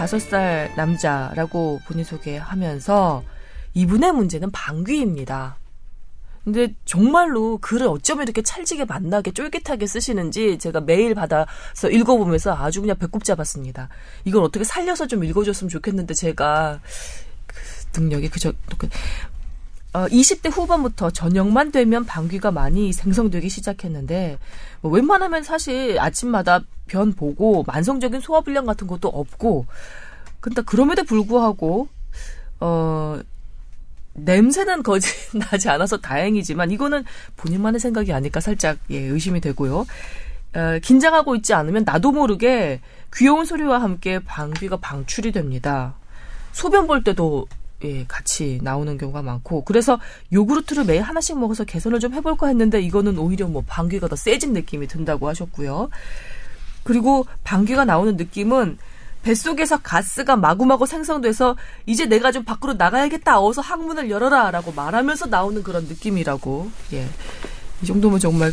35살 0.00 0.74
남자라고 0.76 1.80
본인 1.86 2.04
소개하면서 2.04 3.22
이분의 3.74 4.12
문제는 4.12 4.50
방귀입니다. 4.50 5.56
근데 6.44 6.74
정말로 6.86 7.58
글을 7.58 7.86
어쩌면 7.86 8.24
이렇게 8.24 8.40
찰지게 8.42 8.86
만나게 8.86 9.30
쫄깃하게 9.30 9.86
쓰시는지 9.86 10.58
제가 10.58 10.80
메일 10.80 11.14
받아서 11.14 11.90
읽어보면서 11.90 12.56
아주 12.56 12.80
그냥 12.80 12.96
배꼽 12.96 13.24
잡았습니다. 13.24 13.88
이걸 14.24 14.42
어떻게 14.42 14.64
살려서 14.64 15.06
좀 15.06 15.22
읽어줬으면 15.22 15.68
좋겠는데 15.68 16.14
제가 16.14 16.80
그 17.46 18.00
능력이 18.00 18.30
그저 18.30 18.52
어, 19.92 20.06
20대 20.06 20.52
후반부터 20.52 21.10
저녁만 21.10 21.72
되면 21.72 22.04
방귀가 22.04 22.52
많이 22.52 22.92
생성되기 22.92 23.48
시작했는데 23.48 24.38
뭐 24.82 24.92
웬만하면 24.92 25.42
사실 25.42 25.98
아침마다 25.98 26.60
변 26.86 27.12
보고 27.12 27.64
만성적인 27.66 28.20
소화 28.20 28.40
불량 28.40 28.66
같은 28.66 28.86
것도 28.86 29.08
없고 29.08 29.66
근데 30.40 30.62
그럼에도 30.62 31.04
불구하고 31.04 31.88
어 32.60 33.20
냄새는 34.14 34.82
거짓 34.82 35.08
나지 35.38 35.68
않아서 35.68 35.96
다행이지만 35.96 36.70
이거는 36.70 37.04
본인만의 37.36 37.80
생각이 37.80 38.12
아닐까 38.12 38.40
살짝 38.40 38.78
예, 38.90 38.98
의심이 38.98 39.40
되고요. 39.40 39.86
어, 40.52 40.78
긴장하고 40.82 41.36
있지 41.36 41.54
않으면 41.54 41.84
나도 41.84 42.10
모르게 42.12 42.80
귀여운 43.14 43.44
소리와 43.44 43.80
함께 43.80 44.18
방귀가 44.18 44.78
방출이 44.78 45.32
됩니다. 45.32 45.94
소변 46.52 46.86
볼 46.86 47.04
때도 47.04 47.46
예, 47.84 48.04
같이 48.06 48.58
나오는 48.62 48.98
경우가 48.98 49.22
많고 49.22 49.64
그래서 49.64 49.98
요구르트를 50.32 50.84
매일 50.84 51.02
하나씩 51.02 51.38
먹어서 51.38 51.64
개선을 51.64 51.98
좀 52.00 52.12
해볼까 52.14 52.48
했는데 52.48 52.80
이거는 52.80 53.18
오히려 53.18 53.46
뭐 53.46 53.62
방귀가 53.66 54.08
더 54.08 54.16
세진 54.16 54.52
느낌이 54.52 54.86
든다고 54.86 55.28
하셨고요. 55.28 55.88
그리고 56.82 57.26
방귀가 57.44 57.84
나오는 57.84 58.16
느낌은 58.16 58.78
뱃속에서 59.22 59.78
가스가 59.78 60.36
마구마구 60.36 60.86
생성돼서 60.86 61.56
이제 61.86 62.06
내가 62.06 62.32
좀 62.32 62.44
밖으로 62.44 62.74
나가야겠다. 62.74 63.40
어서 63.42 63.60
항문을 63.60 64.10
열어라 64.10 64.50
라고 64.50 64.72
말하면서 64.72 65.26
나오는 65.26 65.62
그런 65.62 65.84
느낌이라고. 65.84 66.70
예. 66.94 67.06
이 67.82 67.86
정도면 67.86 68.18
정말 68.18 68.52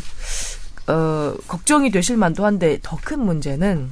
어 0.88 1.34
걱정이 1.48 1.90
되실 1.92 2.18
만도 2.18 2.46
한데 2.46 2.80
더 2.82 2.98
큰 3.02 3.20
문제는 3.26 3.90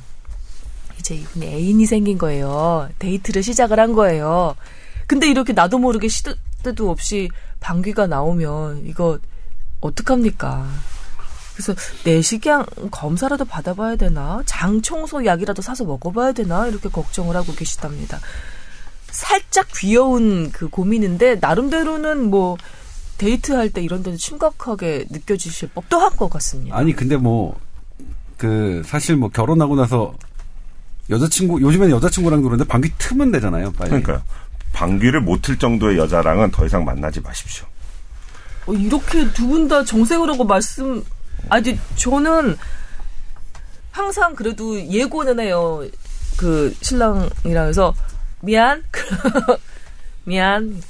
이제 1.00 1.16
이분이 1.16 1.46
애인이 1.46 1.86
생긴 1.86 2.18
거예요. 2.18 2.90
데이트를 3.00 3.44
시작을 3.44 3.80
한 3.80 3.94
거예요. 3.94 4.56
근데 5.08 5.28
이렇게 5.30 5.54
나도 5.54 5.78
모르게 5.78 6.08
시도 6.08 6.34
때도 6.64 6.90
없이 6.90 7.30
방귀가 7.60 8.08
나오면 8.08 8.86
이거 8.86 9.20
어떡합니까? 9.82 10.68
그래서 11.54 11.74
내시경 12.04 12.66
검사라도 12.92 13.46
받아봐야 13.46 13.96
되나? 13.96 14.42
장 14.46 14.82
청소 14.82 15.26
약이라도 15.26 15.62
사서 15.62 15.86
먹어봐야 15.86 16.32
되나? 16.34 16.68
이렇게 16.68 16.90
걱정을 16.90 17.36
하고 17.36 17.54
계시답니다. 17.54 18.20
살짝 19.10 19.68
귀여운 19.78 20.52
그 20.52 20.68
고민인데 20.68 21.36
나름대로는 21.36 22.30
뭐 22.30 22.58
데이트할 23.18 23.70
때 23.70 23.82
이런 23.82 24.04
데는 24.04 24.18
심각하게 24.18 25.06
느껴지실 25.10 25.70
법도 25.74 25.98
한 26.00 26.18
것 26.18 26.30
같습니다. 26.30 26.76
아니 26.78 26.94
근데 26.94 27.16
뭐 27.18 27.58
그 28.38 28.82
사실 28.86 29.16
뭐 29.16 29.30
결혼하고 29.30 29.78
나서 29.78 30.14
여자친구 31.10 31.62
요즘에는 31.62 31.96
여자친구랑 31.96 32.42
노는데 32.42 32.66
방귀 32.66 32.92
트면 32.98 33.32
되잖아요. 33.32 33.72
빨리. 33.72 33.92
그러니까요. 33.92 34.24
방귀를 34.74 35.22
못 35.22 35.42
틀 35.42 35.58
정도의 35.58 35.98
여자랑은 35.98 36.52
더 36.52 36.66
이상 36.66 36.84
만나지 36.86 37.22
마십시오. 37.22 37.66
어, 38.68 38.74
이렇게 38.74 39.32
두 39.34 39.48
분 39.48 39.68
다 39.68 39.84
정색을 39.84 40.30
하고 40.30 40.44
말씀 40.44 41.04
아니 41.50 41.80
저는 41.96 42.58
항상 43.92 44.36
그래도 44.36 44.80
예고는 44.82 45.40
해요. 45.40 45.84
그 46.38 46.76
신랑이랑 46.82 47.68
해서 47.68 47.94
미안. 48.42 48.84
미안. 50.26 50.82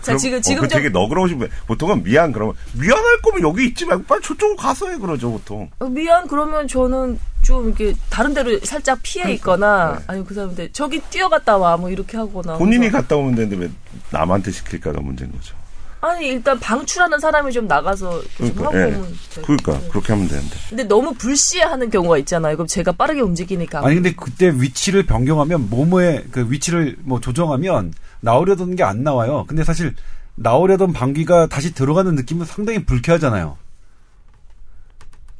자 0.00 0.12
그럼, 0.12 0.18
지금 0.18 0.38
어, 0.38 0.40
지금 0.40 0.62
그좀 0.62 0.78
되게 0.78 0.88
너그러우신 0.90 1.38
분. 1.38 1.48
보통은 1.66 2.02
미안 2.02 2.30
그러면 2.32 2.54
미안할 2.74 3.20
거면 3.22 3.42
여기 3.42 3.66
있지 3.66 3.84
말고 3.86 4.04
빨리 4.04 4.22
저쪽으로 4.22 4.56
가서 4.56 4.88
해 4.88 4.98
그러죠 4.98 5.30
보통. 5.32 5.68
어, 5.78 5.86
미안 5.86 6.28
그러면 6.28 6.68
저는 6.68 7.18
좀 7.42 7.66
이렇게 7.68 7.94
다른 8.10 8.34
데로 8.34 8.58
살짝 8.60 8.98
피해 9.02 9.32
있거나 9.34 9.98
네. 9.98 10.04
아니 10.06 10.24
그 10.24 10.32
사람한테 10.34 10.70
저기 10.72 11.00
뛰어갔다 11.10 11.56
와 11.56 11.76
뭐 11.76 11.90
이렇게 11.90 12.16
하거나 12.16 12.56
본인이 12.58 12.88
그래서 12.88 12.98
갔다 12.98 13.16
오면 13.16 13.34
되는데 13.34 13.56
왜 13.56 13.70
남한테 14.10 14.52
시킬까가 14.52 15.00
문제인 15.00 15.32
거죠. 15.32 15.56
아니 16.04 16.26
일단 16.28 16.58
방출하는 16.58 17.20
사람이 17.20 17.52
좀 17.52 17.68
나가서 17.68 18.20
좀 18.36 18.52
그러니까, 18.54 18.64
하고 18.66 18.78
예. 18.78 18.84
오면 18.96 19.18
돼. 19.34 19.42
그러니까 19.42 19.78
그렇게 19.88 20.12
하면 20.12 20.28
되는데. 20.28 20.56
근데 20.68 20.82
너무 20.84 21.14
불시하는 21.14 21.90
경우가 21.90 22.18
있잖아요. 22.18 22.56
그럼 22.56 22.66
제가 22.66 22.90
빠르게 22.92 23.20
움직이니까 23.20 23.84
아니 23.86 23.94
근데 23.94 24.12
그때 24.12 24.50
위치를 24.52 25.06
변경하면 25.06 25.70
몸의 25.70 26.24
그 26.32 26.50
위치를 26.50 26.96
뭐 27.04 27.20
조정하면 27.20 27.92
나오려던 28.22 28.76
게 28.76 28.82
안 28.84 29.02
나와요. 29.02 29.44
근데 29.46 29.62
사실 29.64 29.94
나오려던 30.36 30.92
방귀가 30.94 31.48
다시 31.48 31.74
들어가는 31.74 32.14
느낌은 32.14 32.46
상당히 32.46 32.84
불쾌하잖아요. 32.86 33.58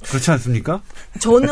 그렇지 0.04 0.31
않습니까? 0.32 0.82
저는 1.21 1.48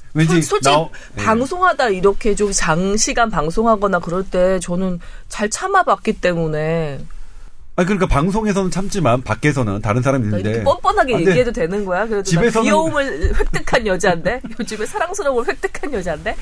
왠지 0.14 0.34
솔- 0.34 0.42
솔직히 0.42 0.70
나오- 0.74 0.90
예. 1.18 1.22
방송하다 1.24 1.88
이렇게 1.90 2.34
좀 2.34 2.50
장시간 2.52 3.28
방송하거나 3.30 3.98
그럴 3.98 4.24
때 4.24 4.58
저는 4.60 5.00
잘 5.28 5.50
참아봤기 5.50 6.20
때문에 6.20 7.00
아니 7.78 7.86
그러니까 7.86 8.06
방송에서는 8.08 8.72
참지만 8.72 9.22
밖에서는 9.22 9.80
다른 9.82 10.02
사람이 10.02 10.26
나 10.26 10.36
있는데 10.38 10.50
이렇게 10.50 10.64
뻔뻔하게 10.64 11.14
아, 11.14 11.16
근데 11.18 11.30
얘기해도 11.30 11.52
되는 11.52 11.84
거야? 11.84 12.06
그래도 12.08 12.28
나 12.28 12.40
집에서는- 12.40 12.62
귀여움을 12.64 13.34
획득한 13.38 13.86
여자인데 13.86 14.40
요즘에 14.58 14.84
사랑스러움을 14.84 15.46
획득한 15.46 15.92
여자인데 15.94 16.34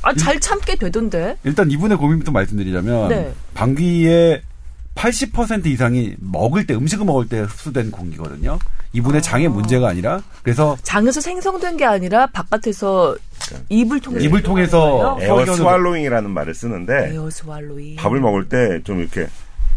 아잘 0.00 0.40
참게 0.40 0.76
되던데 0.76 1.36
일단 1.44 1.70
이분의 1.70 1.98
고민부터 1.98 2.32
말씀드리자면 2.32 3.08
네. 3.10 3.32
방귀의 3.52 4.40
80% 4.94 5.66
이상이 5.66 6.14
먹을 6.20 6.66
때 6.66 6.72
음식을 6.74 7.04
먹을 7.04 7.28
때 7.28 7.40
흡수된 7.40 7.90
공기거든요. 7.90 8.58
이분의 8.94 9.20
장의 9.20 9.48
문제가 9.48 9.88
아니라 9.88 10.22
그래서 10.42 10.74
장에서 10.82 11.20
생성된 11.20 11.76
게 11.76 11.84
아니라 11.84 12.28
바깥에서 12.28 13.14
입을 13.68 14.00
통해서 14.00 14.24
입을 14.24 14.42
통해서? 14.42 15.18
에어 15.20 15.34
어, 15.34 15.44
swallowing이라는 15.44 16.30
말을 16.30 16.54
쓰는데 16.54 17.14
밥을 17.98 18.20
먹을 18.20 18.48
때 18.48 18.80
좀 18.84 19.00
이렇게 19.00 19.26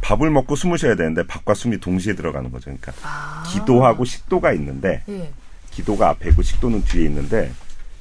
밥을 0.09 0.31
먹고 0.31 0.55
숨을 0.55 0.79
쉬어야 0.79 0.95
되는데 0.95 1.21
밥과 1.27 1.53
숨이 1.53 1.79
동시에 1.79 2.15
들어가는 2.15 2.51
거죠. 2.51 2.63
그러니까 2.65 2.93
아. 3.03 3.43
기도하고 3.47 4.05
식도가 4.05 4.53
있는데 4.53 5.03
예. 5.07 5.31
기도가 5.69 6.09
앞에 6.09 6.29
있고 6.29 6.41
식도는 6.41 6.83
뒤에 6.83 7.05
있는데 7.05 7.51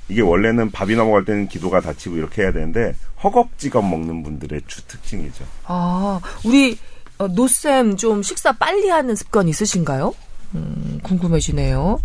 이게 0.09 0.23
원래는 0.23 0.71
밥이 0.71 0.95
넘어갈 0.95 1.27
때는 1.27 1.49
기도가 1.49 1.83
닫히고 1.83 2.17
이렇게 2.17 2.43
해야 2.43 2.53
되는데 2.53 2.95
허겁지겁 3.23 3.87
먹는 3.87 4.23
분들의 4.23 4.63
주 4.67 4.87
특징이죠. 4.87 5.45
아, 5.65 6.19
우리 6.47 6.79
어, 7.19 7.29
노쌤 7.29 7.99
좀 7.99 8.23
식사 8.23 8.53
빨리 8.53 8.89
하는 8.89 9.15
습관 9.15 9.47
있으신가요? 9.47 10.15
음, 10.55 11.01
궁금해지네요. 11.03 12.01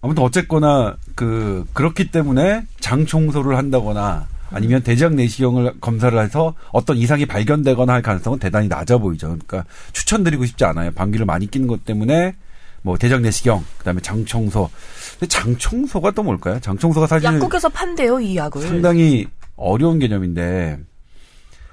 아무튼 0.00 0.22
어쨌거나 0.22 0.96
그 1.16 1.66
그렇기 1.72 2.12
때문에 2.12 2.66
장 2.78 3.04
청소를 3.04 3.56
한다거나 3.56 4.28
아니면 4.50 4.82
대장 4.82 5.16
내시경을 5.16 5.74
검사를 5.80 6.18
해서 6.18 6.54
어떤 6.72 6.96
이상이 6.96 7.26
발견되거나 7.26 7.92
할 7.92 8.02
가능성은 8.02 8.38
대단히 8.38 8.68
낮아 8.68 8.98
보이죠. 8.98 9.28
그러니까 9.28 9.64
추천드리고 9.92 10.46
싶지 10.46 10.64
않아요. 10.64 10.90
방귀를 10.92 11.26
많이 11.26 11.50
끼는 11.50 11.66
것 11.66 11.84
때문에 11.84 12.34
뭐 12.82 12.96
대장 12.96 13.22
내시경, 13.22 13.64
그다음에 13.78 14.00
장 14.00 14.24
청소. 14.24 14.70
근데 15.18 15.26
장 15.26 15.56
청소가 15.58 16.12
또 16.12 16.22
뭘까요? 16.22 16.60
장 16.60 16.78
청소가 16.78 17.06
사실 17.06 17.26
약국에서 17.26 17.68
판대요, 17.68 18.20
이 18.20 18.36
약을. 18.36 18.62
상당히 18.62 19.26
어려운 19.56 19.98
개념인데 19.98 20.78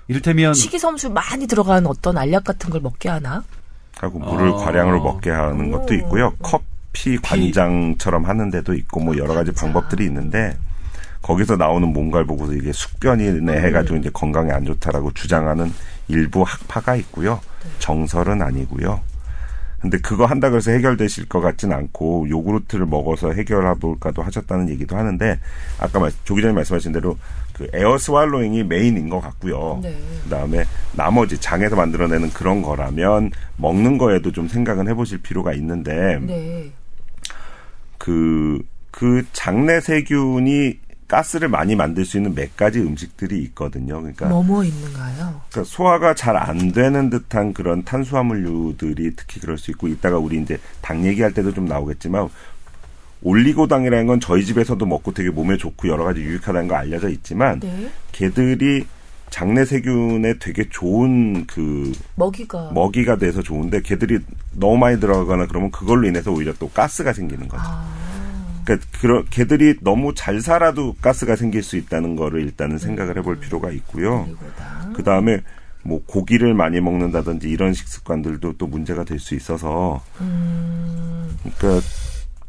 이를테면 0.08 0.54
식이섬유 0.54 1.12
많이 1.12 1.48
들어간 1.48 1.86
어떤 1.86 2.18
알약 2.18 2.44
같은 2.44 2.70
걸 2.70 2.82
먹게 2.82 3.10
하나? 3.10 3.44
하고 3.98 4.20
물을 4.20 4.50
어. 4.50 4.58
과량으로 4.58 5.02
먹게 5.02 5.30
하는 5.30 5.72
것도 5.72 5.94
있고요. 5.96 6.34
커피 6.42 7.18
관장처럼 7.18 8.26
하는 8.26 8.50
데도 8.50 8.74
있고 8.74 9.00
뭐 9.00 9.18
여러 9.18 9.34
가지 9.34 9.52
방법들이 9.52 10.06
있는데 10.06 10.58
거기서 11.26 11.56
나오는 11.56 11.92
뭔가를 11.92 12.28
보고서 12.28 12.54
이게 12.54 12.72
숙변이네 12.72 13.60
해가지고 13.62 13.98
이제 13.98 14.12
건강에 14.14 14.52
안 14.52 14.64
좋다라고 14.64 15.12
주장하는 15.14 15.74
일부 16.08 16.44
학파가 16.44 16.96
있고요. 16.98 17.42
정설은 17.80 18.44
아니고요. 18.44 19.02
근데 19.80 19.98
그거 19.98 20.26
한다 20.26 20.52
그래서 20.52 20.70
해결되실 20.70 21.28
것 21.28 21.42
같진 21.42 21.74
않고 21.74 22.30
요구르트를 22.30 22.86
먹어서 22.86 23.32
해결해 23.32 23.74
볼까도 23.80 24.22
하셨다는 24.22 24.70
얘기도 24.70 24.98
하는데 24.98 25.40
아까 25.80 26.00
말, 26.00 26.12
조 26.26 26.36
기자님 26.36 26.56
말씀하신 26.56 26.92
대로 26.92 27.18
그 27.54 27.68
air 27.74 27.98
swallowing이 27.98 28.64
main인 28.64 29.10
것 29.10 29.20
같고요. 29.20 29.80
네. 29.82 29.98
그다음에 30.26 30.64
나머지 30.94 31.40
장에서 31.40 31.76
만들어내는 31.76 32.34
그런 32.34 32.62
거라면 32.62 33.32
먹는 33.58 33.98
거에도 33.98 34.32
좀 34.32 34.48
생각은 34.48 34.88
해보실 34.90 35.24
필요가 35.24 35.54
있는데 35.54 36.20
네. 36.22 36.72
그, 37.98 38.62
그 38.92 39.26
장내 39.34 39.82
세균이 39.82 40.85
가스를 41.08 41.48
많이 41.50 41.76
만들 41.76 42.04
수 42.06 42.18
있는 42.18 42.34
몇 42.34 42.56
가지 42.58 42.80
음식들이 42.80 43.40
있거든요. 43.44 44.00
그러니까, 44.02 44.28
뭐뭐 44.28 44.64
있는가요? 44.64 45.42
그러니까 45.50 45.64
소화가 45.64 46.14
잘 46.16 46.36
안 46.36 46.72
되는 46.72 47.10
듯한 47.10 47.54
그런 47.54 47.84
탄수화물류들이 47.84 49.16
특히 49.16 49.40
그럴 49.40 49.58
수 49.58 49.72
있고 49.72 49.88
이따가 49.88 50.18
우리 50.18 50.42
이제 50.42 50.58
당 50.82 51.06
얘기할 51.06 51.34
때도 51.34 51.54
좀 51.54 51.66
나오겠지만 51.66 52.28
올리고당이라는 53.24 54.06
건 54.06 54.20
저희 54.20 54.46
집에서도 54.46 54.86
먹고 54.86 55.14
되게 55.14 55.30
몸에 55.30 55.58
좋고 55.58 55.88
여러 55.88 56.04
가지 56.04 56.22
유익하다는 56.22 56.68
거 56.68 56.76
알려져 56.76 57.10
있지만 57.10 57.60
네. 57.62 57.90
개들이 58.12 58.86
장내 59.30 59.66
세균에 59.66 60.36
되게 60.40 60.68
좋은 60.70 61.46
그 61.48 61.92
먹이가 62.16 62.72
먹이가 62.74 63.18
돼서 63.18 63.42
좋은데 63.42 63.82
개들이 63.82 64.20
너무 64.54 64.78
많이 64.78 65.00
들어가거나 65.00 65.48
그러면 65.48 65.72
그걸로 65.72 66.08
인해서 66.08 66.32
오히려 66.32 66.54
또 66.60 66.70
가스가 66.70 67.14
생기는 67.14 67.48
거죠. 67.48 67.64
아. 67.66 68.05
그러니까 68.66 68.88
그런 69.00 69.26
개들이 69.30 69.76
너무 69.82 70.14
잘 70.16 70.42
살아도 70.42 70.96
가스가 71.02 71.36
생길 71.36 71.64
수 71.64 71.78
있다는 71.78 72.16
거를 72.16 72.42
일단은 72.42 72.78
생각을 72.78 73.18
해볼 73.20 73.40
필요가 73.40 73.72
있고요. 73.72 74.28
그 74.96 75.04
다음에 75.04 75.42
뭐 75.84 76.02
고기를 76.06 76.54
많이 76.56 76.82
먹는다든지 76.82 77.48
이런 77.48 77.74
식습관들도 77.74 78.58
또 78.58 78.66
문제가 78.68 79.04
될 79.04 79.20
수 79.20 79.36
있어서 79.36 80.02
음. 80.20 81.38
그러니까 81.58 81.88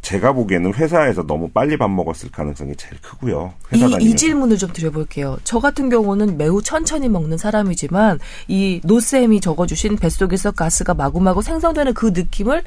제가 0.00 0.32
보기에는 0.32 0.72
회사에서 0.74 1.26
너무 1.26 1.50
빨리 1.50 1.76
밥 1.76 1.90
먹었을 1.90 2.30
가능성이 2.30 2.76
제일 2.76 3.00
크고요. 3.02 3.52
이. 3.74 3.96
이 4.00 4.14
질문을 4.14 4.56
좀 4.56 4.72
드려볼게요. 4.72 5.36
저 5.42 5.58
같은 5.58 5.88
경우는 5.90 6.38
매우 6.38 6.62
천천히 6.62 7.08
먹는 7.08 7.36
사람이지만 7.38 8.20
이 8.46 8.80
노쌤이 8.84 9.40
적어주신 9.40 9.96
뱃속에서 9.96 10.52
가스가 10.52 10.94
마구마구 10.94 11.42
생성되는 11.42 11.92
그 11.94 12.12
느낌을 12.14 12.62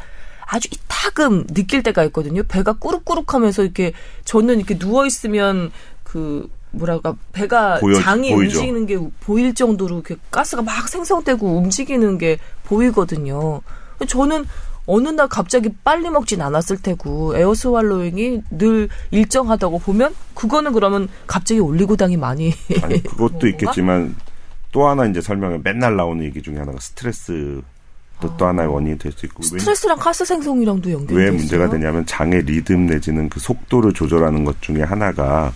아주 0.51 0.67
이타금 0.71 1.45
느낄 1.47 1.83
때가 1.83 2.03
있거든요. 2.05 2.41
배가 2.43 2.73
꾸룩꾸룩하면서 2.73 3.63
이렇게 3.63 3.93
저는 4.25 4.57
이렇게 4.57 4.77
누워 4.77 5.05
있으면 5.05 5.71
그 6.03 6.49
뭐랄까 6.71 7.15
배가 7.33 7.79
보여- 7.79 7.99
장이 8.01 8.31
보이죠. 8.33 8.59
움직이는 8.59 8.85
게 8.87 8.97
보일 9.21 9.53
정도로 9.53 9.95
이렇게 9.95 10.15
가스가 10.31 10.61
막 10.63 10.87
생성되고 10.87 11.57
움직이는 11.57 12.17
게 12.17 12.37
보이거든요. 12.63 13.61
저는 14.07 14.45
어느 14.87 15.09
날 15.09 15.27
갑자기 15.27 15.69
빨리 15.83 16.09
먹진 16.09 16.41
않았을 16.41 16.77
테고 16.81 17.37
에어스왈로잉이 17.37 18.41
늘 18.49 18.89
일정하다고 19.11 19.79
보면 19.79 20.15
그거는 20.33 20.73
그러면 20.73 21.07
갑자기 21.27 21.59
올리고당이 21.59 22.17
많이 22.17 22.53
아니 22.81 23.03
그것도? 23.03 23.45
있겠지만 23.49 24.15
또 24.71 24.87
하나 24.87 25.05
이제 25.05 25.21
설명에 25.21 25.59
맨날 25.63 25.95
나오는 25.95 26.23
얘기 26.25 26.41
중에 26.41 26.57
하나가 26.57 26.79
스트레스 26.79 27.61
도또 28.21 28.45
하나의 28.47 28.69
원인이 28.69 28.97
될 28.97 29.11
수 29.11 29.25
있고 29.25 29.41
왜- 29.53 29.59
스트레스랑 29.59 29.97
가스 29.97 30.25
생성이랑도 30.25 30.91
연결돼 30.91 31.13
왜 31.15 31.23
있어요. 31.25 31.37
문제가 31.37 31.69
되냐면 31.69 32.05
장의 32.05 32.43
리듬 32.43 32.85
내지는 32.87 33.29
그 33.29 33.39
속도를 33.39 33.93
조절하는 33.93 34.43
것 34.43 34.61
중에 34.61 34.81
하나가 34.83 35.51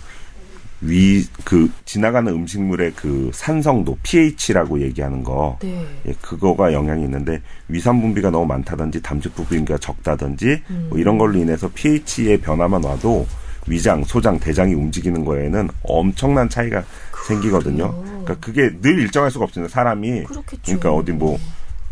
위 0.80 1.24
그 1.44 1.70
지나가는 1.86 2.30
음식물의 2.32 2.92
그 2.96 3.30
산성도 3.32 3.96
pH라고 4.02 4.80
얘기하는 4.82 5.22
거 5.22 5.58
네. 5.62 5.86
예, 6.06 6.12
그거가 6.20 6.72
영향이 6.72 7.04
있는데 7.04 7.40
위산 7.68 8.00
분비가 8.02 8.30
너무 8.30 8.44
많다든지 8.46 9.00
담즙 9.02 9.34
분비가 9.34 9.78
적다든지 9.78 10.62
음. 10.70 10.86
뭐 10.90 10.98
이런 10.98 11.16
걸로 11.16 11.38
인해서 11.38 11.70
pH의 11.74 12.38
변화만 12.40 12.82
와도 12.84 13.26
위장, 13.66 14.04
소장, 14.04 14.38
대장이 14.38 14.74
움직이는 14.74 15.24
거에는 15.24 15.68
엄청난 15.84 16.48
차이가 16.50 16.82
생기거든요. 17.28 17.94
그러니까 18.02 18.34
그게 18.40 18.70
늘 18.82 18.98
일정할 18.98 19.30
수가 19.30 19.44
없잖아요. 19.46 19.68
사람이 19.70 20.24
그렇겠죠. 20.24 20.60
그러니까 20.64 20.92
어디 20.92 21.12
뭐 21.12 21.38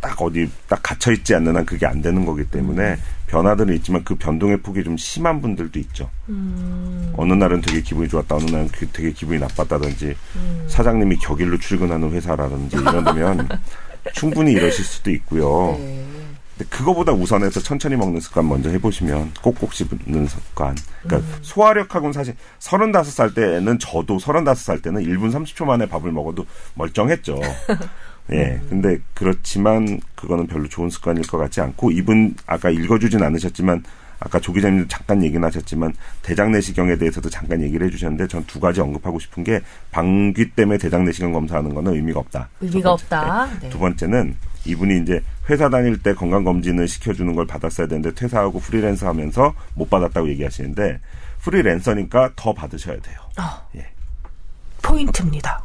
딱 0.02 0.20
어디 0.20 0.50
딱 0.69 0.81
갇혀 0.82 1.12
있지 1.12 1.32
않는 1.37 1.56
한 1.56 1.64
그게 1.64 1.87
안 1.87 2.02
되는 2.02 2.26
거기 2.26 2.44
때문에 2.44 2.96
변화들은 3.28 3.72
있지만 3.76 4.02
그 4.04 4.16
변동의 4.16 4.58
폭이 4.60 4.82
좀 4.82 4.96
심한 4.96 5.40
분들도 5.40 5.78
있죠. 5.78 6.10
음. 6.28 7.12
어느 7.16 7.32
날은 7.32 7.60
되게 7.60 7.81
기분이 7.81 8.08
좋았다, 8.08 8.34
어느 8.34 8.44
날은 8.50 8.69
그- 8.72 8.88
되게 8.88 9.12
기분이 9.12 9.38
나빴다든지 9.38 10.14
음. 10.37 10.64
사장님이 10.69 11.16
격일로 11.19 11.58
출근하는 11.60 12.10
회사라든지 12.10 12.76
이러면 12.76 13.49
충분히 14.12 14.52
이러실 14.52 14.84
수도 14.84 15.10
있고요. 15.12 15.76
네. 15.78 16.04
근데 16.58 16.69
그거보다 16.69 17.12
우선해서 17.12 17.60
천천히 17.60 17.94
먹는 17.96 18.20
습관 18.20 18.46
먼저 18.49 18.69
해보시면 18.70 19.32
꼭꼭 19.40 19.72
씹는 19.72 20.26
습관. 20.26 20.76
그러니까 21.04 21.32
소화력하고는 21.43 22.12
사실 22.12 22.34
35살 22.58 23.34
때는 23.34 23.78
저도 23.78 24.19
35살 24.19 24.82
때는 24.82 25.02
1분 25.04 25.32
30초 25.32 25.64
만에 25.64 25.87
밥을 25.87 26.10
먹어도 26.12 26.44
멀쩡했죠. 26.75 27.40
예. 28.31 28.61
근데 28.69 28.99
그렇지만 29.15 30.01
그거는 30.15 30.47
별로 30.47 30.69
좋은 30.69 30.89
습관일 30.91 31.27
것 31.27 31.39
같지 31.39 31.61
않고 31.61 31.91
이분 31.91 32.35
아까 32.47 32.71
읽어주진 32.71 33.23
않으셨지만 33.23 33.83
아까 34.21 34.39
조 34.39 34.53
기자님도 34.53 34.87
잠깐 34.87 35.21
얘기는 35.25 35.43
하셨지만 35.45 35.93
대장 36.23 36.53
내시경에 36.53 36.97
대해서도 36.97 37.29
잠깐 37.29 37.61
얘기를 37.61 37.85
해주셨는데 37.89 38.29
전 38.29 38.45
두 38.47 38.61
가지 38.61 38.81
언급하고 38.81 39.19
싶은 39.19 39.43
게 39.43 39.61
방귀 39.91 40.53
때문에 40.53 40.79
대장 40.79 41.05
내시경 41.05 41.33
검사하는 41.33 41.75
거는 41.75 41.95
의미가 41.95 42.21
없다. 42.21 42.49
의미가. 42.61 42.93
없다. 42.93 43.47
네. 43.47 43.59
네. 43.63 43.71
두 43.71 43.79
번째는 43.81 44.37
이분이 44.65 45.03
이제 45.03 45.21
회사 45.51 45.69
다닐 45.69 46.01
때 46.01 46.15
건강 46.15 46.45
검진을 46.45 46.87
시켜주는 46.87 47.35
걸 47.35 47.47
받았어야 47.49 47.89
되는데 47.89 48.15
퇴사하고 48.15 48.61
프리랜서 48.61 49.09
하면서 49.09 49.55
못 49.75 49.91
받았다고 49.91 50.29
얘기하시는데 50.29 51.01
프리랜서니까 51.41 52.31
더 52.37 52.53
받으셔야 52.55 53.01
돼요. 53.01 53.17
아, 53.37 53.61
예. 53.75 53.87
포인트입니다. 54.83 55.65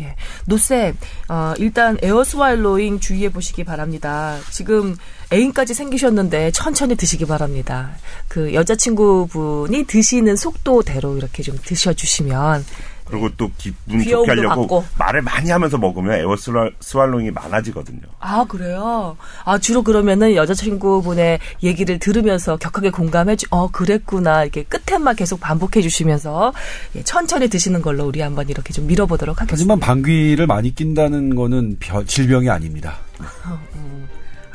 예. 0.00 0.14
노쌤, 0.46 0.96
어, 1.28 1.54
일단 1.58 1.96
air 2.02 2.25
swallowing 2.25 3.00
주의해 3.00 3.30
보시기 3.30 3.64
바랍니다. 3.64 4.38
지금 4.50 4.96
애인까지 5.32 5.74
생기셨는데 5.74 6.50
천천히 6.52 6.94
드시기 6.96 7.24
바랍니다. 7.24 7.96
그 8.28 8.54
여자친구분이 8.54 9.84
드시는 9.84 10.36
속도대로 10.36 11.16
이렇게 11.16 11.42
좀 11.42 11.56
드셔주시면 11.62 12.64
그리고 13.08 13.28
또 13.36 13.50
기분 13.56 14.02
좋게 14.02 14.26
하려고 14.30 14.62
받고. 14.66 14.84
말을 14.98 15.22
많이 15.22 15.50
하면서 15.50 15.78
먹으면 15.78 16.18
air 16.18 16.34
swallowing이 16.80 17.30
많아지거든요. 17.30 18.00
아, 18.18 18.44
그래요? 18.48 19.16
아, 19.44 19.58
주로 19.58 19.82
그러면은 19.82 20.34
여자친구분의 20.34 21.38
얘기를 21.62 21.98
들으면서 22.00 22.56
격하게 22.56 22.90
공감해 22.90 23.36
주, 23.36 23.46
어, 23.50 23.68
그랬구나. 23.70 24.42
이렇게 24.42 24.64
끝에만 24.64 25.14
계속 25.16 25.38
반복해 25.40 25.80
주시면서 25.82 26.52
예, 26.96 27.02
천천히 27.04 27.48
드시는 27.48 27.80
걸로 27.82 28.04
우리 28.06 28.20
한번 28.20 28.48
이렇게 28.48 28.72
좀 28.72 28.86
밀어보도록 28.88 29.40
하겠습니다. 29.40 29.54
하지만 29.74 29.78
방귀를 29.80 30.46
많이 30.48 30.74
낀다는 30.74 31.34
거는 31.36 31.76
벼- 31.78 32.04
질병이 32.04 32.50
아닙니다. 32.50 32.96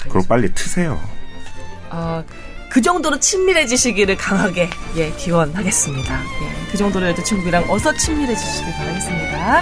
그리고 0.02 0.22
빨리 0.28 0.54
트세요. 0.54 1.00
어, 1.90 2.24
그 2.72 2.82
정도로 2.82 3.20
친밀해지시기를 3.20 4.16
강하게 4.16 4.70
예, 4.96 5.12
기원하겠습니다. 5.12 6.22
예, 6.22 6.72
그 6.72 6.78
정도로 6.78 7.06
여자 7.06 7.22
친구랑 7.22 7.70
어서 7.70 7.94
친밀해지시길 7.94 8.74
바라겠습니다. 8.74 9.62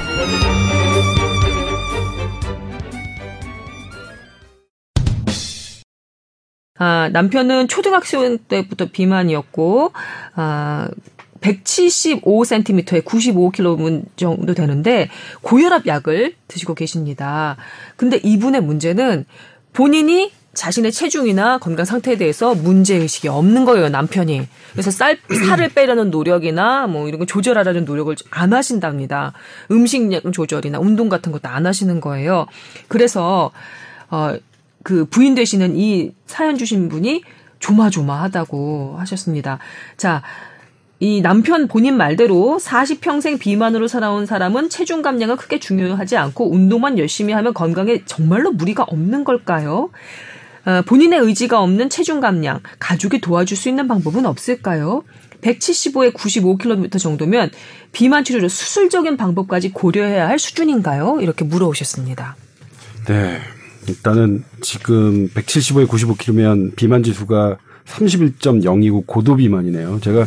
아, 6.78 7.10
남편은 7.12 7.68
초등학생 7.68 8.38
때부터 8.38 8.90
비만이었고, 8.92 9.92
아, 10.36 10.88
175cm에 11.42 13.04
95kg 13.04 14.06
정도 14.18 14.54
되는데, 14.54 15.10
고혈압 15.42 15.88
약을 15.88 16.36
드시고 16.48 16.76
계십니다. 16.76 17.58
근데 17.96 18.18
이분의 18.18 18.62
문제는 18.62 19.26
본인이 19.74 20.32
자신의 20.54 20.92
체중이나 20.92 21.60
건강 21.60 21.86
상태에 21.86 22.18
대해서 22.18 22.56
문제 22.56 22.96
의식이 22.96 23.28
없는 23.28 23.66
거예요, 23.66 23.90
남편이. 23.90 24.48
그래서 24.72 24.92
쌀, 24.92 25.18
살을 25.48 25.70
빼려는 25.70 26.10
노력이나 26.10 26.88
뭐 26.88 27.08
이런 27.08 27.20
거 27.20 27.26
조절하려는 27.26 27.86
노력을 27.86 28.16
안 28.32 28.54
하신답니다. 28.54 29.34
음식량 29.72 30.32
조절이나 30.32 30.80
운동 30.80 31.08
같은 31.10 31.32
것도 31.32 31.50
안 31.50 31.66
하시는 31.66 32.02
거예요. 32.02 32.48
그래서, 32.88 33.52
어, 34.10 34.36
그 34.84 35.06
부인 35.06 35.36
되시는 35.36 35.76
이 35.76 36.14
사연 36.26 36.58
주신 36.58 36.90
분이 36.90 37.24
조마조마하다고 37.60 38.96
하셨습니다. 38.98 39.60
자, 39.98 40.24
이 41.02 41.22
남편 41.22 41.68
본인 41.68 41.96
말대로 41.96 42.58
40평생 42.60 43.40
비만으로 43.40 43.88
살아온 43.88 44.26
사람은 44.26 44.70
체중 44.70 45.02
감량은 45.02 45.38
크게 45.38 45.60
중요하지 45.60 46.18
않고 46.18 46.52
운동만 46.52 46.98
열심히 46.98 47.34
하면 47.34 47.54
건강에 47.54 48.04
정말로 48.06 48.52
무리가 48.52 48.84
없는 48.84 49.24
걸까요? 49.24 49.92
어, 50.70 50.82
본인의 50.84 51.20
의지가 51.22 51.60
없는 51.62 51.90
체중 51.90 52.20
감량, 52.20 52.60
가족이 52.80 53.22
도와줄 53.22 53.58
수 53.58 53.70
있는 53.70 53.88
방법은 53.88 54.28
없을까요? 54.28 55.04
175에 55.42 56.14
95kg 56.14 57.00
정도면 57.00 57.50
비만 57.92 58.24
치료로 58.24 58.50
수술적인 58.50 59.18
방법까지 59.18 59.72
고려해야 59.72 60.28
할 60.28 60.38
수준인가요? 60.38 61.20
이렇게 61.22 61.44
물어오셨습니다. 61.46 62.36
네. 63.08 63.40
일단은 63.88 64.44
지금 64.62 65.30
175에 65.30 65.88
95kg면 65.88 66.76
비만 66.76 67.02
지수가 67.02 67.58
31.0이고 67.88 69.08
고도 69.08 69.38
비만이네요. 69.38 70.00
제가 70.02 70.26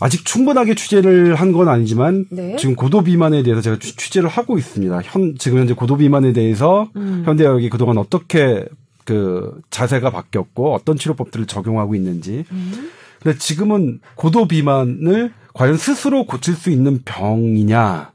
아직 0.00 0.24
충분하게 0.24 0.74
취재를 0.76 1.34
한 1.34 1.52
건 1.52 1.68
아니지만 1.68 2.26
네. 2.30 2.54
지금 2.56 2.76
고도 2.76 3.02
비만에 3.02 3.42
대해서 3.42 3.60
제가 3.62 3.78
취- 3.80 3.96
취재를 3.96 4.28
하고 4.28 4.58
있습니다. 4.58 5.00
현 5.04 5.34
지금 5.38 5.58
현재 5.58 5.72
고도 5.74 5.96
비만에 5.96 6.32
대해서 6.32 6.90
음. 6.94 7.22
현대의학이 7.24 7.70
그동안 7.70 7.96
어떻게 7.98 8.64
그 9.04 9.60
자세가 9.70 10.10
바뀌었고 10.10 10.74
어떤 10.74 10.96
치료법들을 10.96 11.46
적용하고 11.46 11.94
있는지. 11.94 12.44
음. 12.50 12.90
근데 13.22 13.38
지금은 13.38 14.00
고도 14.16 14.46
비만을 14.48 15.32
과연 15.54 15.76
스스로 15.76 16.24
고칠 16.26 16.54
수 16.54 16.70
있는 16.70 17.00
병이냐? 17.04 18.12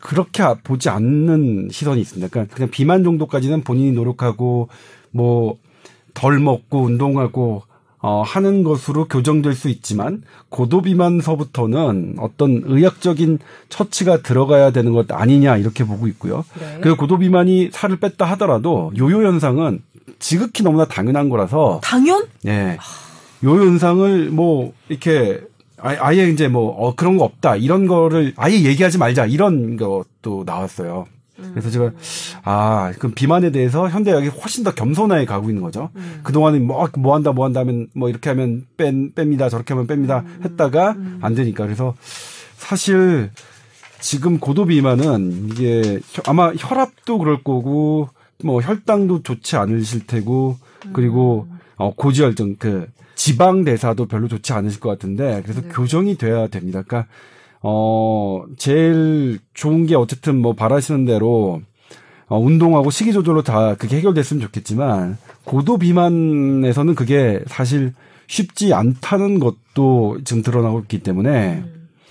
그렇게 0.00 0.42
아- 0.42 0.54
보지 0.54 0.88
않는 0.88 1.68
시선이 1.70 2.00
있습니다. 2.00 2.28
그러니까 2.28 2.54
그냥 2.54 2.70
비만 2.70 3.04
정도까지는 3.04 3.62
본인이 3.62 3.92
노력하고 3.92 4.68
뭐 5.10 5.58
덜 6.14 6.38
먹고 6.38 6.82
운동하고 6.82 7.62
어, 8.04 8.22
하는 8.22 8.64
것으로 8.64 9.06
교정될 9.06 9.54
수 9.54 9.68
있지만 9.68 10.22
고도 10.48 10.82
비만서부터는 10.82 12.16
어떤 12.18 12.62
의학적인 12.64 13.38
처치가 13.68 14.22
들어가야 14.22 14.72
되는 14.72 14.92
것 14.92 15.10
아니냐 15.12 15.56
이렇게 15.56 15.84
보고 15.84 16.08
있고요. 16.08 16.44
네. 16.58 16.78
그 16.80 16.96
고도 16.96 17.18
비만이 17.18 17.70
살을 17.72 17.98
뺐다 18.00 18.24
하더라도 18.32 18.92
요요 18.98 19.24
현상은 19.24 19.82
지극히 20.18 20.62
너무나 20.62 20.84
당연한 20.86 21.28
거라서. 21.28 21.80
당연? 21.82 22.26
예. 22.46 22.78
요요 23.44 23.62
현상을 23.62 24.30
뭐 24.30 24.72
이렇게 24.88 25.40
아- 25.78 25.96
아예 25.98 26.28
이제 26.28 26.46
뭐 26.48 26.68
어, 26.70 26.94
그런 26.94 27.16
거 27.16 27.24
없다. 27.24 27.56
이런 27.56 27.86
거를 27.86 28.32
아예 28.36 28.62
얘기하지 28.62 28.98
말자. 28.98 29.26
이런 29.26 29.76
것도 29.76 30.44
나왔어요. 30.46 31.06
그래서 31.50 31.70
제가 31.70 31.90
아 32.44 32.92
그럼 32.98 33.14
비만에 33.14 33.50
대해서 33.50 33.88
현대의학이 33.88 34.28
훨씬 34.28 34.62
더 34.62 34.72
겸손하게 34.74 35.24
가고 35.24 35.48
있는 35.48 35.60
거죠. 35.62 35.90
그 36.22 36.32
동안은 36.32 36.64
뭐뭐 36.66 37.14
한다 37.16 37.32
뭐 37.32 37.44
한다 37.44 37.60
하면 37.60 37.88
뭐 37.96 38.08
이렇게 38.08 38.28
하면 38.30 38.64
뺀 38.76 39.12
뺍니다. 39.12 39.50
저렇게 39.50 39.74
하면 39.74 39.88
뺍니다. 39.88 40.24
했다가 40.44 40.94
안 41.20 41.34
되니까. 41.34 41.64
그래서 41.64 41.94
사실 42.56 43.30
지금 43.98 44.38
고도 44.38 44.66
비만은 44.66 45.48
이게 45.50 45.98
혀- 46.12 46.22
아마 46.26 46.52
혈압도 46.56 47.18
그럴 47.18 47.42
거고 47.42 48.08
뭐 48.42 48.60
혈당도 48.60 49.22
좋지 49.22 49.56
않으실 49.56 50.06
테고 50.06 50.56
그리고 50.92 51.46
어 51.76 51.92
고지혈증 51.94 52.56
그 52.58 52.88
지방 53.14 53.64
대사도 53.64 54.06
별로 54.06 54.28
좋지 54.28 54.52
않으실 54.52 54.80
것 54.80 54.88
같은데 54.88 55.42
그래서 55.42 55.62
교정이 55.62 56.16
돼야 56.16 56.48
됩니다. 56.48 56.82
그러니까 56.82 57.08
어 57.62 58.44
제일 58.56 59.38
좋은 59.54 59.86
게 59.86 59.94
어쨌든 59.94 60.40
뭐 60.40 60.54
바라시는 60.54 61.04
대로 61.04 61.62
어, 62.32 62.38
운동하고 62.38 62.90
식이 62.90 63.12
조절로 63.12 63.42
다 63.42 63.74
그게 63.74 63.98
해결됐으면 63.98 64.40
좋겠지만 64.40 65.18
고도 65.44 65.76
비만에서는 65.76 66.94
그게 66.94 67.42
사실 67.46 67.92
쉽지 68.26 68.72
않다는 68.72 69.38
것도 69.38 70.18
지금 70.24 70.42
드러나고 70.42 70.80
있기 70.80 71.00
때문에 71.00 71.62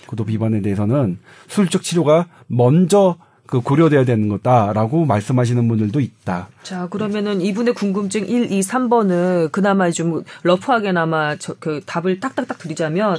고도 0.06 0.24
비만에 0.24 0.62
대해서는 0.62 1.18
수술적 1.48 1.82
치료가 1.82 2.28
먼저 2.46 3.16
그 3.52 3.60
고려돼야 3.60 4.06
되는 4.06 4.30
거다라고 4.30 5.04
말씀하시는 5.04 5.68
분들도 5.68 6.00
있다. 6.00 6.48
자, 6.62 6.88
그러면은 6.88 7.42
이분의 7.42 7.74
궁금증 7.74 8.26
1, 8.26 8.50
2, 8.50 8.60
3번은 8.60 9.52
그나마 9.52 9.90
좀 9.90 10.24
러프하게나마 10.42 11.36
저, 11.36 11.54
그 11.60 11.82
답을 11.84 12.18
딱딱딱 12.18 12.56
드리자면 12.56 13.18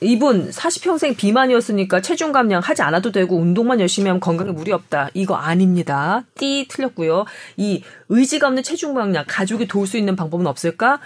이분 0.00 0.50
40평생 0.50 1.16
비만이었으니까 1.16 2.00
체중 2.00 2.30
감량 2.30 2.60
하지 2.62 2.82
않아도 2.82 3.10
되고 3.10 3.36
운동만 3.36 3.80
열심히 3.80 4.06
하면 4.06 4.20
건강에 4.20 4.52
무리 4.52 4.70
없다. 4.70 5.08
이거 5.14 5.34
아닙니다. 5.34 6.22
띠 6.36 6.68
틀렸고요. 6.68 7.24
이 7.56 7.82
의지가 8.10 8.46
없는 8.46 8.62
체중 8.62 8.94
감량 8.94 9.24
가족이 9.26 9.66
도울 9.66 9.88
수 9.88 9.98
있는 9.98 10.14
방법은 10.14 10.46
없을까? 10.46 11.00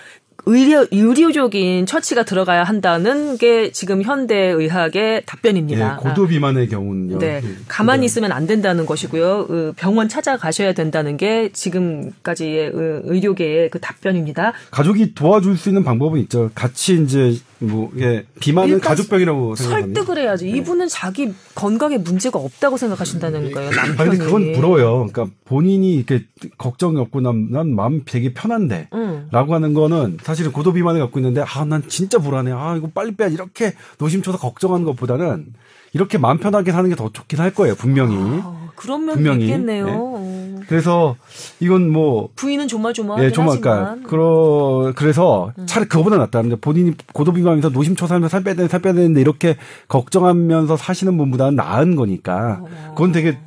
의료, 0.47 0.87
의료적인 0.91 1.87
처치가 1.87 2.25
들어가야 2.25 2.65
한다는 2.65 3.37
게 3.37 3.71
지금 3.73 4.03
현대 4.03 4.37
의학의 4.37 5.23
답변입니다. 5.27 5.99
예, 6.01 6.09
고도 6.09 6.27
비만의 6.27 6.69
경우는요. 6.69 7.19
네, 7.19 7.41
예, 7.45 7.55
가만히 7.67 8.01
네. 8.01 8.07
있으면 8.07 8.33
안 8.33 8.47
된다는 8.47 8.87
것이고요. 8.87 9.47
어, 9.51 9.73
병원 9.77 10.09
찾아가셔야 10.09 10.73
된다는 10.73 11.17
게 11.17 11.51
지금까지의 11.53 12.69
어, 12.69 13.01
의료계의 13.05 13.71
그 13.71 13.79
답변입니다. 13.81 14.53
가족이 14.71 15.15
도와줄 15.15 15.57
수 15.57 15.69
있는 15.69 15.85
방법은 15.85 16.21
있죠. 16.21 16.51
같이 16.55 17.03
이제 17.03 17.37
뭐 17.61 17.91
예, 17.99 18.25
비만은 18.39 18.79
가족병이라고 18.81 19.57
생각합니다. 19.57 20.01
설득을 20.03 20.23
해야지. 20.23 20.49
이분은 20.49 20.87
자기 20.89 21.33
건강에 21.57 21.99
문제가 21.99 22.39
없다고 22.39 22.77
생각하신다는 22.77 23.51
거예요. 23.53 23.71
남편이. 23.71 23.99
아니 23.99 24.11
근데 24.11 24.25
그건 24.25 24.53
부러워요. 24.53 25.09
그러니까 25.11 25.27
본인이 25.45 25.95
이렇게 25.95 26.25
걱정이 26.57 26.99
없고 27.01 27.21
난, 27.21 27.49
난 27.51 27.75
마음 27.75 28.03
되게 28.05 28.33
편한데 28.33 28.89
응. 28.95 29.27
라고 29.33 29.55
하는 29.55 29.75
거는 29.75 30.19
사실은 30.23 30.53
고도 30.53 30.73
비만을 30.73 31.01
갖고 31.01 31.19
있는데 31.19 31.43
아 31.43 31.65
난 31.65 31.83
진짜 31.89 32.19
불안해. 32.19 32.53
아 32.53 32.77
이거 32.77 32.89
빨리 32.95 33.15
빼야 33.17 33.29
이렇게 33.29 33.75
노심초사 33.99 34.39
걱정하는 34.39 34.85
것보다는 34.87 35.47
이렇게 35.95 36.17
마음 36.19 36.39
편하게 36.39 36.71
사는 36.73 36.89
게 36.89 36.95
더 36.95 37.11
좋긴 37.13 37.41
할 37.41 37.53
거예요. 37.53 37.75
분명히. 37.75 38.15
어, 38.17 38.71
그런 38.77 39.07
분명히, 39.07 39.47
있겠네요. 39.47 39.87
네. 39.87 39.93
어. 40.61 40.65
그래서 40.69 41.17
이건 41.61 41.91
뭐 41.91 42.29
부인은 42.37 42.69
조마조마하긴 42.69 43.25
예, 43.25 43.33
하지만 43.35 44.03
그러 44.05 44.93
그래서 44.97 45.53
차라리 45.67 45.89
그거보다 45.89 46.17
낫다. 46.17 46.43
근데 46.43 46.57
본인이 46.57 46.95
고도 47.13 47.33
비만하면서 47.33 47.71
노심초사하면서 47.71 48.31
살 48.31 48.45
빼야 48.45 48.55
되는데 48.55 48.71
살 48.71 48.81
빼야 48.81 48.93
되는데 48.93 49.21
이렇게 49.21 49.57
걱정하면서 49.89 50.77
사시는 50.77 51.17
분보다는 51.17 51.57
나은 51.57 51.97
거니까 51.97 52.61
그건 52.91 53.13
되게 53.13 53.39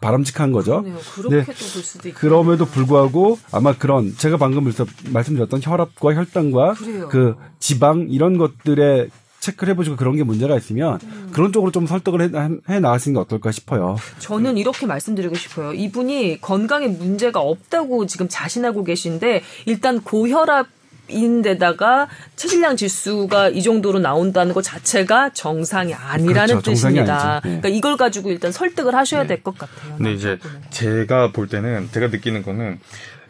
바람직한 0.00 0.50
거죠. 0.52 0.76
어. 0.76 0.80
그러네요. 0.80 0.98
그렇게도 1.14 1.28
네. 1.28 1.44
볼 1.44 1.54
수도 1.54 2.08
있고. 2.08 2.18
그럼에도 2.18 2.64
불구하고 2.64 3.38
아마 3.52 3.74
그런 3.74 4.14
제가 4.16 4.38
방금 4.38 4.64
말씀- 4.64 4.86
말씀드렸던 5.12 5.60
혈압과 5.62 6.14
혈당과 6.14 6.72
그래요. 6.74 7.08
그 7.10 7.34
지방 7.58 8.06
이런 8.08 8.38
것들에 8.38 9.08
체크를 9.40 9.72
해보시고 9.72 9.96
그런 9.96 10.16
게 10.16 10.22
문제가 10.22 10.56
있으면 10.56 10.98
음. 11.02 11.30
그런 11.32 11.52
쪽으로 11.52 11.72
좀 11.72 11.86
설득을 11.86 12.22
해, 12.22 12.74
해 12.74 12.80
나가시는 12.80 13.14
게 13.14 13.20
어떨까 13.20 13.50
싶어요. 13.50 13.96
저는 14.18 14.58
이렇게 14.58 14.86
말씀드리고 14.86 15.34
싶어요. 15.34 15.72
이분이 15.72 16.40
건강에 16.40 16.86
문제가 16.86 17.40
없다고 17.40 18.06
지금 18.06 18.28
자신하고 18.28 18.84
계신데 18.84 19.42
일단 19.66 20.00
고혈압 20.00 20.68
인데다가 21.08 22.08
체질량 22.36 22.76
지수가 22.76 23.48
이 23.48 23.62
정도로 23.62 23.98
나온다는 23.98 24.54
것 24.54 24.62
자체가 24.62 25.30
정상이 25.32 25.92
아니라는 25.92 26.60
그렇죠. 26.60 26.70
뜻입니다. 26.70 27.40
네. 27.42 27.48
그러니까 27.48 27.68
이걸 27.68 27.96
가지고 27.96 28.30
일단 28.30 28.52
설득을 28.52 28.94
하셔야 28.94 29.26
될것 29.26 29.58
같아요. 29.58 29.96
근데 29.96 30.12
이제. 30.12 30.38
제가 30.70 31.32
볼 31.32 31.48
때는 31.48 31.88
제가 31.90 32.08
느끼는 32.08 32.44
거는 32.44 32.78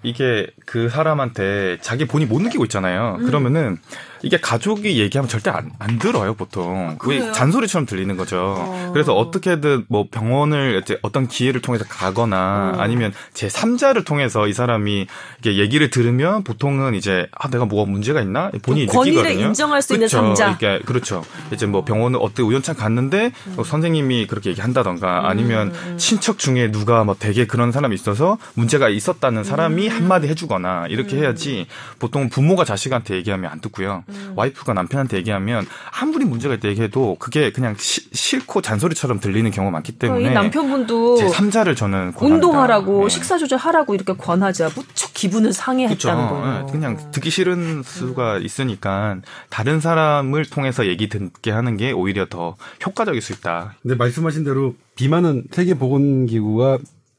이게 0.03 0.47
그 0.67 0.89
사람한테 0.89 1.79
자기 1.81 2.07
본인이 2.07 2.31
못 2.31 2.41
느끼고 2.43 2.65
있잖아요. 2.65 3.17
음. 3.21 3.27
그러면은 3.27 3.79
이게 4.23 4.39
가족이 4.39 4.99
얘기하면 4.99 5.29
절대 5.29 5.51
안, 5.51 5.71
안 5.79 5.99
들어요, 5.99 6.35
보통. 6.35 6.97
그래요? 6.99 7.27
왜 7.27 7.33
잔소리처럼 7.33 7.87
들리는 7.87 8.17
거죠. 8.17 8.91
그래서 8.93 9.15
어떻게든 9.15 9.87
뭐 9.89 10.07
병원을 10.11 10.81
이제 10.83 10.99
어떤 11.03 11.27
기회를 11.29 11.61
통해서 11.61 11.85
가거나 11.89 12.75
어. 12.77 12.81
아니면 12.81 13.13
제 13.33 13.49
3자를 13.49 14.05
통해서 14.05 14.47
이 14.47 14.53
사람이 14.53 15.07
이게 15.41 15.59
얘기를 15.59 15.91
들으면 15.91 16.45
보통은 16.45 16.95
이제 16.95 17.27
아, 17.33 17.49
내가 17.49 17.65
뭐가 17.65 17.91
문제가 17.91 18.21
있나? 18.21 18.51
본인이 18.63 18.87
좀 18.87 18.97
권위를 18.97 19.23
느끼거든요. 19.23 19.47
인정할 19.49 19.83
수 19.83 19.95
있는 19.95 20.07
그쵸. 20.07 20.19
삼자. 20.19 20.51
이게 20.51 20.81
그렇죠. 20.85 21.25
이제 21.53 21.67
뭐 21.67 21.85
병원을 21.85 22.19
어떻게 22.23 22.43
우연찮게 22.43 22.81
갔는데 22.81 23.33
어, 23.57 23.65
선생님이 23.65 24.27
그렇게 24.27 24.51
얘기한다던가 24.51 25.29
아니면 25.29 25.73
친척 25.97 26.39
중에 26.39 26.71
누가 26.71 27.05
뭐 27.05 27.17
되게 27.19 27.47
그런 27.47 27.73
사람이 27.73 27.95
있어서 27.95 28.39
문제가 28.55 28.89
있었다는 28.89 29.45
사람이 29.45 29.89
한마디 29.89 30.29
해주거나 30.29 30.87
이렇게 30.89 31.17
해야지 31.17 31.67
보통 31.99 32.29
부모가 32.29 32.65
자식한테 32.65 33.17
얘기하면 33.17 33.51
안 33.51 33.61
듣고요. 33.61 34.05
와이프가 34.37 34.73
남편한테 34.75 35.17
얘기하면 35.19 35.67
아무리 36.01 36.25
문제가 36.25 36.55
있다 36.55 36.69
얘기해도 36.69 37.17
그게 37.19 37.53
그냥 37.53 37.75
시- 37.79 38.09
싫고 38.13 38.63
잔소리처럼 38.63 39.21
들리는 39.21 39.51
경우가 39.51 39.71
많기 39.73 39.93
때문에 39.93 40.31
이 40.31 40.31
남편분도 40.33 41.17
제 41.17 41.27
3자를 41.27 41.77
저는 41.77 42.13
권합니다. 42.13 42.25
운동하라고 42.27 43.03
네. 43.05 43.09
식사 43.09 43.39
조절하라고 43.39 43.95
이렇게 43.95 44.13
권하자 44.15 44.71
무척 44.75 45.13
기분을 45.15 45.51
그렇죠. 45.51 45.61
상해했다는 45.61 46.29
거예요. 46.29 46.67
예, 46.69 46.73
그냥 46.73 47.11
듣기 47.13 47.31
싫은 47.31 47.83
수가 47.83 48.39
있으니까 48.39 49.19
다른 49.51 49.81
사람을 49.81 50.45
통해서 50.47 50.87
얘기 50.87 51.09
듣게 51.09 51.51
하는 51.51 51.77
게 51.77 51.93
오히려 51.93 52.27
더 52.27 52.57
효과적일 52.87 53.21
수 53.21 53.33
있다. 53.33 53.75
근데 53.83 53.95
말씀하신 53.97 54.45
대로 54.45 54.75
비만은 54.97 55.45
세계보건기구가 55.51 56.79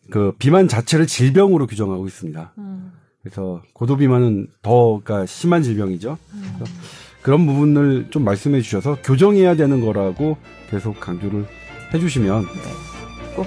그 0.10 0.34
비만 0.40 0.68
자체를 0.68 1.08
질병으로 1.08 1.68
규정하고 1.68 2.06
있습니다. 2.08 2.52
그래서 3.24 3.62
고도 3.74 3.98
비만은 3.98 4.48
더 4.62 5.00
그러니까 5.04 5.26
심한 5.26 5.62
질병이죠. 5.62 6.18
그래서 6.32 6.74
그런 7.22 7.46
부분을 7.46 8.08
좀 8.10 8.24
말씀해 8.24 8.62
주셔서 8.62 8.98
교정해야 9.04 9.56
되는 9.56 9.80
거라고 9.80 10.38
계속 10.70 11.00
강조를 11.00 11.46
해주시면 11.94 12.46
꼭 13.36 13.46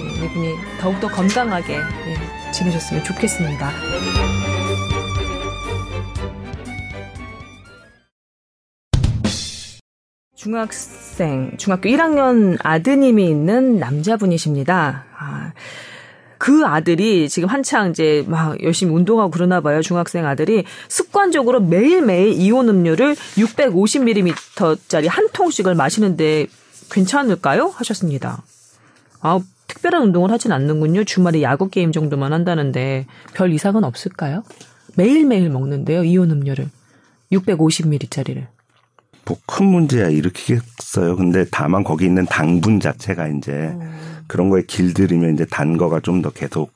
예, 0.00 0.24
이분이 0.24 0.54
더욱더 0.80 1.08
건강하게 1.08 1.74
예, 1.74 2.52
지내셨으면 2.52 3.04
좋겠습니다. 3.04 3.70
중학생, 10.34 11.54
중학교 11.58 11.90
1학년 11.90 12.56
아드님이 12.62 13.28
있는 13.28 13.78
남자분이십니다. 13.78 15.04
아, 15.18 15.52
그 16.40 16.64
아들이 16.64 17.28
지금 17.28 17.50
한창 17.50 17.90
이제 17.90 18.24
막 18.26 18.62
열심히 18.62 18.94
운동하고 18.94 19.30
그러나 19.30 19.60
봐요. 19.60 19.82
중학생 19.82 20.24
아들이 20.24 20.64
습관적으로 20.88 21.60
매일매일 21.60 22.32
이온 22.32 22.66
음료를 22.70 23.14
650ml짜리 23.14 25.06
한 25.06 25.28
통씩을 25.34 25.74
마시는데 25.74 26.46
괜찮을까요? 26.90 27.66
하셨습니다. 27.66 28.42
아, 29.20 29.38
특별한 29.66 30.02
운동을 30.04 30.30
하진 30.30 30.50
않는군요. 30.52 31.04
주말에 31.04 31.42
야구 31.42 31.68
게임 31.68 31.92
정도만 31.92 32.32
한다는데 32.32 33.04
별 33.34 33.52
이상은 33.52 33.84
없을까요? 33.84 34.42
매일매일 34.96 35.50
먹는데요. 35.50 36.04
이온 36.04 36.30
음료를. 36.30 36.70
650ml짜리를. 37.32 38.46
뭐 39.26 39.38
큰 39.44 39.66
문제야 39.66 40.08
일으키겠어요. 40.08 41.16
근데 41.16 41.44
다만 41.50 41.84
거기 41.84 42.06
있는 42.06 42.24
당분 42.24 42.80
자체가 42.80 43.28
이제 43.28 43.76
그런 44.30 44.48
거에 44.48 44.62
길들이면 44.62 45.34
이제 45.34 45.44
단 45.44 45.76
거가 45.76 45.98
좀 46.00 46.22
더 46.22 46.30
계속 46.30 46.72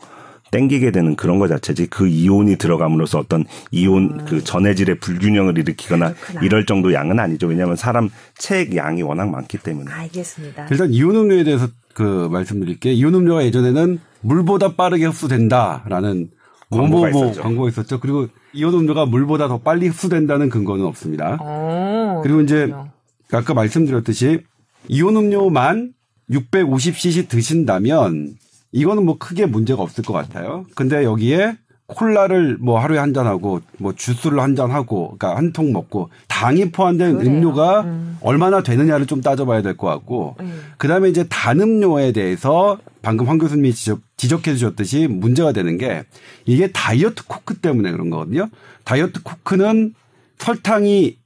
땡기게 0.51 0.91
되는 0.93 1.17
그런 1.17 1.39
거 1.39 1.49
자체지 1.49 1.89
그 1.89 2.07
이온이 2.07 2.57
들어감으로써 2.57 3.19
어떤 3.19 3.45
이온 3.73 4.25
그 4.25 4.43
전해질의 4.43 5.01
불균형을 5.01 5.59
일으키거나 5.59 6.09
음. 6.09 6.15
그렇구나. 6.15 6.45
이럴 6.47 6.65
정도 6.67 6.93
양은 6.93 7.19
아니죠. 7.19 7.47
왜냐하면 7.49 7.77
사람 7.77 8.09
체액 8.39 8.75
양이 8.77 9.03
워낙 9.03 9.29
많기 9.31 9.59
때문에. 9.59 9.91
알겠습니다. 9.91 10.69
일단 10.71 10.91
이온 10.93 11.17
음료에 11.17 11.45
대해서 11.45 11.69
그 11.93 12.29
말씀드릴게요. 12.31 12.93
이온 12.93 13.15
음료가 13.15 13.45
예전에는 13.45 13.99
물보다 14.21 14.75
빠르게 14.77 15.07
흡수된다라는 15.07 16.31
광고가 16.71 17.11
있었죠. 17.11 17.43
광고가 17.43 17.69
있었죠. 17.69 18.01
그리고 18.01 18.29
이온 18.53 18.75
음료가 18.75 19.07
물보다 19.07 19.49
더 19.49 19.59
빨리 19.59 19.89
흡수된다는 19.89 20.49
근거는 20.49 20.85
없습니다. 20.87 21.37
어, 21.41 22.21
그리고 22.23 22.41
이제 22.41 22.67
그렇군요. 22.67 22.91
아까 23.33 23.55
말씀드렸듯이 23.55 24.41
이온 24.89 25.17
음료만 25.17 25.93
650cc 26.31 27.29
드신다면 27.29 28.37
이거는 28.73 29.05
뭐 29.05 29.19
크게 29.19 29.47
문제가 29.47 29.83
없을 29.83 30.03
것 30.05 30.13
같아요. 30.13 30.65
근데 30.75 31.05
여기에 31.05 31.57
콜라를 31.87 32.57
뭐 32.61 32.81
하루에 32.81 32.99
한 32.99 33.13
잔 33.13 33.27
하고 33.27 33.61
뭐 33.79 33.93
주스를 33.95 34.41
한 34.41 34.57
잔 34.57 34.71
하고 34.71 35.17
그러니까 35.19 35.37
한 35.37 35.53
통 35.53 35.73
먹고 35.73 36.09
당이 36.29 36.71
포함된 36.71 37.19
그래요. 37.19 37.31
음료가 37.31 37.83
음. 37.83 38.17
얼마나 38.23 38.63
되느냐를 38.63 39.07
좀 39.07 39.21
따져봐야 39.21 39.61
될 39.63 39.77
것 39.77 39.87
같고 39.89 40.37
음. 40.41 40.63
그다음에 40.79 41.11
이제 41.11 41.27
단 41.29 41.61
음료에 41.61 42.13
대해서 42.13 42.79
방금 43.03 43.29
황 43.29 43.37
교수님이 43.37 43.75
지적, 43.75 44.01
지적해 44.17 44.55
주셨듯이 44.55 45.07
문제가 45.09 45.53
되는 45.53 45.77
게 45.77 46.05
이게 46.47 46.73
다이어트 46.73 47.27
코크 47.27 47.55
때문에 47.59 47.93
그런 47.93 48.09
거거든요. 48.09 48.49
다이어트 48.85 49.23
코크는 49.23 49.95
설탕이 50.39 51.19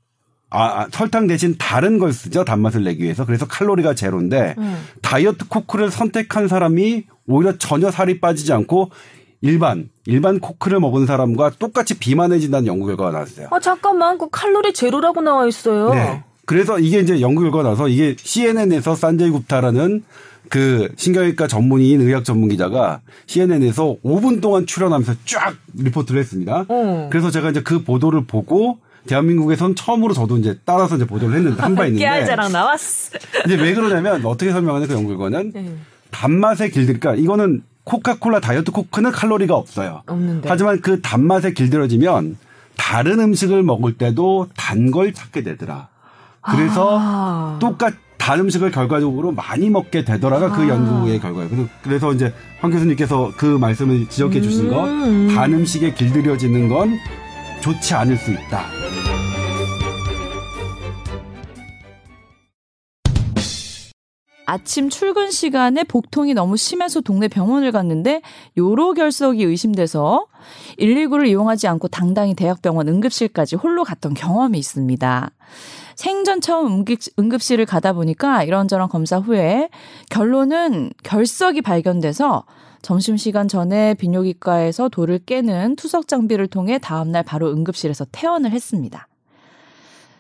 아, 0.51 0.81
아, 0.81 0.87
설탕 0.91 1.27
대신 1.27 1.57
다른 1.59 1.99
걸 1.99 2.13
쓰죠. 2.13 2.45
단맛을 2.45 2.85
내기 2.85 3.03
위해서. 3.03 3.27
그래서 3.27 3.47
칼로리가 3.47 3.95
제로인데 3.95 4.55
음. 4.59 4.79
다이어트 5.03 5.47
코크를 5.49 5.91
선택한 5.91 6.49
사람이 6.49 7.05
오히려 7.27 7.59
전혀 7.59 7.91
살이 7.91 8.21
빠지지 8.21 8.53
않고 8.53 8.91
일반 9.41 9.89
일반 10.07 10.41
코크를 10.41 10.81
먹은 10.81 11.07
사람과 11.07 11.51
똑같이 11.59 11.99
비만해진다는 11.99 12.67
연구 12.67 12.87
결과가 12.87 13.13
나왔어요. 13.13 13.49
아 13.51 13.61
잠깐만 13.61 14.19
그 14.19 14.29
칼로리 14.31 14.73
제로라고 14.73 15.21
나와 15.21 15.47
있어요. 15.47 15.93
네. 15.93 16.25
그래서 16.47 16.79
이게 16.79 16.99
이제 17.01 17.21
연구 17.21 17.43
결과가 17.43 17.69
나서 17.69 17.89
이게 17.89 18.17
CNN에서 18.19 18.95
산제이 18.95 19.31
굽타라는 19.31 20.03
그 20.49 20.89
신경외과 20.97 21.47
전문의인 21.47 22.01
의학 22.01 22.25
전문 22.25 22.49
기자가 22.49 23.01
CNN에서 23.27 23.97
5분 24.03 24.41
동안 24.41 24.65
출연하면서 24.67 25.13
쫙 25.27 25.55
리포트를 25.75 26.19
했습니다. 26.19 26.65
어. 26.69 27.09
그래서 27.11 27.31
제가 27.31 27.51
이제 27.51 27.63
그 27.63 27.85
보도를 27.85 28.25
보고 28.25 28.79
대한민국에선 29.09 29.75
처음으로 29.75 30.15
저도 30.15 30.37
이제 30.39 30.59
따라서 30.65 30.97
이제 30.97 31.05
보도를 31.07 31.37
했는데 31.37 31.61
한 31.63 31.75
바 31.75 31.87
있는데 31.87 32.05
깨알자랑 32.05 32.53
나왔어. 32.53 33.19
이제 33.47 33.57
왜 33.57 33.75
그러냐면 33.75 34.25
어떻게 34.27 34.53
설명하는 34.53 34.87
그 34.87 34.95
연구 34.95 35.09
결과는 35.17 35.53
네. 35.53 35.75
단맛에 36.11 36.69
길들니까 36.69 37.15
이거는 37.17 37.63
코카콜라 37.85 38.41
다이어트 38.41 38.71
코크는 38.71 39.11
칼로리가 39.13 39.55
없어요. 39.57 40.03
없는데. 40.07 40.49
하지만 40.49 40.81
그 40.81 41.01
단맛에 41.01 41.53
길들여지면 41.53 42.37
다른 42.77 43.19
음식을 43.21 43.63
먹을 43.63 43.95
때도 43.99 44.49
단 44.57 44.91
걸 44.91 45.13
찾게 45.13 45.43
되더라. 45.43 45.89
그래서 46.43 46.97
아. 47.01 47.59
똑같 47.61 47.95
단 48.19 48.41
음식을 48.41 48.73
결과적으로 48.73 49.31
많이 49.33 49.71
먹게 49.71 50.05
되더라가 50.05 50.51
그 50.51 50.63
아. 50.63 50.69
연구의 50.69 51.21
결과예요. 51.21 51.49
그래서, 51.49 51.69
그래서 51.83 52.13
이제 52.13 52.35
황 52.61 52.71
교수님께서 52.73 53.33
그 53.37 53.47
말씀을 53.47 54.07
지적해 54.09 54.41
주신 54.43 54.69
거, 54.69 54.85
음. 54.85 55.29
단 55.35 55.53
음식에 55.55 55.95
길들여지는 55.95 56.69
건 56.69 56.99
좋지 57.61 57.95
않을 57.95 58.17
수 58.17 58.33
있다. 58.33 58.67
아침 64.51 64.89
출근 64.89 65.31
시간에 65.31 65.85
복통이 65.85 66.33
너무 66.33 66.57
심해서 66.57 67.03
동네 67.03 67.29
병원을 67.29 67.71
갔는데 67.71 68.23
요로 68.57 68.95
결석이 68.95 69.45
의심돼서 69.45 70.25
119를 70.79 71.29
이용하지 71.29 71.69
않고 71.69 71.89
당당히 71.89 72.35
대학병원 72.35 72.89
응급실까지 72.89 73.57
홀로 73.57 73.85
갔던 73.85 74.15
경험이 74.15 74.59
있습니다. 74.59 75.31
생전 75.99 76.41
처음 76.41 76.67
응급, 76.69 77.01
응급실을 77.19 77.67
가다 77.67 77.93
보니까 77.93 78.45
이런저런 78.45 78.89
검사 78.89 79.19
후에 79.19 79.69
결론은 80.11 80.93
결석이 81.03 81.61
발견돼서 81.61 82.45
점심시간 82.83 83.49
전에 83.49 83.95
비뇨기과에서 83.95 84.91
돌을 84.91 85.19
깨는 85.27 85.75
투석 85.75 86.07
장비를 86.07 86.47
통해 86.47 86.79
다음날 86.79 87.25
바로 87.25 87.51
응급실에서 87.51 88.07
퇴원을 88.13 88.53
했습니다. 88.53 89.09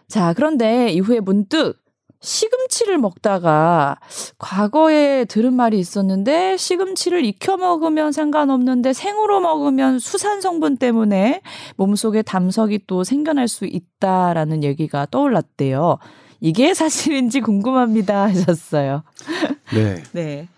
자, 0.09 0.33
그런데 0.33 0.91
이후에 0.91 1.21
문득 1.21 1.81
시금치를 2.21 2.99
먹다가 2.99 3.99
과거에 4.39 5.25
들은 5.25 5.55
말이 5.55 5.79
있었는데 5.79 6.57
시금치를 6.57 7.25
익혀 7.25 7.57
먹으면 7.57 8.13
상관없는데 8.13 8.93
생으로 8.93 9.41
먹으면 9.41 9.99
수산 9.99 10.41
성분 10.41 10.77
때문에 10.77 11.43
몸속에 11.77 12.23
담석이 12.23 12.81
또 12.87 13.05
생겨날 13.05 13.47
수 13.47 13.67
있다라는 13.67 14.65
얘기가 14.65 15.07
떠올랐대요. 15.11 15.99
이게 16.41 16.75
사실인지 16.75 17.41
궁금합니다 17.41 18.25
하셨어요. 18.25 19.03
네. 19.75 20.03
네. 20.13 20.49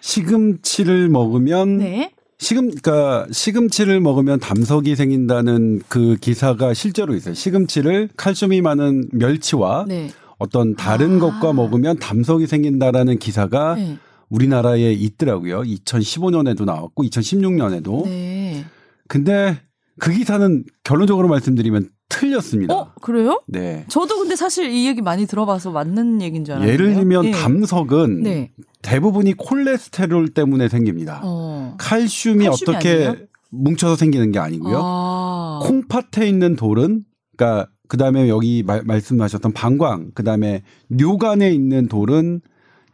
시금치를 0.00 1.08
먹으면 1.08 1.78
네. 1.78 2.12
시금 2.38 2.70
그러니까 2.70 3.26
시금치를 3.30 4.00
먹으면 4.00 4.40
담석이 4.40 4.96
생긴다는 4.96 5.82
그 5.88 6.16
기사가 6.18 6.72
실제로 6.72 7.14
있어요. 7.14 7.34
시금치를 7.34 8.08
칼슘이 8.16 8.62
많은 8.62 9.10
멸치와 9.12 9.84
네. 9.86 10.08
어떤 10.40 10.74
다른 10.74 11.16
아. 11.16 11.20
것과 11.20 11.52
먹으면 11.52 11.98
담석이 11.98 12.46
생긴다라는 12.46 13.18
기사가 13.18 13.74
네. 13.74 13.98
우리나라에 14.30 14.92
있더라고요. 14.92 15.60
2015년에도 15.60 16.64
나왔고 16.64 17.04
2016년에도. 17.04 18.04
네. 18.04 18.64
근데 19.06 19.60
그 19.98 20.10
기사는 20.10 20.64
결론적으로 20.82 21.28
말씀드리면 21.28 21.90
틀렸습니다. 22.08 22.74
어, 22.74 22.92
그래요? 23.02 23.42
네. 23.48 23.84
저도 23.88 24.18
근데 24.18 24.34
사실 24.34 24.70
이 24.70 24.86
얘기 24.86 25.02
많이 25.02 25.26
들어봐서 25.26 25.72
맞는 25.72 26.22
얘기인 26.22 26.44
줄 26.44 26.54
알았는데. 26.54 26.72
예를 26.72 26.94
들면 26.94 27.32
담석은 27.32 28.22
네. 28.22 28.52
대부분이 28.80 29.34
콜레스테롤 29.34 30.30
때문에 30.30 30.68
생깁니다. 30.68 31.20
어. 31.22 31.74
칼슘이, 31.78 32.46
칼슘이 32.46 32.48
어떻게 32.48 32.88
아니에요? 33.06 33.16
뭉쳐서 33.50 33.96
생기는 33.96 34.32
게 34.32 34.38
아니고요. 34.38 34.80
아. 34.82 35.60
콩팥에 35.64 36.26
있는 36.26 36.56
돌은 36.56 37.04
그러니까 37.36 37.68
그다음에 37.90 38.28
여기 38.28 38.62
말, 38.62 38.82
말씀하셨던 38.84 39.52
방광 39.52 40.12
그다음에 40.14 40.62
뇨간에 40.88 41.50
있는 41.52 41.88
돌은 41.88 42.40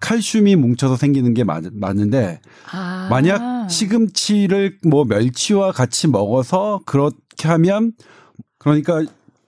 칼슘이 0.01 0.57
뭉쳐서 0.57 0.97
생기는 0.97 1.35
게 1.35 1.45
맞, 1.45 1.65
맞는데 1.71 2.41
아. 2.73 3.07
만약 3.11 3.69
시금치를 3.71 4.79
뭐 4.87 5.05
멸치와 5.05 5.73
같이 5.73 6.09
먹어서 6.09 6.81
그렇게 6.87 7.47
하면 7.47 7.93
그러니까 8.59 9.05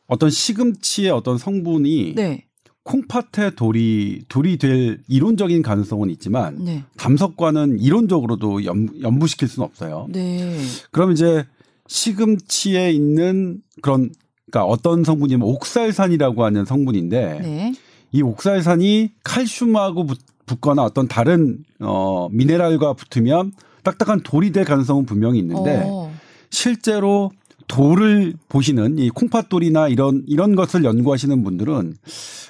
어떤 0.07 0.29
시금치의 0.29 1.11
어떤 1.11 1.39
성분이 1.39 2.15
네. 2.15 2.45
콩팥에 2.83 3.55
돌이 3.57 4.25
돌이 4.29 4.59
될 4.59 5.01
이론적인 5.09 5.63
가능성은 5.63 6.11
있지만 6.11 6.63
네. 6.63 6.85
담석과는 6.99 7.81
이론적으로도 7.81 8.67
연, 8.67 8.89
연부시킬 9.01 9.49
수는 9.49 9.67
없어요. 9.67 10.09
네. 10.11 10.59
그럼 10.91 11.13
이제 11.13 11.47
시금치에 11.87 12.91
있는 12.93 13.63
그런 13.81 14.11
그러니까 14.51 14.65
어떤 14.65 15.05
성분이면 15.05 15.47
옥살산이라고 15.47 16.45
하는 16.45 16.65
성분인데 16.65 17.39
네. 17.41 17.75
이 18.13 18.23
옥살산이 18.23 19.11
칼슘하고 19.23 20.07
붙, 20.07 20.19
붙거나 20.47 20.83
어떤 20.83 21.09
다른 21.09 21.63
어 21.81 22.29
미네랄과 22.31 22.95
붙으면 22.95 23.53
딱딱한 23.83 24.23
돌이 24.23 24.53
될 24.53 24.65
가능성은 24.65 25.05
분명히 25.05 25.39
있는데 25.39 25.83
어. 25.85 26.13
실제로 26.51 27.31
돌을 27.67 28.35
보시는 28.49 28.99
이 28.99 29.11
콩팥돌이나 29.11 29.89
이런 29.89 30.25
이런 30.27 30.57
것을 30.57 30.85
연구하시는 30.85 31.45
분들은 31.45 31.97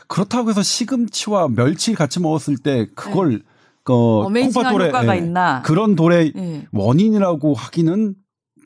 그렇다고 0.06 0.50
해서 0.50 0.62
시금치와 0.62 1.48
멸치 1.48 1.94
같이 1.94 2.20
먹었을 2.20 2.56
때 2.56 2.86
그걸 2.94 3.42
그 3.82 3.92
어메이징한 3.94 4.74
효과가 4.74 5.16
예, 5.16 5.20
있나? 5.20 5.62
그런 5.62 5.96
돌의 5.96 6.32
네. 6.34 6.66
원인이라고 6.72 7.54
하기는 7.54 8.14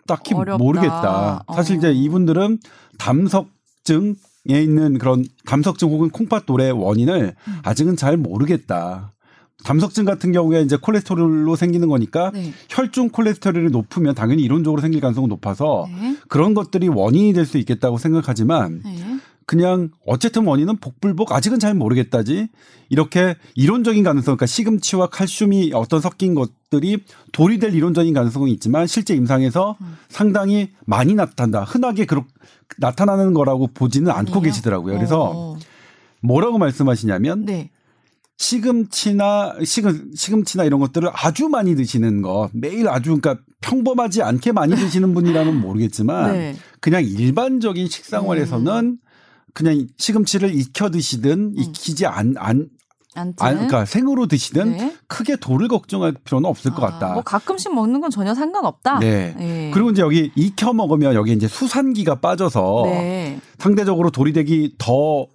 딱히 0.07 0.35
어렵다. 0.35 0.59
모르겠다. 0.63 1.45
사실 1.55 1.77
어. 1.77 1.79
이제 1.79 1.93
이분들은 1.93 2.59
담석증 2.99 4.17
에 4.51 4.61
있는 4.61 4.99
그런 4.99 5.25
담석증 5.47 5.89
혹은 5.91 6.11
콩팥 6.11 6.47
돌의 6.47 6.73
원인을 6.73 7.35
음. 7.47 7.59
아직은 7.63 7.95
잘 7.95 8.17
모르겠다. 8.17 9.13
담석증 9.65 10.05
같은 10.05 10.33
경우에 10.33 10.63
이제 10.63 10.77
콜레스테롤로 10.77 11.55
생기는 11.55 11.89
거니까 11.89 12.33
네. 12.33 12.53
혈중 12.69 13.11
콜레스테롤이 13.11 13.71
높으면 13.71 14.17
당연히 14.17 14.43
이론적으로 14.43 14.81
생길 14.83 15.01
가능성은 15.01 15.29
높아서 15.29 15.87
네. 15.89 16.17
그런 16.29 16.55
것들이 16.55 16.89
원인이 16.89 17.33
될 17.35 17.47
수 17.47 17.59
있겠다고 17.59 17.99
생각하지만 17.99 18.81
네. 18.85 19.19
그냥 19.47 19.91
어쨌든 20.07 20.47
원인은 20.47 20.79
복불복 20.79 21.33
아직은 21.33 21.59
잘 21.59 21.75
모르겠다지 21.75 22.49
이렇게 22.89 23.37
이론적인 23.55 24.03
가능성 24.03 24.37
그러니까 24.37 24.47
시금치와 24.47 25.09
칼슘이 25.09 25.73
어떤 25.75 26.01
섞인 26.01 26.35
것들이 26.35 26.99
돌이 27.33 27.59
될 27.59 27.75
이론적인 27.75 28.13
가능성은 28.15 28.49
있지만 28.51 28.87
실제 28.87 29.15
임상에서 29.15 29.77
음. 29.81 29.97
상당히 30.09 30.71
많이 30.87 31.15
나타난다 31.15 31.65
흔하게 31.65 32.05
그렇 32.07 32.25
나타나는 32.79 33.35
거라고 33.35 33.69
보지는 33.69 34.11
않고 34.11 34.31
아니에요? 34.31 34.43
계시더라고요 34.43 34.95
그래서 34.95 35.33
어. 35.35 35.59
뭐라고 36.21 36.59
말씀하시냐면 36.59 37.45
네. 37.45 37.71
시금치나 38.39 39.57
시금 39.65 40.11
시금치나 40.15 40.65
이런 40.65 40.81
것들을 40.81 41.09
아주 41.13 41.49
많이 41.49 41.75
드시는 41.77 42.23
거 42.23 42.51
매일 42.53 42.89
아주 42.89 43.17
그러니까 43.17 43.43
평범하지 43.61 44.23
않게 44.23 44.53
많이 44.53 44.75
드시는 44.75 45.15
분이라면 45.15 45.61
모르겠지만 45.61 46.33
네. 46.33 46.57
그냥 46.81 47.05
일반적인 47.05 47.89
식생활에서는 47.89 48.99
그냥 49.55 49.87
시금치를 49.99 50.55
익혀 50.55 50.91
드시든 50.91 51.55
익히지 51.57 52.07
안, 52.07 52.35
안, 52.39 52.69
안튼. 53.15 53.47
안 53.47 53.55
그러니까 53.55 53.85
생으로 53.85 54.27
드시든 54.27 54.73
네. 54.73 54.97
크게 55.07 55.37
돌을 55.37 55.69
걱정할 55.69 56.15
필요는 56.25 56.49
없을 56.49 56.71
것 56.73 56.83
아, 56.85 56.91
같다. 56.91 57.13
뭐 57.13 57.23
가끔씩 57.23 57.75
먹는 57.75 58.01
건 58.01 58.11
전혀 58.11 58.35
상관없다. 58.35 59.01
네. 59.01 59.37
예. 59.39 59.71
그리고 59.73 59.91
이제 59.91 60.01
여기 60.03 60.31
익혀 60.35 60.73
먹으면 60.73 61.15
여기 61.15 61.33
이제 61.33 61.47
수산기가 61.47 62.21
빠져서 62.21 62.83
네. 62.87 63.41
상대적으로 63.59 64.11
돌이 64.11 64.33
되기 64.33 64.75
더, 64.79 65.27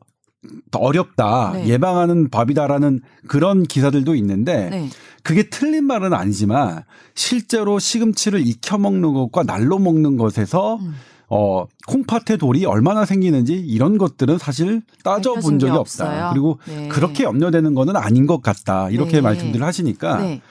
더 0.72 0.80
어렵다. 0.80 1.52
네. 1.54 1.68
예방하는 1.68 2.30
밥이다라는 2.30 3.02
그런 3.28 3.64
기사들도 3.64 4.16
있는데 4.16 4.70
네. 4.70 4.90
그게 5.22 5.50
틀린 5.50 5.84
말은 5.84 6.14
아니지만 6.14 6.84
실제로 7.14 7.78
시금치를 7.78 8.48
익혀 8.48 8.78
먹는 8.80 9.14
것과 9.14 9.44
날로 9.44 9.78
먹는 9.78 10.18
것에서 10.18 10.78
음. 10.78 10.96
어 11.30 11.66
콩팥에 11.88 12.38
돌이 12.38 12.66
얼마나 12.66 13.06
생기는지 13.06 13.54
이런 13.54 13.98
것들은 13.98 14.38
사실 14.38 14.82
따져본 15.04 15.60
적이 15.60 15.74
없어요. 15.74 16.10
없다. 16.10 16.30
그리고 16.32 16.60
네. 16.66 16.88
그렇게 16.88 17.24
염려되는 17.24 17.74
거는 17.74 17.96
아닌 17.98 18.26
것 18.28 18.42
같다. 18.42 18.90
이렇게 18.90 19.14
네. 19.14 19.22
말씀들을 19.22 19.66
하시니까 19.66 20.22
네. 20.22 20.42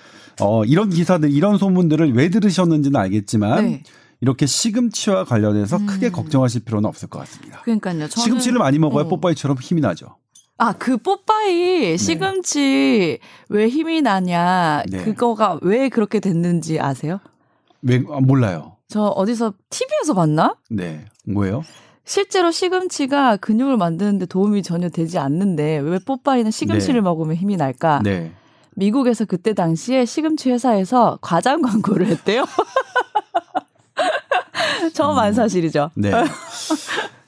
어 0.40 0.64
이런 0.64 0.90
기사들 0.90 1.32
이런 1.32 1.56
소문들을 1.56 2.14
왜 2.14 2.28
들으셨는지는 2.28 3.00
알겠지만 3.00 3.64
네. 3.64 3.82
이렇게 4.20 4.44
시금치와 4.46 5.24
관련해서 5.24 5.78
음. 5.78 5.86
크게 5.86 6.10
걱정하실 6.10 6.64
필요는 6.64 6.88
없을 6.88 7.08
것 7.08 7.20
같습니다. 7.20 7.62
그러니까요. 7.62 8.08
시금치를 8.08 8.58
많이 8.58 8.78
먹어야 8.78 9.04
어. 9.04 9.08
뽀빠이처럼 9.08 9.56
힘이 9.58 9.80
나죠. 9.80 10.16
아, 10.58 10.72
그 10.72 10.96
뽀빠이 10.96 11.98
시금치 11.98 13.18
왜 13.50 13.68
힘이 13.68 14.00
나냐. 14.02 14.82
네. 14.90 15.04
그거가 15.04 15.58
왜 15.62 15.88
그렇게 15.88 16.18
됐는지 16.20 16.80
아세요? 16.80 17.20
왜 17.82 18.02
아, 18.10 18.20
몰라요. 18.20 18.75
저 18.88 19.03
어디서 19.03 19.55
TV에서 19.70 20.14
봤나? 20.14 20.57
네. 20.70 21.05
뭐예요? 21.27 21.64
실제로 22.05 22.53
시금치가 22.53 23.37
근육을 23.37 23.77
만드는데 23.77 24.27
도움이 24.27 24.62
전혀 24.62 24.88
되지 24.88 25.18
않는데 25.18 25.79
왜 25.79 25.99
뽀빠이는 25.99 26.53
시금치를 26.53 26.94
네. 26.94 27.01
먹으면 27.01 27.37
힘이 27.37 27.57
날까? 27.57 28.03
네. 28.05 28.33
미국에서 28.77 29.25
그때 29.25 29.55
당시에 29.55 30.05
시금치 30.05 30.51
회사에서 30.51 31.18
과장 31.20 31.62
광고를 31.62 32.07
했대요. 32.07 32.44
처음 34.94 35.18
안 35.18 35.33
사실이죠. 35.33 35.90
네. 35.96 36.12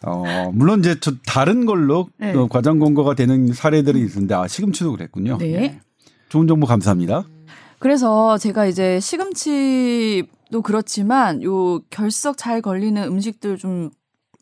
어, 0.07 0.51
물론 0.53 0.81
이제 0.81 1.01
저 1.01 1.13
다른 1.27 1.67
걸로 1.67 2.09
네. 2.19 2.33
어, 2.35 2.47
과장 2.47 2.79
공고가 2.79 3.15
되는 3.15 3.53
사례들이 3.53 3.99
있는데 4.01 4.35
아, 4.35 4.47
시금치도 4.47 4.93
그랬군요. 4.93 5.39
네. 5.39 5.81
좋은 6.29 6.47
정보 6.47 6.67
감사합니다. 6.67 7.25
그래서 7.81 8.39
제가 8.39 8.67
이제 8.67 9.01
시금치 9.01 10.29
도 10.51 10.63
그렇지만 10.63 11.43
요 11.43 11.81
결석 11.91 12.39
잘 12.39 12.63
걸리는 12.63 13.03
음식들 13.03 13.59
좀 13.59 13.91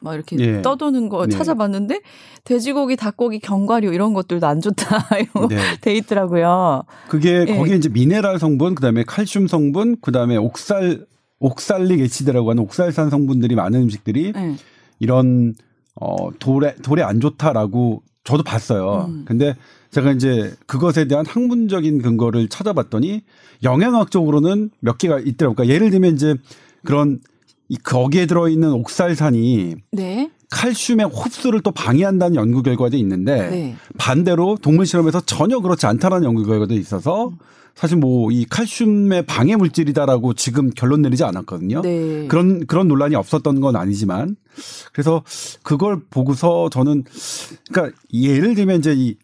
막 0.00 0.14
이렇게 0.14 0.36
예. 0.38 0.62
떠도는 0.62 1.08
거 1.08 1.26
네. 1.26 1.36
찾아봤는데 1.36 2.00
돼지고기, 2.44 2.96
닭고기, 2.96 3.38
견과류 3.40 3.92
이런 3.92 4.12
것들도 4.12 4.46
안 4.46 4.60
좋다 4.60 5.06
이런 5.18 5.48
네. 5.48 5.56
돼 5.80 5.94
있더라고요. 5.94 6.84
그게 7.08 7.44
예. 7.48 7.56
거기에 7.56 7.76
이제 7.76 7.88
미네랄 7.88 8.38
성분, 8.38 8.74
그다음에 8.74 9.04
칼슘 9.04 9.46
성분, 9.46 10.00
그다음에 10.00 10.36
옥살 10.36 11.06
옥살릭 11.38 12.00
애시드라고 12.00 12.50
하는 12.50 12.62
옥살산 12.62 13.10
성분들이 13.10 13.54
많은 13.54 13.82
음식들이 13.82 14.32
네. 14.32 14.56
이런 14.98 15.54
어 15.94 16.30
돌에 16.38 16.74
돌에 16.76 17.02
안 17.02 17.20
좋다라고 17.20 18.02
저도 18.24 18.42
봤어요. 18.42 19.06
음. 19.08 19.24
근데 19.26 19.54
제가 19.90 20.12
이제 20.12 20.54
그것에 20.66 21.06
대한 21.06 21.24
학문적인 21.26 22.02
근거를 22.02 22.48
찾아봤더니 22.48 23.22
영양학적으로는 23.62 24.70
몇 24.80 24.98
개가 24.98 25.20
있더라고요. 25.20 25.54
그러니까 25.54 25.74
예를 25.74 25.90
들면 25.90 26.14
이제 26.14 26.34
그런 26.84 27.20
이 27.68 27.76
거기에 27.76 28.26
들어 28.26 28.48
있는 28.48 28.72
옥살산이 28.72 29.76
네. 29.92 30.30
칼슘의 30.50 31.10
흡수를 31.12 31.60
또 31.60 31.72
방해한다는 31.72 32.36
연구 32.36 32.62
결과도 32.62 32.96
있는데 32.96 33.50
네. 33.50 33.76
반대로 33.98 34.56
동물 34.60 34.86
실험에서 34.86 35.20
전혀 35.20 35.58
그렇지 35.60 35.86
않다는 35.86 36.22
연구 36.24 36.44
결과도 36.44 36.74
있어서 36.74 37.32
사실 37.74 37.98
뭐 37.98 38.30
이 38.30 38.46
칼슘의 38.46 39.26
방해 39.26 39.54
물질이다라고 39.56 40.34
지금 40.34 40.70
결론 40.70 41.02
내리지 41.02 41.24
않았거든요. 41.24 41.82
네. 41.82 42.26
그런 42.28 42.66
그런 42.66 42.88
논란이 42.88 43.14
없었던 43.16 43.60
건 43.60 43.76
아니지만 43.76 44.36
그래서 44.92 45.22
그걸 45.62 46.00
보고서 46.08 46.70
저는 46.70 47.04
그러니까 47.70 47.96
예를 48.12 48.54
들면 48.54 48.78
이제 48.78 48.94
이 48.96 49.16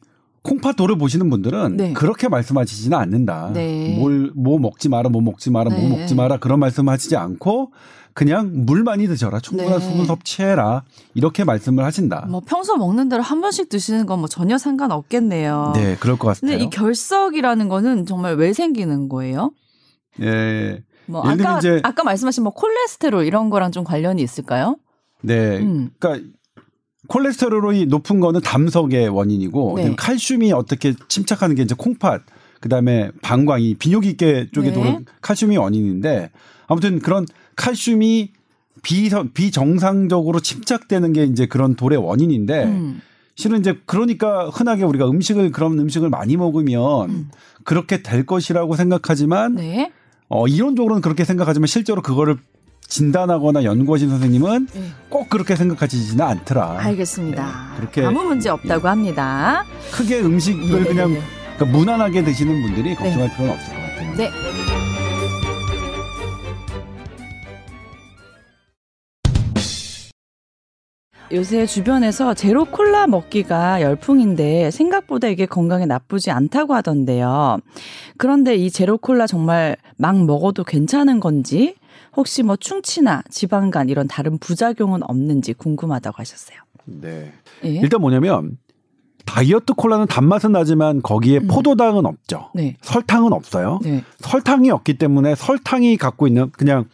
콩팥돌을 0.43 0.99
보시는 0.99 1.31
분들은 1.31 1.77
네. 1.77 1.93
그렇게 1.93 2.29
말씀하시지는 2.29 2.97
않는다. 2.99 3.51
네. 3.53 3.97
뭘 3.99 4.33
뭐 4.35 4.59
먹지 4.59 4.89
마라, 4.89 5.09
뭐 5.09 5.23
먹지 5.23 5.51
마라, 5.51 5.71
네. 5.71 5.79
뭐 5.89 5.99
먹지 5.99 6.15
마라 6.15 6.39
그런 6.39 6.59
말씀하시지 6.59 7.17
않고 7.17 7.73
그냥 8.15 8.51
물 8.67 8.83
많이 8.83 9.07
드셔라, 9.07 9.41
충분한 9.41 9.79
네. 9.79 9.85
수분 9.89 10.05
섭취해라 10.07 10.83
이렇게 11.15 11.45
말씀을 11.45 11.85
하신다. 11.85 12.27
뭐 12.29 12.43
평소 12.45 12.77
먹는 12.77 13.09
대로 13.09 13.23
한 13.23 13.41
번씩 13.41 13.69
드시는 13.69 14.05
건 14.07 14.19
뭐 14.19 14.29
전혀 14.29 14.59
상관 14.59 14.91
없겠네요. 14.93 15.73
네, 15.77 15.97
그럴 16.01 16.19
것 16.19 16.29
같아요. 16.29 16.41
근데 16.51 16.65
이 16.65 16.71
결석이라는 16.71 17.69
거는 17.69 18.05
정말 18.07 18.35
왜 18.37 18.53
생기는 18.53 19.09
거예요? 19.09 19.53
예, 20.21 20.83
뭐 21.07 21.23
아까 21.27 21.59
이제- 21.59 21.81
아까 21.85 22.03
말씀하신 22.05 22.43
뭐 22.43 22.53
콜레스테롤 22.53 23.25
이런 23.25 23.49
거랑 23.49 23.73
좀 23.73 23.83
관련이 23.85 24.23
있을까요? 24.23 24.77
네, 25.23 25.59
음. 25.59 25.91
그러니까 25.99 26.29
콜레스테롤이 27.13 27.87
높은 27.87 28.21
거는 28.21 28.41
담석의 28.41 29.09
원인이고 29.09 29.75
네. 29.77 29.95
칼슘이 29.97 30.53
어떻게 30.53 30.95
침착하는 31.09 31.55
게 31.55 31.63
이제 31.63 31.75
콩팥 31.77 32.25
그다음에 32.61 33.11
방광이 33.21 33.75
비뇨기계 33.75 34.49
쪽에 34.53 34.69
네. 34.69 34.75
도는 34.75 35.05
칼슘이 35.21 35.59
원인인데 35.59 36.31
아무튼 36.69 37.01
그런 37.01 37.27
칼슘이 37.57 38.31
비 38.83 39.11
비정상적으로 39.35 40.41
침착되는 40.41 41.13
게 41.13 41.25
이제 41.25 41.45
그런 41.45 41.77
돌의 41.77 41.99
원인인데 41.99 42.65
음. 42.65 43.03
실은 43.35 43.61
이제 43.61 43.79
그러니까 43.85 44.49
흔하게 44.49 44.85
우리가 44.85 45.07
음식을 45.07 45.51
그런 45.53 45.79
음식을 45.79 46.09
많이 46.09 46.39
먹으면 46.39 47.31
그렇게 47.65 48.03
될 48.03 48.25
것이라고 48.25 48.75
생각하지만 48.75 49.57
네. 49.57 49.93
어 50.29 50.47
이론적으로는 50.49 51.03
그렇게 51.03 51.25
생각하지만 51.25 51.67
실제로 51.67 52.01
그거를 52.01 52.39
진단하거나 52.87 53.65
연구하신 53.65 54.11
선생님은 54.11 54.69
네. 54.73 54.83
꼭 55.09 55.29
그렇게 55.29 55.57
생각하시지는 55.57 56.25
않더라. 56.25 56.79
알겠습니다. 56.79 57.45
네, 57.45 57.77
그렇게 57.77 58.05
아무 58.05 58.23
문제 58.23 58.51
없다고 58.51 58.89
합니다. 58.89 59.65
크게 59.93 60.21
음식을 60.21 60.83
네, 60.83 60.89
그냥 60.89 61.13
네, 61.13 61.19
네. 61.19 61.25
그러니까 61.57 61.79
무난하게 61.79 62.25
드시는 62.25 62.63
분들이 62.63 62.95
걱정할 62.95 63.31
필요는 63.31 63.53
없을 63.55 63.75
것 63.75 63.81
같아요. 63.81 64.17
네. 64.17 64.31
요새 71.33 71.65
주변에서 71.65 72.35
제로 72.35 72.67
콜라 72.67 73.07
먹기가 73.07 73.81
열풍인데 73.81 74.71
생각보다 74.71 75.29
이게 75.29 75.47
건강에 75.47 75.87
나쁘지 75.87 76.31
않다고 76.31 76.75
하던데요. 76.75 77.57
그런데 78.19 78.55
이 78.55 78.71
제로 78.71 78.99
콜라 78.99 79.27
정말 79.27 79.77
막 79.97 80.23
먹어도 80.27 80.63
괜찮은 80.63 81.21
건지 81.21 81.75
혹시 82.17 82.43
뭐 82.43 82.57
충치나 82.57 83.23
지방간 83.31 83.89
이런 83.89 84.07
다른 84.07 84.39
부작용은 84.39 85.03
없는지 85.03 85.55
궁금하다고 85.55 86.17
하셨어요. 86.19 86.59
네. 86.85 87.33
예? 87.65 87.69
일단 87.69 88.01
뭐냐면 88.01 88.59
다이어트 89.25 89.73
콜라는 89.75 90.07
단맛은 90.07 90.53
나지만 90.53 91.01
거기에 91.01 91.39
음. 91.39 91.49
포도당은 91.49 92.07
없죠. 92.07 92.51
네. 92.55 92.77
설탕은 92.83 93.33
없어요. 93.33 93.79
네. 93.83 94.05
설탕이 94.19 94.71
없기 94.71 94.99
때문에 94.99 95.35
설탕이 95.35 95.97
갖고 95.97 96.27
있는 96.27 96.51
그냥 96.51 96.87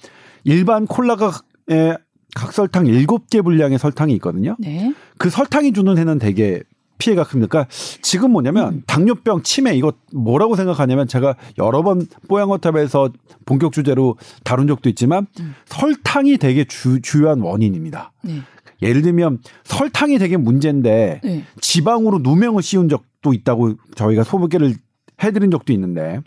일반 0.45 0.87
콜라가에 0.87 1.97
각설탕 2.35 2.85
7개 2.85 3.43
분량의 3.43 3.79
설탕이 3.79 4.13
있거든요. 4.15 4.57
네. 4.59 4.95
그 5.17 5.31
설탕이 5.31 5.73
주는 5.73 5.97
해는 5.97 6.19
되게 6.19 6.63
피해가 6.99 7.25
큽니다. 7.25 7.49
그러니까 7.49 7.71
지금 8.03 8.33
뭐냐면 8.33 8.75
음. 8.75 8.83
당뇨병, 8.87 9.43
치매 9.43 9.75
이거 9.75 9.93
뭐라고 10.13 10.57
생각하냐면 10.57 11.07
제가 11.09 11.37
여러 11.59 11.83
번 11.83 12.07
뽀양어탑에서 12.29 13.11
본격 13.47 13.73
주제로 13.73 14.17
다룬 14.45 14.67
적도 14.67 14.89
있지만 14.89 15.27
음. 15.41 15.55
설탕이 15.67 16.39
되게 16.39 16.65
주, 16.65 17.01
주요한 17.01 17.41
원인입니다. 17.41 18.13
네. 18.23 18.43
예를 18.83 19.03
들면 19.03 19.39
설탕이 19.65 20.19
되게 20.19 20.37
문제인데 20.37 21.21
네. 21.25 21.45
지방으로 21.61 22.19
누명을 22.19 22.63
씌운 22.63 22.89
적도 22.89 23.33
있다고 23.33 23.75
저희가 23.95 24.23
소개를 24.23 24.75
해드린 25.23 25.51
적도 25.51 25.73
있는데 25.73 26.21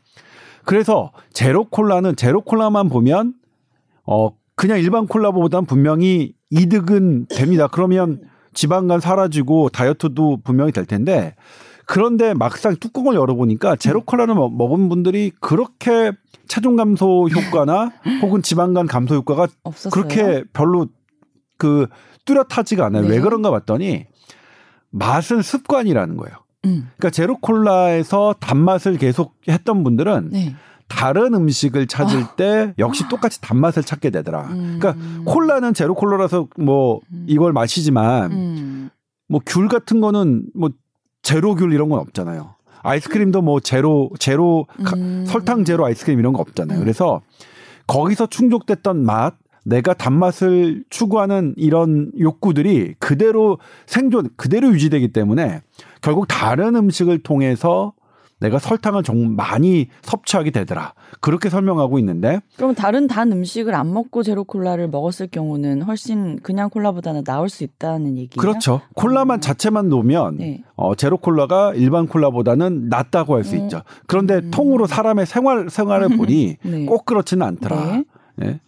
그래서 0.65 1.11
제로 1.31 1.65
콜라는 1.65 2.15
제로 2.15 2.41
콜라만 2.41 2.89
보면 2.89 3.33
어 4.05 4.29
그냥 4.55 4.79
일반 4.79 5.07
콜라보다는 5.07 5.65
분명히 5.65 6.33
이득은 6.49 7.27
됩니다. 7.27 7.67
그러면 7.67 8.21
지방간 8.53 8.99
사라지고 8.99 9.69
다이어트도 9.69 10.39
분명히 10.43 10.71
될 10.71 10.85
텐데 10.85 11.35
그런데 11.85 12.33
막상 12.33 12.75
뚜껑을 12.75 13.15
열어보니까 13.15 13.75
제로 13.75 14.01
콜라를 14.01 14.35
먹- 14.35 14.55
먹은 14.55 14.87
분들이 14.89 15.31
그렇게 15.39 16.11
체중 16.47 16.75
감소 16.75 17.27
효과나 17.27 17.91
혹은 18.21 18.41
지방간 18.41 18.87
감소 18.87 19.15
효과가 19.15 19.47
없었어요. 19.63 19.91
그렇게 19.91 20.43
별로 20.53 20.87
그 21.57 21.87
뚜렷하지가 22.25 22.85
않아요. 22.87 23.03
네. 23.03 23.09
왜 23.09 23.19
그런가 23.19 23.51
봤더니 23.51 24.05
맛은 24.89 25.41
습관이라는 25.41 26.17
거예요. 26.17 26.35
음. 26.65 26.89
그러니까 26.97 27.09
제로 27.09 27.37
콜라에서 27.39 28.35
단맛을 28.39 28.97
계속 28.97 29.35
했던 29.47 29.83
분들은 29.83 30.29
네. 30.31 30.55
다른 30.91 31.33
음식을 31.33 31.87
찾을 31.87 32.23
때 32.35 32.73
역시 32.77 33.07
똑같이 33.09 33.39
단맛을 33.41 33.83
찾게 33.83 34.09
되더라. 34.09 34.47
그러니까 34.49 34.95
콜라는 35.25 35.73
제로 35.73 35.95
콜라라서 35.95 36.47
뭐 36.57 36.99
이걸 37.27 37.53
마시지만 37.53 38.31
음. 38.31 38.89
뭐귤 39.29 39.69
같은 39.69 40.01
거는 40.01 40.43
뭐 40.53 40.69
제로 41.23 41.55
귤 41.55 41.71
이런 41.73 41.87
건 41.89 41.99
없잖아요. 41.99 42.55
아이스크림도 42.83 43.41
뭐 43.41 43.59
제로 43.59 44.09
제로 44.19 44.65
가- 44.83 44.95
음. 44.97 45.23
설탕 45.27 45.63
제로 45.63 45.85
아이스크림 45.85 46.19
이런 46.19 46.33
거 46.33 46.41
없잖아요. 46.41 46.79
그래서 46.79 47.21
거기서 47.87 48.27
충족됐던 48.27 49.03
맛, 49.05 49.35
내가 49.63 49.93
단맛을 49.93 50.83
추구하는 50.89 51.53
이런 51.55 52.11
욕구들이 52.19 52.95
그대로 52.99 53.59
생존 53.85 54.29
그대로 54.35 54.69
유지되기 54.73 55.13
때문에 55.13 55.61
결국 56.01 56.25
다른 56.27 56.75
음식을 56.75 57.19
통해서 57.19 57.93
내가 58.41 58.57
설탕을 58.59 59.03
좀 59.03 59.35
많이 59.35 59.87
섭취하게 60.01 60.49
되더라. 60.49 60.93
그렇게 61.21 61.49
설명하고 61.49 61.99
있는데 61.99 62.41
그럼 62.57 62.73
다른 62.73 63.07
단 63.07 63.31
음식을 63.31 63.73
안 63.75 63.93
먹고 63.93 64.23
제로 64.23 64.43
콜라를 64.43 64.87
먹었을 64.89 65.27
경우는 65.27 65.83
훨씬 65.83 66.39
그냥 66.41 66.69
콜라보다는 66.69 67.23
나을 67.23 67.49
수 67.49 67.63
있다는 67.63 68.17
얘기예요. 68.17 68.39
그렇죠. 68.39 68.81
콜라만 68.95 69.41
자체만 69.41 69.89
놓으면 69.89 70.37
네. 70.37 70.63
어, 70.75 70.95
제로 70.95 71.17
콜라가 71.17 71.73
일반 71.75 72.07
콜라보다는 72.07 72.89
낫다고 72.89 73.35
할수 73.35 73.55
어. 73.55 73.59
있죠. 73.59 73.83
그런데 74.07 74.41
통으로 74.49 74.87
사람의 74.87 75.27
생활 75.27 75.69
생활을 75.69 76.17
보니 76.17 76.57
네. 76.65 76.85
꼭 76.85 77.05
그렇지는 77.05 77.45
않더라. 77.45 77.85
네. 77.85 78.05
예. 78.43 78.59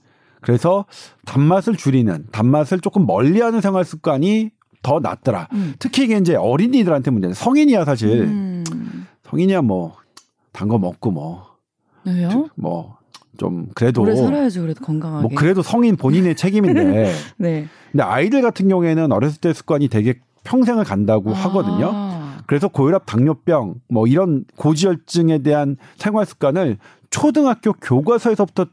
그래서 0.42 0.86
단맛을 1.26 1.76
줄이는 1.78 2.26
단맛을 2.32 2.80
조금 2.82 3.08
멀리하는 3.08 3.60
생활 3.62 3.86
습관이 3.86 4.52
더 4.84 5.00
낫더라. 5.00 5.48
음. 5.54 5.74
특히 5.80 6.04
이게 6.04 6.18
이제 6.18 6.36
어린이들한테 6.36 7.10
문제는 7.10 7.34
성인이야 7.34 7.86
사실 7.86 8.64
음. 9.34 9.36
성인이야 9.36 9.62
뭐단 9.62 10.68
거 10.68 10.78
먹고 10.78 11.12
뭐 11.12 11.58
왜요? 12.06 12.50
뭐 12.56 13.04
좀 13.38 13.68
그래도 13.74 14.02
오래 14.02 14.16
살아야죠 14.16 14.62
그래도 14.62 14.84
건강하게. 14.84 15.22
뭐 15.24 15.32
그래도 15.36 15.62
성인 15.62 15.96
본인의 15.96 16.36
책임인데 16.36 17.14
네. 17.38 17.68
근데 17.92 18.04
아이들 18.04 18.42
같은 18.42 18.68
경우에는 18.68 19.12
어렸을 19.12 19.40
때 19.40 19.54
습관이 19.54 19.88
되게 19.88 20.20
평생을 20.44 20.84
간다고 20.84 21.34
하거든요. 21.34 21.90
아. 21.94 22.38
그래서 22.46 22.68
고혈압, 22.68 23.06
당뇨병 23.06 23.76
뭐 23.88 24.06
이런 24.08 24.44
고지혈증에 24.58 25.40
대한 25.40 25.78
생활 25.96 26.26
습관을 26.26 26.78
초등학교 27.10 27.72
교과서에서부터 27.74 28.66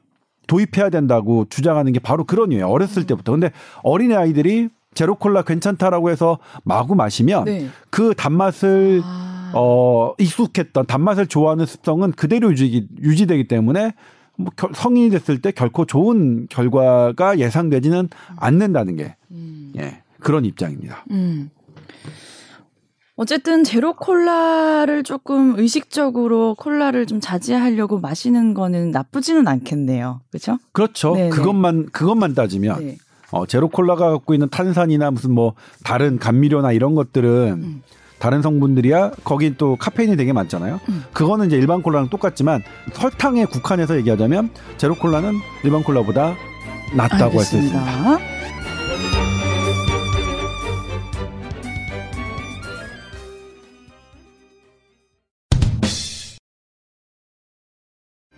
도입해야 0.49 0.91
된다고 0.91 1.47
주장하는 1.49 1.93
게 1.93 2.01
바로 2.01 2.25
그런 2.25 2.51
이유예요. 2.51 2.67
어렸을 2.67 3.07
때부터. 3.07 3.33
근데 3.33 3.53
어린애 3.85 4.17
아이들이 4.17 4.69
제로 4.95 5.15
콜라 5.15 5.43
괜찮다라고 5.43 6.11
해서 6.11 6.39
마구 6.65 6.97
마시면 6.97 7.45
네. 7.45 7.69
그 7.91 8.15
단맛을 8.17 9.01
아. 9.05 9.40
어 9.55 10.15
익숙했던 10.19 10.87
단맛을 10.87 11.27
좋아하는 11.27 11.67
습성은 11.67 12.13
그대로 12.13 12.51
유지 12.51 12.89
유지되기 13.01 13.49
때문에 13.49 13.95
뭐 14.37 14.51
결- 14.57 14.71
성인이 14.75 15.11
됐을 15.11 15.41
때 15.43 15.51
결코 15.53 15.85
좋은 15.85 16.47
결과가 16.49 17.39
예상되지는 17.39 18.09
않는다는 18.37 18.97
게 18.97 19.17
음. 19.31 19.73
예, 19.77 20.03
그런 20.19 20.45
입장입니다. 20.45 21.05
음. 21.11 21.51
어쨌든 23.17 23.65
제로 23.65 23.93
콜라를 23.97 25.03
조금 25.03 25.59
의식적으로 25.59 26.55
콜라를 26.55 27.05
좀 27.05 27.21
자제하려고 27.21 28.01
마시는 28.01 28.55
거는 28.55 28.93
나쁘지는 28.93 29.47
않겠네요. 29.47 30.23
그렇죠? 30.31 30.59
그렇죠. 30.73 31.15
네네. 31.15 31.29
그것만 31.31 31.91
그것만 31.93 32.35
따지면 32.35 32.83
네. 32.83 32.97
어, 33.31 33.45
제로 33.47 33.69
콜라가 33.69 34.11
갖고 34.11 34.33
있는 34.33 34.49
탄산이나 34.49 35.11
무슨 35.11 35.33
뭐 35.33 35.55
다른 35.85 36.19
감미료나 36.19 36.73
이런 36.73 36.95
것들은 36.95 37.53
음. 37.63 37.83
다른 38.21 38.43
성분들이야 38.43 39.13
거긴 39.25 39.55
또 39.59 39.75
카페인이 39.77 40.17
되게 40.17 40.33
많잖아요. 40.33 40.79
음. 40.89 41.05
그거는 41.13 41.47
이제 41.47 41.57
일반 41.57 41.83
콜라랑 41.83 42.09
똑같지만 42.11 42.63
설탕에 42.93 43.47
국한해서 43.47 43.97
얘기하자면 43.97 44.51
제로 44.77 44.95
콜라는 44.95 45.35
일반 45.65 45.83
콜라보다 45.83 46.37
낫다고 46.95 47.39
할 47.39 47.45
수 47.45 47.57
있습니다. 47.57 48.19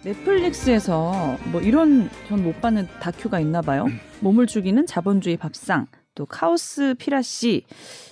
넷플릭스에서 0.05 1.39
뭐 1.53 1.61
이런 1.61 2.11
전 2.29 2.43
못 2.43 2.61
봤는 2.61 2.89
다큐가 3.01 3.39
있나 3.41 3.61
봐요. 3.63 3.87
몸을 4.21 4.47
죽이는 4.47 4.87
자본주의 4.87 5.37
밥상 5.37 5.87
또 6.15 6.27
카오스 6.27 6.95
피라시 6.99 7.65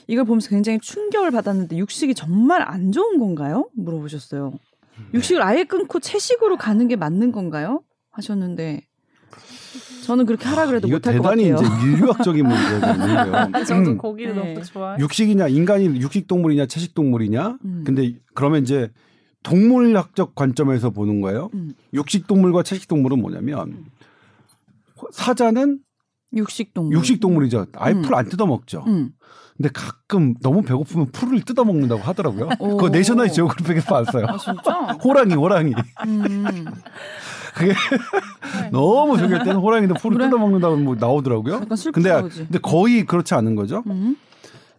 이걸 0.07 0.25
보면서 0.25 0.49
굉장히 0.49 0.79
충격을 0.81 1.31
받았는데 1.31 1.77
육식이 1.77 2.15
정말 2.15 2.63
안 2.63 2.93
좋은 2.93 3.19
건가요? 3.19 3.69
물어보셨어요. 3.75 4.53
육식을 5.15 5.43
아예 5.43 5.65
끊고 5.65 6.01
채식으로 6.01 6.57
가는 6.57 6.89
게 6.89 6.97
맞는 6.97 7.33
건가요? 7.33 7.83
하셨는데 8.11 8.83
저는 10.05 10.27
그렇게 10.27 10.47
하라 10.47 10.67
그래도 10.67 10.89
못할 10.89 11.19
것 11.19 11.23
대단히 11.23 11.51
같아요. 11.51 11.69
이제 11.69 11.87
인류학적인 11.87 12.47
문제가 12.47 12.93
있는데요. 12.93 13.65
저도 13.65 13.97
고기를 13.97 14.35
네. 14.35 14.55
너무 14.55 14.65
좋아해. 14.65 14.99
육식이냐 15.01 15.49
인간이 15.49 15.85
육식 16.01 16.27
동물이냐 16.27 16.67
채식 16.67 16.95
동물이냐. 16.95 17.59
음. 17.65 17.85
근데 17.87 18.15
그러면 18.35 18.63
이제 18.63 18.91
동물학적 19.43 20.35
관점에서 20.35 20.91
보는 20.91 21.21
거예요. 21.21 21.51
음. 21.55 21.75
육식 21.95 22.27
동물과 22.27 22.63
채식 22.63 22.89
동물은 22.89 23.21
뭐냐면 23.21 23.85
사자는 25.13 25.79
육식 26.35 26.75
동물. 26.75 26.97
육식 26.97 27.21
동물이죠. 27.21 27.67
아예 27.77 27.93
음. 27.93 28.03
풀안 28.03 28.29
뜯어 28.29 28.47
먹죠. 28.47 28.85
음. 28.87 29.11
근데 29.57 29.69
가끔 29.75 30.35
너무 30.41 30.63
배고프면 30.63 31.11
풀을 31.13 31.43
뜯어 31.43 31.65
먹는다고 31.65 32.01
하더라고요. 32.01 32.49
오. 32.61 32.77
그거 32.77 32.89
내셔널 32.89 33.31
지오그래픽에서 33.31 33.95
봤어요. 33.95 34.27
아 34.27 34.39
진짜? 34.39 34.73
호랑이, 35.05 35.35
호랑이. 35.35 35.75
음. 36.07 36.65
그게 37.55 37.75
너무 38.71 39.19
저기 39.19 39.35
할 39.35 39.45
때는 39.45 39.61
호랑이도 39.61 39.95
풀을 39.95 40.17
그래? 40.17 40.27
뜯어 40.29 40.39
먹는다고 40.39 40.77
뭐 40.77 40.95
나오더라고요. 40.95 41.61
근데 41.93 42.23
그지? 42.23 42.45
근데 42.45 42.59
거의 42.59 43.05
그렇지 43.05 43.35
않은 43.35 43.55
거죠. 43.55 43.83
음. 43.89 44.17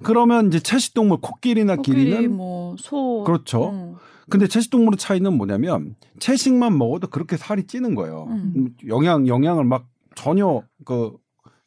그러면 0.04 0.48
이제 0.48 0.60
채식 0.60 0.94
동물 0.94 1.20
코끼리나 1.22 1.76
코끼리 1.76 2.06
기린은 2.06 2.36
뭐소 2.38 3.24
그렇죠. 3.26 3.70
음. 3.70 3.96
근데 4.30 4.48
채식 4.48 4.72
동물의 4.72 4.98
차이는 4.98 5.38
뭐냐면 5.38 5.96
채식만 6.20 6.78
먹어도 6.78 7.08
그렇게 7.08 7.38
살이 7.38 7.68
찌는 7.68 7.94
거예요. 7.94 8.28
음. 8.30 8.54
음, 8.56 8.70
영양 8.88 9.28
영양을 9.28 9.66
막 9.66 9.86
전혀 10.16 10.64
그 10.86 11.12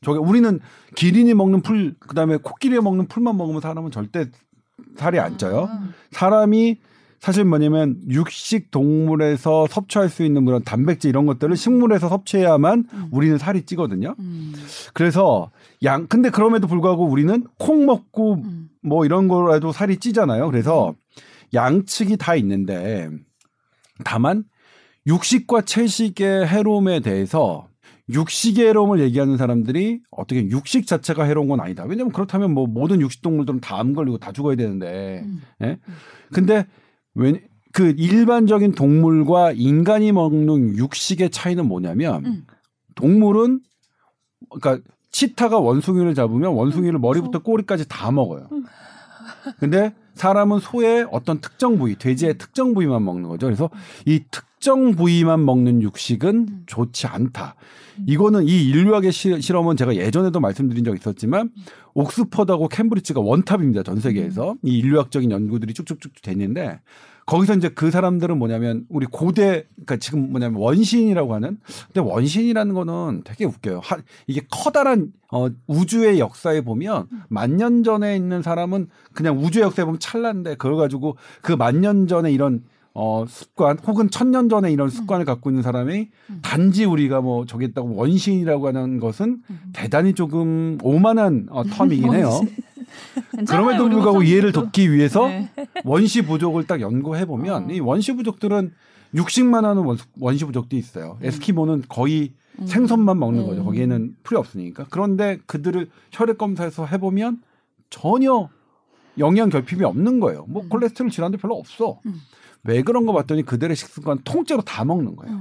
저게 0.04 0.18
우리는 0.18 0.60
기린이 0.94 1.34
먹는 1.34 1.62
풀 1.62 1.94
그다음에 1.98 2.36
코끼리 2.36 2.80
먹는 2.80 3.08
풀만 3.08 3.36
먹으면 3.36 3.60
사람은 3.60 3.90
절대 3.90 4.26
살이 4.96 5.18
안 5.18 5.38
쪄요. 5.38 5.68
아. 5.70 5.88
사람이 6.12 6.78
사실 7.24 7.44
뭐냐면 7.46 7.96
육식 8.10 8.70
동물에서 8.70 9.66
섭취할 9.68 10.10
수 10.10 10.24
있는 10.24 10.44
그런 10.44 10.62
단백질 10.62 11.08
이런 11.08 11.24
것들을 11.24 11.56
식물에서 11.56 12.10
섭취해야만 12.10 12.84
음. 12.92 13.08
우리는 13.10 13.38
살이 13.38 13.64
찌거든요. 13.64 14.14
음. 14.18 14.52
그래서 14.92 15.50
양 15.84 16.06
근데 16.06 16.28
그럼에도 16.28 16.66
불구하고 16.66 17.06
우리는 17.06 17.46
콩 17.58 17.86
먹고 17.86 18.34
음. 18.34 18.68
뭐 18.82 19.06
이런 19.06 19.28
거라도 19.28 19.72
살이 19.72 19.96
찌잖아요. 19.96 20.50
그래서 20.50 20.94
양측이 21.54 22.18
다 22.18 22.34
있는데 22.34 23.08
다만 24.04 24.44
육식과 25.06 25.62
채식의 25.62 26.46
해로움에 26.46 27.00
대해서 27.00 27.68
육식의 28.10 28.66
해로움을 28.66 29.00
얘기하는 29.00 29.36
사람들이 29.36 30.00
어떻게 30.10 30.46
육식 30.48 30.86
자체가 30.86 31.24
해로운 31.24 31.48
건 31.48 31.60
아니다. 31.60 31.84
왜냐면 31.84 32.12
그렇다면 32.12 32.52
뭐 32.52 32.66
모든 32.66 33.00
육식 33.00 33.22
동물들은 33.22 33.60
다 33.60 33.78
암 33.78 33.94
걸리고 33.94 34.18
다 34.18 34.32
죽어야 34.32 34.56
되는데. 34.56 35.22
음. 35.24 35.42
예? 35.62 35.78
근데 36.32 36.66
왜 37.14 37.40
그 37.72 37.92
일반적인 37.96 38.72
동물과 38.76 39.50
인간이 39.56 40.12
먹는 40.12 40.76
육식의 40.78 41.30
차이는 41.30 41.66
뭐냐면 41.66 42.24
음. 42.24 42.46
동물은 42.94 43.62
그러니까 44.48 44.88
치타가 45.10 45.58
원숭이를 45.58 46.14
잡으면 46.14 46.52
원숭이를 46.52 47.00
머리부터 47.00 47.40
꼬리까지 47.40 47.88
다 47.88 48.12
먹어요. 48.12 48.48
근데 49.58 49.92
사람은 50.14 50.60
소의 50.60 51.08
어떤 51.10 51.40
특정 51.40 51.76
부위, 51.76 51.96
돼지의 51.96 52.38
특정 52.38 52.74
부위만 52.74 53.04
먹는 53.04 53.28
거죠. 53.28 53.46
그래서 53.48 53.68
이 54.06 54.20
특 54.30 54.44
정 54.64 54.92
부위만 54.96 55.44
먹는 55.44 55.82
육식은 55.82 56.64
좋지 56.66 57.06
않다. 57.06 57.54
이거는 58.06 58.48
이 58.48 58.64
인류학의 58.70 59.12
시- 59.12 59.40
실험은 59.40 59.76
제가 59.76 59.94
예전에도 59.94 60.40
말씀드린 60.40 60.82
적 60.84 60.96
있었지만 60.96 61.50
옥스퍼드하고 61.94 62.68
캠브리지가 62.68 63.20
원탑입니다. 63.20 63.82
전 63.84 64.00
세계에서. 64.00 64.56
이 64.64 64.78
인류학적인 64.78 65.30
연구들이 65.30 65.74
쭉쭉쭉 65.74 66.20
됐는데 66.22 66.80
거기서 67.26 67.54
이제 67.54 67.68
그 67.70 67.90
사람들은 67.90 68.36
뭐냐면 68.38 68.84
우리 68.90 69.06
고대 69.06 69.64
그러니까 69.76 69.96
지금 69.96 70.30
뭐냐면 70.30 70.60
원신이라고 70.60 71.34
하는 71.34 71.58
근데 71.86 72.00
원신이라는 72.00 72.74
거는 72.74 73.22
되게 73.24 73.44
웃겨요. 73.46 73.80
하, 73.82 73.96
이게 74.26 74.42
커다란 74.50 75.12
어 75.32 75.48
우주의 75.66 76.18
역사에 76.18 76.60
보면 76.62 77.06
만 77.28 77.56
년 77.56 77.82
전에 77.84 78.16
있는 78.16 78.42
사람은 78.42 78.88
그냥 79.14 79.38
우주의 79.38 79.62
역사에 79.62 79.84
보면 79.86 80.00
찰나인데 80.00 80.56
그걸 80.56 80.76
가지고 80.76 81.16
그 81.42 81.52
만 81.52 81.80
년 81.80 82.06
전에 82.08 82.30
이런 82.32 82.62
어 82.96 83.24
습관 83.26 83.76
혹은 83.80 84.08
천년 84.08 84.48
전에 84.48 84.70
이런 84.70 84.88
습관을 84.88 85.24
갖고 85.24 85.50
있는 85.50 85.62
사람이 85.64 86.10
단지 86.42 86.84
우리가 86.84 87.20
뭐 87.20 87.44
저기 87.44 87.64
있다고 87.66 87.96
원신이라고 87.96 88.68
하는 88.68 89.00
것은 89.00 89.42
대단히 89.72 90.12
조금 90.14 90.78
오만한 90.80 91.48
어, 91.50 91.64
텀이긴 91.64 92.14
해요. 92.14 92.40
그럼에도 93.48 93.88
불구하고 93.88 94.22
이해를 94.22 94.52
돕기 94.52 94.92
위해서 94.92 95.26
네. 95.26 95.50
원시 95.84 96.22
부족을 96.22 96.68
딱 96.68 96.80
연구해 96.80 97.24
보면 97.26 97.70
이 97.70 97.80
원시 97.80 98.12
부족들은 98.14 98.72
육식만 99.14 99.64
하는 99.64 99.82
원- 99.82 99.98
원시 100.20 100.44
부족도 100.44 100.76
있어요. 100.76 101.18
에스키모는 101.22 101.84
거의 101.88 102.32
생선만 102.66 103.18
먹는 103.18 103.44
거죠. 103.46 103.64
거기에는 103.64 104.16
풀이 104.22 104.38
없으니까. 104.38 104.86
그런데 104.90 105.38
그들을 105.46 105.88
혈액 106.12 106.38
검사해서 106.38 106.86
해보면 106.86 107.42
전혀 107.90 108.48
영양 109.18 109.48
결핍이 109.48 109.82
없는 109.82 110.20
거예요. 110.20 110.44
뭐 110.48 110.64
콜레스테롤 110.68 111.10
질환도 111.10 111.38
별로 111.38 111.56
없어. 111.56 111.98
왜 112.64 112.82
그런 112.82 113.04
거 113.06 113.12
봤더니 113.12 113.42
그들의 113.44 113.76
식습관 113.76 114.18
통째로 114.24 114.62
다 114.62 114.84
먹는 114.84 115.16
거예요. 115.16 115.38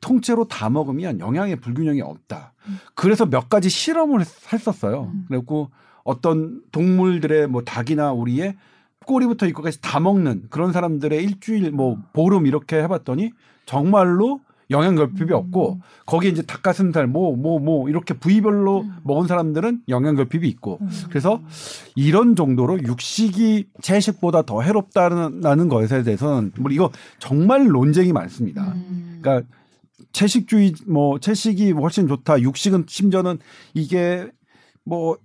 통째로 0.00 0.48
다 0.48 0.68
먹으면 0.70 1.20
영양의 1.20 1.56
불균형이 1.56 2.00
없다. 2.02 2.52
그래서 2.94 3.26
몇 3.26 3.48
가지 3.48 3.68
실험을 3.70 4.20
했- 4.20 4.52
했었어요. 4.52 5.12
그리고 5.28 5.70
어떤 6.02 6.60
동물들의 6.72 7.46
뭐 7.48 7.62
닭이나 7.62 8.12
오리의 8.12 8.56
꼬리부터 9.06 9.46
이거까지 9.46 9.80
다 9.80 10.00
먹는 10.00 10.46
그런 10.50 10.72
사람들의 10.72 11.22
일주일 11.22 11.70
뭐 11.72 11.98
보름 12.12 12.46
이렇게 12.46 12.76
해봤더니 12.82 13.32
정말로 13.66 14.40
영양 14.74 14.94
결핍이 14.94 15.32
없고 15.32 15.80
거기에 16.04 16.30
이제 16.30 16.42
닭가슴살 16.42 17.06
뭐 17.06 17.34
뭐뭐 17.36 17.88
이렇게 17.88 18.12
부위별로 18.12 18.84
먹은 19.04 19.26
사람들은 19.26 19.82
영양 19.88 20.16
결핍이 20.16 20.46
있고. 20.48 20.80
그래서 21.08 21.40
이런 21.94 22.36
정도로 22.36 22.82
육식이 22.82 23.68
채식보다 23.80 24.42
더 24.42 24.60
해롭다는 24.60 25.68
것에 25.68 26.02
대해서는 26.02 26.52
뭐 26.58 26.70
이거 26.70 26.90
정말 27.18 27.68
논쟁이 27.68 28.12
많습니다. 28.12 28.74
그러니까 29.22 29.48
채식주의 30.12 30.74
뭐 30.86 31.18
채식이 31.18 31.72
훨씬 31.72 32.06
좋다. 32.08 32.40
육식은 32.40 32.84
심지어는 32.88 33.38
이게 33.72 34.28
뭐 34.84 35.16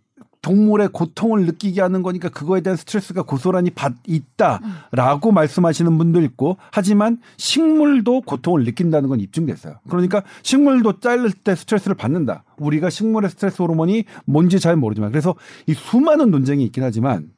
동물의 0.42 0.90
고통을 0.94 1.46
느끼게 1.46 1.82
하는 1.82 2.02
거니까 2.02 2.30
그거에 2.30 2.62
대한 2.62 2.78
스트레스가 2.78 3.24
고스란히 3.24 3.70
받 3.72 3.94
있다라고 4.08 5.32
말씀하시는 5.32 5.98
분도 5.98 6.22
있고 6.22 6.58
하지만 6.72 7.20
식물도 7.38 8.22
고통을 8.22 8.64
느낀다는 8.64 9.10
건 9.10 9.20
입증됐어요. 9.20 9.80
그러니까 9.90 10.24
식물도 10.44 11.00
자를 11.02 11.32
때 11.32 11.56
스트레스를 11.56 11.96
받는다. 11.96 12.44
우리가 12.58 12.90
식물의 12.90 13.30
스트레스 13.30 13.62
호르몬이 13.62 14.06
뭔지 14.26 14.60
잘 14.60 14.76
모르지만 14.78 15.12
그래서 15.12 15.36
이 15.68 15.74
수많은 15.74 16.32
논쟁이 16.32 16.64
있긴 16.66 16.84
하지만 16.84 17.30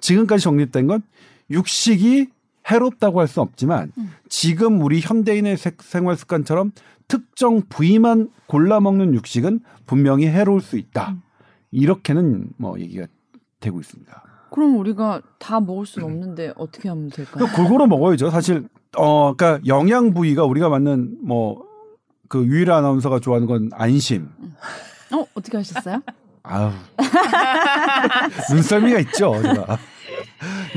지금까지 0.00 0.42
정립된 0.44 0.86
건 0.86 1.02
육식이 1.50 2.28
해롭다고 2.70 3.20
할 3.20 3.26
수 3.26 3.40
없지만 3.40 3.90
지금 4.28 4.82
우리 4.82 5.00
현대인의 5.00 5.56
세- 5.56 5.72
생활 5.80 6.16
습관처럼 6.16 6.72
특정 7.08 7.62
부위만 7.68 8.28
골라 8.46 8.80
먹는 8.80 9.14
육식은 9.14 9.60
분명히 9.86 10.26
해로울 10.26 10.60
수 10.60 10.76
있다. 10.76 11.16
이렇게는 11.70 12.50
뭐 12.56 12.78
얘기가 12.80 13.06
되고 13.60 13.80
있습니다. 13.80 14.22
그럼 14.50 14.76
우리가 14.78 15.22
다 15.38 15.60
먹을 15.60 15.86
수는 15.86 16.06
없는데 16.08 16.52
어떻게 16.56 16.88
하면 16.88 17.08
될까요? 17.08 17.46
골고루 17.54 17.86
먹어야죠. 17.86 18.30
사실 18.30 18.68
어 18.96 19.34
그러니까 19.36 19.64
영양 19.66 20.12
부위가 20.12 20.44
우리가 20.44 20.68
맞는 20.68 21.18
뭐 21.22 21.70
그 22.30 22.46
유일한 22.46 22.78
아나운서가 22.78 23.18
좋아하는 23.18 23.48
건 23.48 23.70
안심. 23.72 24.28
어 25.12 25.26
어떻게 25.34 25.56
하셨어요? 25.56 26.00
아우 26.44 26.70
눈썰미가 28.54 29.00
있죠. 29.00 29.34
제가. 29.42 29.78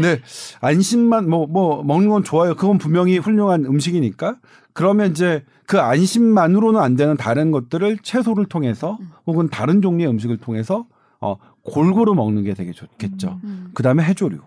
네 0.01 0.19
안심만 0.61 1.29
뭐뭐 1.29 1.83
먹는 1.83 2.09
건 2.09 2.23
좋아요. 2.23 2.55
그건 2.55 2.79
분명히 2.79 3.19
훌륭한 3.19 3.65
음식이니까. 3.65 4.37
그러면 4.73 5.11
이제 5.11 5.43
그 5.67 5.79
안심만으로는 5.79 6.79
안 6.79 6.95
되는 6.95 7.15
다른 7.15 7.51
것들을 7.51 7.99
채소를 7.99 8.45
통해서 8.47 8.97
혹은 9.27 9.49
다른 9.49 9.81
종류의 9.81 10.09
음식을 10.09 10.37
통해서 10.37 10.85
어 11.21 11.37
골고루 11.63 12.15
먹는 12.15 12.43
게 12.43 12.53
되게 12.53 12.71
좋겠죠. 12.71 13.39
그다음에 13.73 14.03
해조류. 14.03 14.39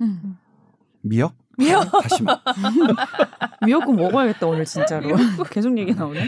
음. 0.00 0.36
미역? 1.02 1.34
미역. 1.58 1.90
다시마. 2.02 2.38
미역국 3.64 3.94
먹어야겠다 3.96 4.46
오늘 4.46 4.64
진짜로. 4.64 5.14
계속 5.50 5.76
얘기 5.78 5.94
나오네. 5.94 6.20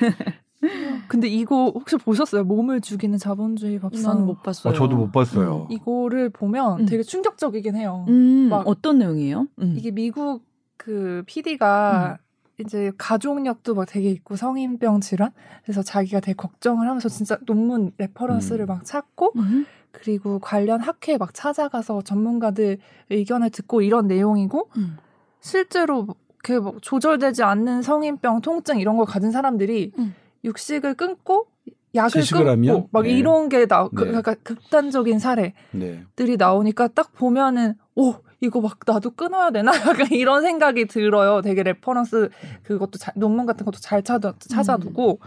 근데 1.08 1.28
이거 1.28 1.70
혹시 1.74 1.96
보셨어요? 1.96 2.42
몸을 2.44 2.80
죽이는 2.80 3.18
자본주의 3.18 3.78
밥상. 3.78 4.24
못 4.24 4.42
봤어요. 4.42 4.72
어, 4.72 4.76
저도 4.76 4.96
못 4.96 5.12
봤어요. 5.12 5.68
이거를 5.70 6.30
보면 6.30 6.80
음. 6.80 6.86
되게 6.86 7.02
충격적이긴 7.02 7.76
해요. 7.76 8.06
음, 8.08 8.48
막- 8.48 8.66
어떤 8.66 8.98
내용이에요? 8.98 9.46
음. 9.60 9.74
이게 9.76 9.90
미국 9.90 10.42
그 10.78 11.22
PD가 11.26 12.18
이제 12.60 12.92
가족력도 12.96 13.74
막 13.74 13.86
되게 13.86 14.10
있고 14.10 14.36
성인병 14.36 15.00
질환 15.00 15.32
그래서 15.64 15.82
자기가 15.82 16.20
되게 16.20 16.34
걱정을 16.36 16.86
하면서 16.86 17.08
진짜 17.08 17.36
논문 17.46 17.92
reference를 17.98 18.64
음. 18.64 18.66
막 18.66 18.84
찾고 18.84 19.32
음. 19.36 19.66
그리고 19.90 20.38
관련 20.38 20.80
학회에 20.80 21.16
막 21.16 21.34
찾아가서 21.34 22.02
전문가들 22.02 22.78
의견을 23.10 23.50
듣고 23.50 23.82
이런 23.82 24.06
내용이고 24.06 24.68
음. 24.76 24.96
실제로 25.40 26.06
이렇게 26.44 26.58
뭐 26.58 26.76
조절되지 26.80 27.42
않는 27.42 27.82
성인병 27.82 28.40
통증 28.40 28.78
이런 28.78 28.96
걸 28.96 29.06
가진 29.06 29.30
사람들이 29.30 29.92
음. 29.98 30.14
육식을 30.44 30.94
끊고 30.94 31.46
약을 31.94 32.22
끊고 32.28 32.50
하면? 32.50 32.86
막 32.90 33.02
네. 33.02 33.10
이런 33.10 33.48
게 33.48 33.66
나, 33.66 33.88
그, 33.88 34.02
네. 34.02 34.08
그러니까 34.08 34.34
극단적인 34.34 35.18
사례 35.18 35.54
네. 35.70 36.02
들이 36.16 36.36
나오니까 36.36 36.88
딱 36.88 37.12
보면은 37.14 37.74
오 37.94 38.14
이거 38.44 38.60
막 38.60 38.78
나도 38.86 39.10
끊어야 39.10 39.50
되나 39.50 39.72
약간 40.04 40.06
이런 40.12 40.42
생각이 40.42 40.86
들어요. 40.86 41.40
되게 41.42 41.62
reference 41.62 42.30
그것도 42.62 42.98
잘- 42.98 43.14
논문 43.16 43.46
같은 43.46 43.64
것도 43.64 43.78
잘 43.78 44.02
찾아 44.02 44.32
찾아두고 44.38 45.18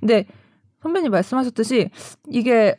근데 0.00 0.26
선배님 0.82 1.10
말씀하셨듯이 1.10 1.90
이게 2.28 2.76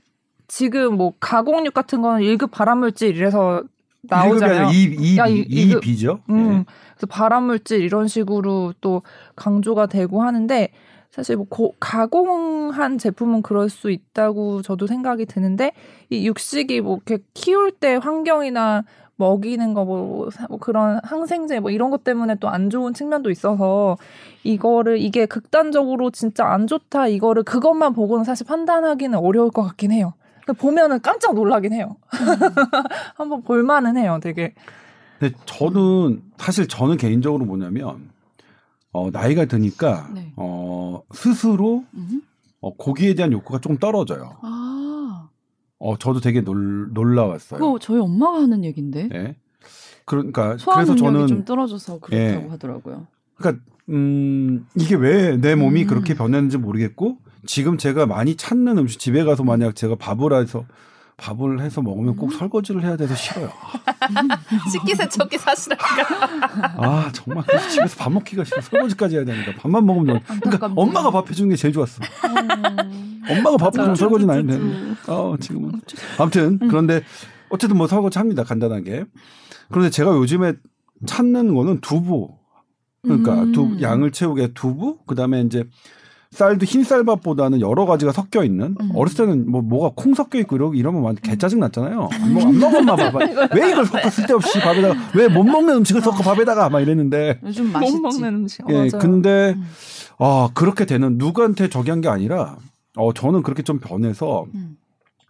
지금 0.47 0.95
뭐 0.95 1.13
가공육 1.19 1.73
같은 1.73 2.01
거는 2.01 2.21
1급 2.21 2.51
발암물질 2.51 3.15
이래서 3.15 3.63
나오잖아요. 4.03 4.69
이, 4.69 4.95
이, 4.97 5.17
야, 5.17 5.27
이, 5.27 5.39
이- 5.39 5.45
이, 5.49 5.61
이거- 5.69 5.79
비죠. 5.79 6.19
음. 6.29 6.35
네. 6.49 6.65
그래서 6.95 7.07
발암물질 7.07 7.81
이런 7.81 8.07
식으로 8.07 8.73
또 8.81 9.01
강조가 9.35 9.85
되고 9.87 10.23
하는데 10.23 10.69
사실 11.11 11.35
뭐 11.35 11.45
고- 11.49 11.75
가공한 11.79 12.97
제품은 12.97 13.41
그럴 13.41 13.69
수 13.69 13.91
있다고 13.91 14.61
저도 14.61 14.87
생각이 14.87 15.25
드는데 15.25 15.73
이 16.09 16.25
육식이 16.27 16.81
뭐 16.81 16.95
이렇게 17.05 17.23
키울 17.33 17.71
때 17.71 17.95
환경이나 17.95 18.83
먹이는 19.19 19.73
거 19.73 19.85
뭐 19.85 20.29
그런 20.59 20.99
항생제 21.03 21.59
뭐 21.59 21.69
이런 21.71 21.89
것 21.91 22.03
때문에 22.03 22.35
또 22.35 22.47
안 22.49 22.69
좋은 22.69 22.93
측면도 22.93 23.29
있어서 23.29 23.97
이거를 24.43 24.97
이게 24.99 25.25
극단적으로 25.25 26.09
진짜 26.09 26.45
안 26.45 26.65
좋다 26.67 27.07
이거를 27.07 27.43
그것만 27.43 27.93
보고는 27.93 28.23
사실 28.23 28.45
판단하기는 28.47 29.17
어려울 29.19 29.51
것 29.51 29.61
같긴 29.63 29.91
해요. 29.91 30.13
근데 30.45 30.57
보면은 30.59 30.99
깜짝 31.01 31.35
놀라긴 31.35 31.73
해요. 31.73 31.97
한번 33.15 33.43
볼만은 33.43 33.97
해요, 33.97 34.19
되게. 34.23 34.53
근데 35.19 35.35
저는 35.45 36.21
사실 36.37 36.67
저는 36.67 36.97
개인적으로 36.97 37.45
뭐냐면 37.45 38.09
어, 38.91 39.11
나이가 39.11 39.45
드니까 39.45 40.09
네. 40.13 40.31
어, 40.37 41.03
스스로 41.13 41.83
음. 41.93 42.21
어, 42.61 42.73
고기에 42.75 43.13
대한 43.13 43.31
욕구가 43.31 43.59
조금 43.59 43.77
떨어져요. 43.77 44.37
아, 44.41 44.98
어, 45.79 45.97
저도 45.97 46.19
되게 46.19 46.41
놀, 46.41 46.89
놀라웠어요. 46.93 47.59
그거 47.59 47.79
저희 47.79 47.99
엄마가 47.99 48.41
하는 48.41 48.63
얘긴데. 48.65 49.07
네. 49.09 49.35
그러니까 50.05 50.57
소화 50.57 50.75
그래서 50.77 50.95
저는 50.95 51.27
좀 51.27 51.45
떨어져서 51.45 51.99
그렇다고 51.99 52.45
예. 52.45 52.49
하더라고요. 52.49 53.07
그러니까 53.35 53.63
음, 53.89 54.65
이게 54.75 54.95
왜 54.95 55.37
내 55.37 55.55
몸이 55.55 55.83
음. 55.83 55.87
그렇게 55.87 56.13
변했는지 56.15 56.57
모르겠고 56.57 57.17
지금 57.45 57.77
제가 57.77 58.05
많이 58.05 58.35
찾는 58.35 58.77
음식 58.77 58.99
집에 58.99 59.23
가서 59.23 59.43
만약 59.43 59.75
제가 59.75 59.95
밥을 59.95 60.33
해서 60.33 60.65
밥을 61.19 61.61
해서 61.61 61.81
먹으면 61.81 62.15
꼭 62.15 62.33
설거지를 62.33 62.83
해야 62.83 62.95
돼서 62.97 63.15
싫어요. 63.15 63.51
식기세척기 64.71 65.37
사시라니까. 65.37 66.73
아 66.77 67.09
정말 67.13 67.43
집에서 67.69 67.95
밥 67.97 68.11
먹기가 68.11 68.43
싫어 68.43 68.61
설거지까지 68.61 69.17
해야 69.17 69.25
되니까 69.25 69.53
밥만 69.55 69.85
먹으면 69.85 70.21
너무 70.27 70.39
그러니까. 70.41 70.71
엄마가 70.75 71.11
밥 71.11 71.29
해주는 71.29 71.49
게 71.49 71.55
제일 71.55 71.73
좋았어. 71.73 72.01
엄마가 73.29 73.57
밥 73.57 73.67
해주면 73.73 73.95
설거지는 73.95 74.33
안 74.33 74.47
되는데. 74.47 74.95
어 75.07 75.35
지금은 75.39 75.81
아무튼 76.17 76.57
그런데 76.59 77.03
어쨌든 77.49 77.77
뭐 77.77 77.87
설거지 77.87 78.17
합니다 78.17 78.43
간단하게. 78.43 79.05
그런데 79.69 79.89
제가 79.89 80.11
요즘에 80.11 80.53
찾는 81.05 81.53
거는 81.53 81.81
두부. 81.81 82.37
그러니까 83.01 83.43
음. 83.43 83.51
두 83.53 83.77
양을 83.81 84.11
채우게 84.11 84.53
두부 84.53 84.99
그다음에 85.05 85.41
이제 85.41 85.63
쌀도 86.31 86.63
흰 86.65 86.83
쌀밥보다는 86.83 87.59
여러 87.59 87.85
가지가 87.87 88.11
섞여 88.11 88.43
있는 88.43 88.75
음. 88.79 88.91
어렸을 88.93 89.25
때는 89.25 89.49
뭐 89.49 89.61
뭐가 89.61 89.93
콩 89.95 90.13
섞여 90.13 90.37
있고 90.39 90.55
이러 90.55 90.71
이러면 90.75 91.01
완전 91.01 91.21
개 91.23 91.35
짜증 91.37 91.59
났잖아요. 91.59 92.07
안 92.11 92.33
먹- 92.33 92.43
안 92.45 92.59
먹었나 92.59 92.95
봐. 92.95 93.19
왜 93.55 93.71
이걸 93.71 93.85
섞어 93.85 94.09
쓸데없이 94.09 94.59
밥에다가 94.59 94.95
왜 95.15 95.27
못 95.27 95.43
먹는 95.43 95.77
음식을 95.77 96.01
섞어 96.01 96.17
밥에다가 96.23 96.69
막 96.69 96.81
이랬는데 96.81 97.39
요즘 97.43 97.71
맛있지. 97.71 97.95
못 97.99 98.01
먹는 98.11 98.35
음식. 98.35 98.61
어, 98.63 98.67
예, 98.69 98.73
맞아요. 98.75 98.89
근데 98.99 99.53
음. 99.57 99.63
아 100.19 100.49
그렇게 100.53 100.85
되는 100.85 101.17
누구한테 101.17 101.67
저기 101.69 101.89
한 101.89 102.01
게 102.01 102.09
아니라 102.09 102.57
어 102.95 103.11
저는 103.13 103.41
그렇게 103.41 103.63
좀 103.63 103.79
변해서 103.79 104.45
음. 104.53 104.77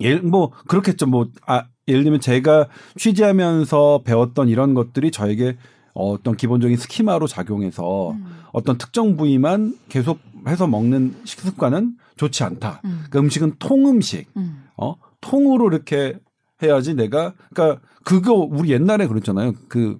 예를 0.01 0.21
뭐 0.23 0.51
그렇겠죠 0.67 1.07
뭐 1.07 1.27
아 1.47 1.63
예를 1.87 2.03
들면 2.03 2.19
제가 2.19 2.67
취재하면서 2.97 4.01
배웠던 4.03 4.49
이런 4.49 4.73
것들이 4.73 5.11
저에게 5.11 5.57
어떤 5.93 6.35
기본적인 6.37 6.77
스키마로 6.77 7.27
작용해서 7.27 8.11
음. 8.11 8.25
어떤 8.51 8.77
특정 8.77 9.17
부위만 9.17 9.75
계속 9.89 10.19
해서 10.47 10.67
먹는 10.67 11.15
식습관은 11.25 11.97
좋지 12.17 12.43
않다. 12.43 12.81
음. 12.85 12.89
그러니까 13.09 13.19
음식은 13.19 13.53
통음식, 13.59 14.29
음. 14.37 14.63
어 14.77 14.95
통으로 15.21 15.67
이렇게 15.67 16.17
해야지 16.63 16.93
내가 16.93 17.33
그러니까 17.53 17.81
그거 18.03 18.33
우리 18.33 18.71
옛날에 18.71 19.07
그랬잖아요. 19.07 19.53
그 19.67 19.99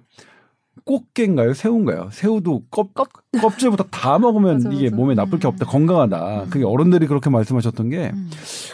꽃게인가요? 0.84 1.52
새우인가요? 1.54 2.08
새우도 2.10 2.64
껍, 2.70 2.92
껍질부터 3.40 3.84
다 3.90 4.18
먹으면 4.18 4.54
맞아, 4.54 4.70
이게 4.70 4.86
맞아. 4.90 4.96
몸에 4.96 5.14
나쁠 5.14 5.38
게 5.38 5.46
없다. 5.46 5.66
건강하다. 5.66 6.46
그게 6.50 6.64
어른들이 6.64 7.06
그렇게 7.06 7.30
말씀하셨던 7.30 7.90
게 7.90 8.12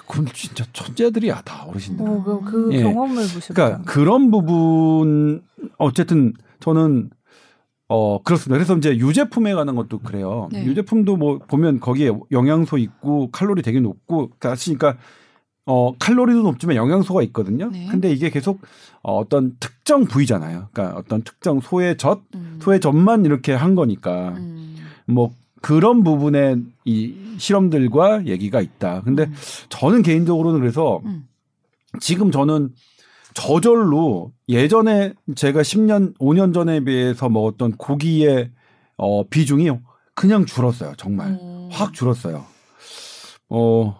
그건 0.06 0.26
진짜 0.32 0.64
천재들이 0.72 1.28
야 1.28 1.42
다 1.44 1.64
어르신들. 1.64 2.06
어, 2.06 2.22
그, 2.24 2.40
그 2.44 2.68
예. 2.72 2.82
경험을 2.82 3.16
보시면 3.22 3.54
그러니까 3.54 3.82
그런 3.82 4.30
부분 4.30 5.42
어쨌든 5.78 6.32
저는 6.60 7.10
어 7.88 8.22
그렇습니다. 8.22 8.56
그래서 8.56 8.76
이제 8.76 8.96
유제품에 8.96 9.54
관한 9.54 9.76
것도 9.76 10.00
그래요. 10.00 10.48
네. 10.52 10.64
유제품도 10.64 11.16
뭐 11.16 11.38
보면 11.38 11.80
거기에 11.80 12.12
영양소 12.32 12.78
있고 12.78 13.30
칼로리 13.30 13.62
되게 13.62 13.80
높고 13.80 14.30
그러니까 14.38 14.96
어 15.66 15.96
칼로리도 15.98 16.42
높지만 16.42 16.76
영양소가 16.76 17.22
있거든요. 17.24 17.70
네. 17.70 17.86
근데 17.90 18.10
이게 18.12 18.30
계속 18.30 18.60
어, 19.02 19.16
어떤 19.18 19.56
특정 19.60 20.04
부위잖아요. 20.04 20.68
그러니까 20.72 20.98
어떤 20.98 21.22
특정 21.22 21.60
소의 21.60 21.96
젖, 21.96 22.20
음. 22.34 22.58
소의 22.60 22.80
젖만 22.80 23.24
이렇게 23.24 23.52
한 23.52 23.74
거니까 23.74 24.30
음. 24.36 24.76
뭐 25.06 25.32
그런 25.62 26.04
부분에 26.04 26.56
이 26.84 27.14
실험들과 27.38 28.26
얘기가 28.26 28.60
있다. 28.60 29.02
근데 29.02 29.30
저는 29.68 30.02
개인적으로는 30.02 30.60
그래서 30.60 31.00
음. 31.04 31.26
지금 32.00 32.30
저는 32.30 32.70
저절로 33.36 34.32
예전에 34.48 35.12
제가 35.34 35.60
10년, 35.60 36.16
5년 36.16 36.54
전에 36.54 36.80
비해서 36.80 37.28
먹었던 37.28 37.72
고기의 37.72 38.50
어, 38.96 39.28
비중이 39.28 39.70
그냥 40.14 40.46
줄었어요. 40.46 40.94
정말. 40.96 41.28
음. 41.28 41.68
확 41.70 41.92
줄었어요. 41.92 42.46
어, 43.50 43.94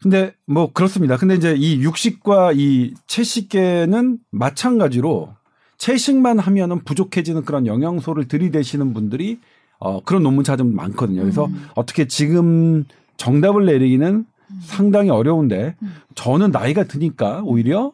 근데 0.00 0.34
뭐 0.46 0.72
그렇습니다. 0.72 1.16
근데 1.16 1.34
이제 1.34 1.56
이 1.56 1.82
육식과 1.82 2.52
이 2.54 2.94
채식계는 3.08 4.18
마찬가지로 4.30 5.34
채식만 5.78 6.38
하면은 6.38 6.84
부족해지는 6.84 7.44
그런 7.44 7.66
영양소를 7.66 8.28
들이대시는 8.28 8.94
분들이 8.94 9.40
어, 9.80 10.00
그런 10.04 10.22
논문 10.22 10.44
찾으면 10.44 10.76
많거든요. 10.76 11.22
그래서 11.22 11.46
음. 11.46 11.66
어떻게 11.74 12.06
지금 12.06 12.84
정답을 13.16 13.66
내리기는 13.66 14.26
상당히 14.60 15.10
어려운데 15.10 15.74
음. 15.82 15.94
저는 16.14 16.52
나이가 16.52 16.84
드니까 16.84 17.42
오히려 17.44 17.92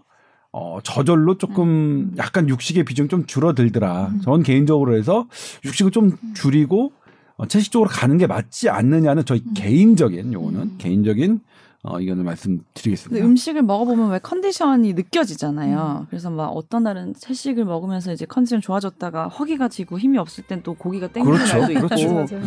어, 0.52 0.78
저절로 0.82 1.36
조금 1.36 2.12
약간 2.16 2.48
육식의 2.48 2.84
비중 2.84 3.08
좀 3.08 3.26
줄어들더라. 3.26 4.12
전 4.22 4.42
개인적으로 4.42 4.96
해서 4.96 5.26
육식을 5.64 5.90
좀 5.90 6.16
줄이고 6.34 6.92
어, 7.36 7.46
채식 7.46 7.70
쪽으로 7.70 7.90
가는 7.90 8.16
게 8.18 8.26
맞지 8.26 8.68
않느냐는 8.68 9.24
저희 9.24 9.42
개인적인 9.54 10.32
요거는 10.32 10.78
개인적인 10.78 11.40
어, 11.84 12.00
의견을 12.00 12.16
근데 12.16 12.30
말씀드리겠습니다. 12.30 13.24
음식을 13.24 13.62
먹어보면 13.62 14.10
왜 14.10 14.18
컨디션이 14.18 14.94
느껴지잖아요. 14.94 16.06
그래서 16.10 16.28
막 16.28 16.48
어떤 16.48 16.82
날은 16.82 17.14
채식을 17.14 17.64
먹으면서 17.64 18.12
이제 18.12 18.26
컨디션 18.26 18.60
좋아졌다가 18.60 19.28
허기가 19.28 19.68
지고 19.68 19.98
힘이 19.98 20.18
없을 20.18 20.44
땐 20.44 20.62
또 20.64 20.74
고기가 20.74 21.06
땡기는 21.08 21.36
그렇죠. 21.36 21.58
날도 21.58 21.72
있고. 21.74 21.86
그렇죠. 21.86 22.40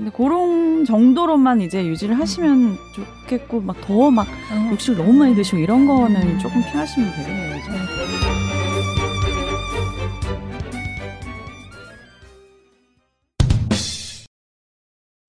근데 0.00 0.10
그런 0.16 0.86
정도로만 0.86 1.60
이제 1.60 1.84
유지를 1.84 2.18
하시면 2.18 2.78
좋겠고 2.94 3.60
막 3.60 3.78
더막 3.82 4.26
어. 4.26 4.72
육식을 4.72 4.96
너무 4.96 5.12
많이 5.12 5.34
드시고 5.34 5.58
이런 5.58 5.86
거는 5.86 6.38
조금 6.38 6.62
피하시면 6.62 7.10
되겠네요. 7.16 7.56
이제. 7.58 7.70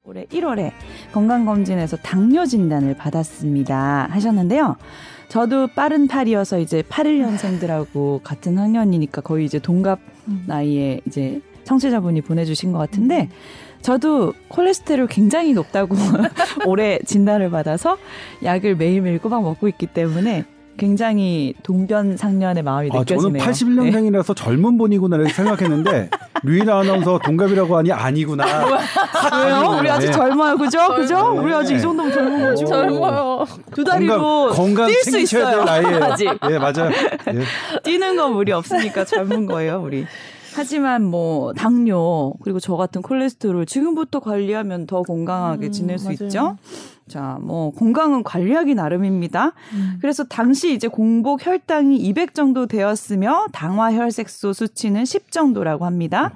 올해 0.05 0.25
1월에 0.27 0.71
건강검진에서 1.11 1.97
당뇨 1.97 2.45
진단을 2.45 2.95
받았습니다. 2.95 4.07
하셨는데요. 4.09 4.77
저도 5.27 5.67
빠른 5.67 6.07
팔이어서 6.07 6.59
이제 6.59 6.81
81년생들하고 6.83 8.21
같은 8.23 8.57
학년이니까 8.57 9.19
거의 9.19 9.43
이제 9.43 9.59
동갑 9.59 9.99
나이에 10.47 11.01
이제 11.05 11.41
청취자분이 11.65 12.21
보내주신 12.21 12.71
것 12.71 12.77
같은데 12.77 13.29
저도 13.81 14.33
콜레스테롤 14.49 15.07
굉장히 15.07 15.53
높다고 15.53 15.95
올해 16.65 16.99
진단을 17.05 17.49
받아서 17.49 17.97
약을 18.43 18.75
매일매일 18.75 19.19
꼬박 19.19 19.43
먹고 19.43 19.67
있기 19.67 19.87
때문에 19.87 20.45
굉장히 20.77 21.53
동변상련의 21.63 22.63
마음이 22.63 22.89
아, 22.93 23.03
저는 23.03 23.33
느껴지네요. 23.33 23.91
81년생이라서 23.91 24.35
젊은 24.35 24.77
분이구나 24.77 25.17
이렇게 25.17 25.33
생각했는데 25.33 26.09
류이나 26.43 26.79
아나운서 26.79 27.19
동갑이라고 27.23 27.77
하니 27.77 27.91
아니구나. 27.91 28.45
왜요? 29.43 29.77
우리 29.79 29.89
아직 29.89 30.07
네. 30.07 30.11
젊어요, 30.13 30.57
그죠? 30.57 30.79
그죠? 30.95 31.35
우리 31.39 31.53
아직 31.53 31.75
이 31.75 31.81
정도면 31.81 32.11
젊은 32.11 32.41
거죠. 32.41 32.65
젊어요. 32.65 33.45
두 33.75 33.83
다리로 33.83 34.49
건강 34.53 34.87
뛸수 34.89 35.19
있어요. 35.19 35.61
아직. 36.03 36.29
예, 36.49 36.57
맞아요. 36.57 36.89
예. 37.27 37.81
뛰는 37.83 38.15
건 38.15 38.33
무리 38.33 38.51
없으니까 38.51 39.05
젊은 39.05 39.45
거예요, 39.45 39.83
우리. 39.85 40.07
하지만 40.53 41.03
뭐 41.03 41.53
당뇨 41.53 42.33
그리고 42.43 42.59
저 42.59 42.75
같은 42.75 43.01
콜레스테롤 43.01 43.65
지금부터 43.65 44.19
관리하면 44.19 44.85
더 44.85 45.01
건강하게 45.03 45.67
음, 45.67 45.71
지낼 45.71 45.97
수 45.97 46.05
맞아요. 46.05 46.17
있죠. 46.21 46.57
자, 47.07 47.37
뭐 47.41 47.71
건강은 47.71 48.23
관리하기 48.23 48.75
나름입니다. 48.75 49.53
음. 49.73 49.97
그래서 50.01 50.23
당시 50.23 50.73
이제 50.73 50.87
공복 50.87 51.45
혈당이 51.45 51.97
200 51.97 52.33
정도 52.33 52.67
되었으며 52.67 53.47
당화 53.51 53.93
혈색소 53.93 54.53
수치는 54.53 55.05
10 55.05 55.31
정도라고 55.31 55.85
합니다. 55.85 56.31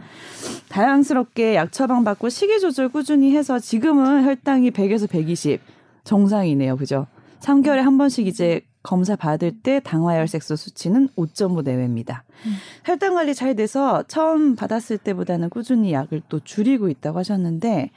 다양스럽게 0.69 1.55
약 1.55 1.71
처방 1.71 2.03
받고 2.03 2.29
식이 2.29 2.59
조절 2.59 2.89
꾸준히 2.89 3.35
해서 3.35 3.59
지금은 3.59 4.25
혈당이 4.25 4.71
100에서 4.71 5.09
120 5.09 5.61
정상이네요. 6.03 6.77
그죠? 6.77 7.07
3개월에 7.39 7.77
한 7.77 7.97
번씩 7.97 8.27
이제 8.27 8.61
검사 8.85 9.15
받을 9.15 9.51
때 9.51 9.81
당화혈 9.83 10.27
색소 10.27 10.55
수치는 10.55 11.09
5.5 11.17 11.63
내외입니다. 11.63 12.23
혈당 12.85 13.15
관리 13.15 13.33
잘 13.33 13.55
돼서 13.55 14.03
처음 14.07 14.55
받았을 14.55 14.99
때보다는 14.99 15.49
꾸준히 15.49 15.91
약을 15.91 16.21
또 16.29 16.39
줄이고 16.39 16.87
있다고 16.89 17.17
하셨는데 17.17 17.89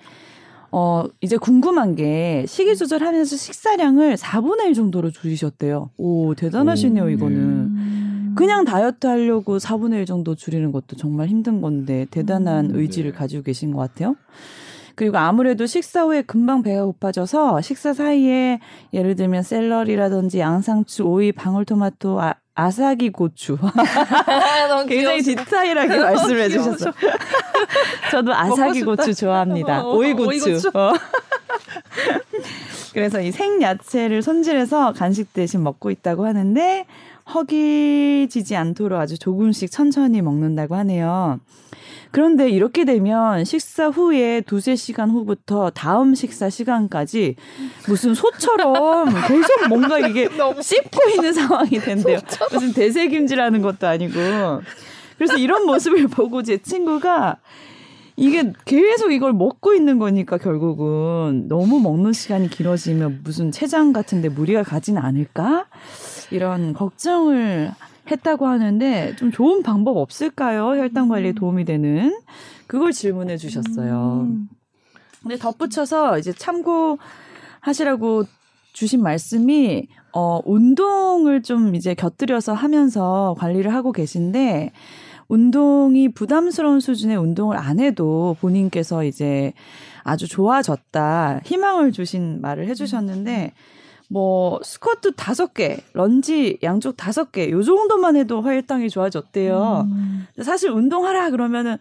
어 0.72 1.05
이제 1.20 1.36
궁금한 1.36 1.95
게 1.95 2.45
식이 2.49 2.74
조절하면서 2.76 3.36
식사량을 3.36 4.16
4분의 4.16 4.66
1 4.68 4.74
정도로 4.74 5.11
줄이셨대요. 5.11 5.91
오 5.99 6.34
대단하시네요 6.34 7.05
오, 7.05 7.09
이거는. 7.11 7.36
음. 7.36 8.34
그냥 8.36 8.64
다이어트 8.64 9.07
하려고 9.07 9.59
4분의 9.59 9.95
1 10.01 10.07
정도 10.07 10.34
줄이는 10.34 10.72
것도 10.72 10.97
정말 10.97 11.28
힘든 11.28 11.61
건데 11.61 12.07
대단한 12.11 12.70
음, 12.70 12.76
의지를 12.76 13.12
네. 13.12 13.18
가지고 13.18 13.43
계신 13.43 13.72
것 13.72 13.78
같아요. 13.78 14.16
그리고 14.99 15.16
아무래도 15.16 15.64
식사 15.64 16.03
후에 16.03 16.22
금방 16.22 16.61
배가 16.64 16.84
고파져서 16.84 17.61
식사 17.61 17.94
사이에 17.94 18.59
예를 18.92 19.14
들면 19.14 19.44
샐러리라든지 19.44 20.40
양상추, 20.40 21.05
오이, 21.05 21.30
방울토마토, 21.30 22.20
아, 22.20 22.34
아사기 22.57 23.11
고추 23.11 23.57
굉장히 24.88 25.22
디테일하게 25.22 25.99
말씀을 25.99 26.40
해주셨어요. 26.40 26.92
저도 28.11 28.32
싶다. 28.74 28.86
고추 28.86 29.14
좋아합니다. 29.14 29.84
어, 29.84 29.94
오이 29.94 30.14
고추. 30.14 30.28
오이 30.28 30.55
고추. 30.55 30.68
어. 30.74 30.92
그래서 32.92 33.20
이 33.20 33.30
생야채를 33.30 34.22
손질해서 34.22 34.94
간식 34.94 35.32
대신 35.32 35.62
먹고 35.62 35.92
있다고 35.92 36.26
하는데 36.26 36.86
허기지지 37.32 38.57
않도록 38.57 38.99
아주 38.99 39.16
조금씩 39.16 39.70
천천히 39.70 40.22
먹는다고 40.22 40.74
하네요. 40.74 41.38
그런데 42.11 42.48
이렇게 42.48 42.84
되면 42.84 43.44
식사 43.44 43.88
후에 43.88 44.40
두세 44.42 44.76
시간 44.76 45.11
후부터 45.11 45.70
다음 45.70 46.14
식사 46.14 46.48
시간까지 46.48 47.36
무슨 47.86 48.14
소처럼 48.14 49.09
계속 49.28 49.68
뭔가 49.68 49.98
이게 49.98 50.28
씹고 50.61 51.11
있는 51.11 51.32
상황이 51.32 51.78
된대요. 51.78 52.18
무슨 52.52 52.72
대세김질하는 52.72 53.62
것도 53.62 53.86
아니고. 53.86 54.18
그래서 55.18 55.36
이런 55.36 55.66
모습을 55.66 56.06
보고 56.09 56.42
제 56.42 56.59
친구가 56.59 57.36
이게 58.16 58.52
계속 58.64 59.12
이걸 59.12 59.32
먹고 59.32 59.74
있는 59.74 59.98
거니까 59.98 60.38
결국은 60.38 61.46
너무 61.48 61.80
먹는 61.80 62.12
시간이 62.12 62.50
길어지면 62.50 63.20
무슨 63.22 63.52
췌장 63.52 63.92
같은데 63.92 64.28
무리가 64.28 64.62
가지는 64.62 65.02
않을까? 65.02 65.66
이런 66.30 66.72
걱정을 66.72 67.72
했다고 68.11 68.46
하는데 68.46 69.14
좀 69.16 69.30
좋은 69.30 69.62
방법 69.62 69.96
없을까요? 69.96 70.80
혈당 70.80 71.09
관리에 71.09 71.32
도움이 71.32 71.64
되는 71.64 72.18
그걸 72.66 72.92
질문해 72.92 73.36
주셨어요. 73.36 74.26
음. 74.28 74.48
근데 75.22 75.36
덧붙여서 75.36 76.18
이제 76.18 76.32
참고 76.32 76.98
하시라고 77.61 78.24
주신 78.72 79.02
말씀이 79.02 79.88
어 80.12 80.40
운동을 80.44 81.42
좀 81.42 81.74
이제 81.74 81.94
곁들여서 81.94 82.54
하면서 82.54 83.34
관리를 83.38 83.74
하고 83.74 83.92
계신데 83.92 84.72
운동이 85.28 86.09
부담스러운 86.12 86.80
수준의 86.80 87.16
운동을 87.16 87.56
안 87.56 87.80
해도 87.80 88.36
본인께서 88.40 89.04
이제 89.04 89.52
아주 90.02 90.26
좋아졌다 90.26 91.40
희망을 91.44 91.92
주신 91.92 92.40
말을 92.40 92.66
해주셨는데 92.68 93.52
뭐 94.09 94.59
스쿼트 94.64 95.12
다섯 95.16 95.52
개, 95.52 95.78
런지 95.92 96.59
양쪽 96.62 96.96
다섯 96.96 97.30
개, 97.30 97.50
요 97.50 97.62
정도만 97.62 98.16
해도 98.16 98.42
혈당이 98.42 98.88
좋아졌대요. 98.88 99.86
음. 99.90 100.26
사실 100.42 100.70
운동하라 100.70 101.30
그러면은 101.30 101.76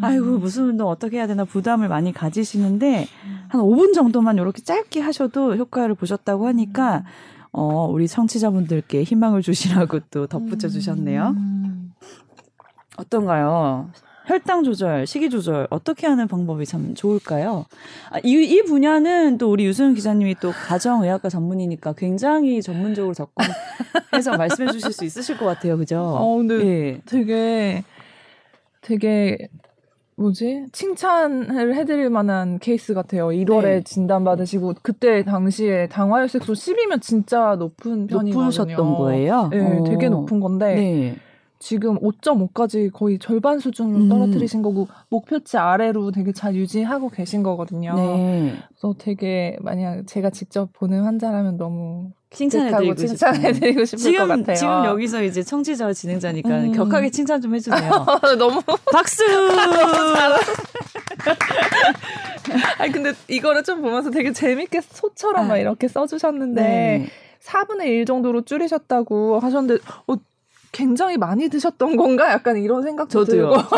아이고 0.00 0.38
무슨 0.38 0.64
운동 0.64 0.88
어떻게 0.88 1.16
해야 1.16 1.26
되나 1.26 1.44
부담을 1.44 1.88
많이 1.88 2.12
가지시는데 2.12 3.08
한 3.48 3.60
5분 3.60 3.94
정도만 3.94 4.38
이렇게 4.38 4.62
짧게 4.62 5.00
하셔도 5.00 5.56
효과를 5.56 5.96
보셨다고 5.96 6.46
하니까 6.46 7.04
어, 7.50 7.86
우리 7.90 8.06
청취자분들께 8.06 9.02
희망을 9.02 9.42
주시라고 9.42 10.00
또 10.10 10.26
덧붙여 10.26 10.68
주셨네요. 10.68 11.34
음. 11.36 11.92
어떤가요? 12.96 13.90
혈당 14.26 14.62
조절, 14.62 15.06
식이 15.06 15.30
조절 15.30 15.66
어떻게 15.70 16.06
하는 16.06 16.28
방법이 16.28 16.64
참 16.64 16.94
좋을까요? 16.94 17.66
아, 18.10 18.18
이, 18.22 18.32
이 18.32 18.62
분야는 18.62 19.38
또 19.38 19.50
우리 19.50 19.64
유수영 19.64 19.94
기자님이 19.94 20.36
또 20.40 20.52
가정의학과 20.52 21.28
전문이니까 21.28 21.94
굉장히 21.94 22.62
전문적으로 22.62 23.14
접근해서 23.14 24.36
말씀해 24.38 24.70
주실 24.72 24.92
수 24.92 25.04
있으실 25.04 25.38
것 25.38 25.46
같아요. 25.46 25.76
그죠? 25.76 26.00
어, 26.00 26.36
근데 26.36 26.54
예. 26.66 27.00
되게 27.04 27.82
되게 28.80 29.48
뭐지 30.16 30.66
칭찬을 30.72 31.74
해드릴 31.74 32.10
만한 32.10 32.58
케이스 32.58 32.94
같아요. 32.94 33.28
1월에 33.28 33.62
네. 33.62 33.82
진단 33.82 34.24
받으시고 34.24 34.74
그때 34.82 35.24
당시에 35.24 35.88
당화혈색소 35.88 36.52
10이면 36.52 37.00
진짜 37.00 37.56
높은 37.56 38.06
편이거든요. 38.06 38.34
높으셨던 38.34 38.94
거예요? 38.94 39.48
네, 39.50 39.78
어. 39.78 39.84
되게 39.84 40.08
높은 40.08 40.40
건데 40.40 40.74
네. 40.74 41.16
지금 41.62 41.96
5.5까지 42.00 42.92
거의 42.92 43.20
절반 43.20 43.60
수준으로 43.60 43.96
음. 44.04 44.08
떨어뜨리신 44.08 44.62
거고 44.62 44.88
목표치 45.10 45.56
아래로 45.58 46.10
되게 46.10 46.32
잘 46.32 46.56
유지하고 46.56 47.08
계신 47.08 47.44
거거든요. 47.44 47.94
네. 47.94 48.54
그래서 48.68 48.96
되게 48.98 49.56
만약 49.60 50.04
제가 50.08 50.30
직접 50.30 50.72
보는 50.72 51.04
환자라면 51.04 51.58
너무 51.58 52.10
칭찬해드리고. 52.30 52.96
칭찬해드리고 52.96 53.84
싶을 53.84 54.02
것 54.02 54.10
지금 54.10 54.28
같아요. 54.28 54.56
지금 54.56 54.84
여기서 54.86 55.22
이제 55.22 55.44
청취자와 55.44 55.92
진행자니까 55.92 56.48
음. 56.48 56.72
격하게 56.72 57.10
칭찬 57.10 57.40
좀 57.40 57.54
해주세요. 57.54 57.78
너무 58.40 58.60
박수. 58.92 59.22
아니 62.78 62.90
근데 62.90 63.12
이거를 63.28 63.62
좀 63.62 63.82
보면서 63.82 64.10
되게 64.10 64.32
재밌게 64.32 64.80
소처럼 64.80 65.46
막 65.46 65.54
네. 65.54 65.60
이렇게 65.60 65.86
써주셨는데 65.86 66.60
네. 66.60 67.06
4분의 67.44 67.86
1 67.86 68.04
정도로 68.04 68.42
줄이셨다고 68.42 69.38
하셨는데 69.38 69.80
어, 70.08 70.16
굉장히 70.72 71.18
많이 71.18 71.48
드셨던 71.50 71.96
건가? 71.96 72.32
약간 72.32 72.56
이런 72.56 72.82
생각도 72.82 73.24
저도요. 73.24 73.50
들고 73.52 73.62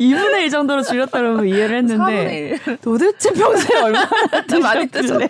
2분의 0.00 0.42
1 0.44 0.50
정도로 0.50 0.82
줄였다 0.82 1.18
그러면 1.18 1.46
이해를 1.46 1.82
4분의 1.82 1.90
했는데 1.90 2.58
1 2.66 2.76
도대체 2.78 3.32
평소에 3.32 3.80
얼마나 3.82 4.08
많이 4.62 4.86
드셨나? 4.86 5.26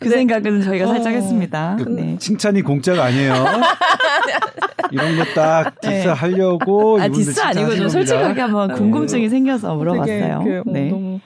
그 0.00 0.08
생각은 0.08 0.62
저희가 0.62 0.86
살짝 0.86 1.12
어. 1.12 1.16
했습니다. 1.16 1.76
그 1.78 1.88
네. 1.90 2.16
칭찬이 2.18 2.62
공짜가 2.62 3.04
아니에요. 3.04 3.34
이런 4.90 5.16
거딱 5.18 5.74
네. 5.82 5.98
디스 5.98 6.08
하려고 6.08 6.98
아 7.00 7.06
이분들 7.06 7.26
디스 7.26 7.40
아니고 7.40 7.76
좀 7.76 7.88
솔직하게. 7.88 8.40
한번 8.40 8.72
궁금증이 8.72 9.28
생겨서 9.28 9.74
물어봤어요. 9.74 10.40
그, 10.44 10.58
어, 10.60 10.62
네. 10.72 10.88
너무 10.90 11.20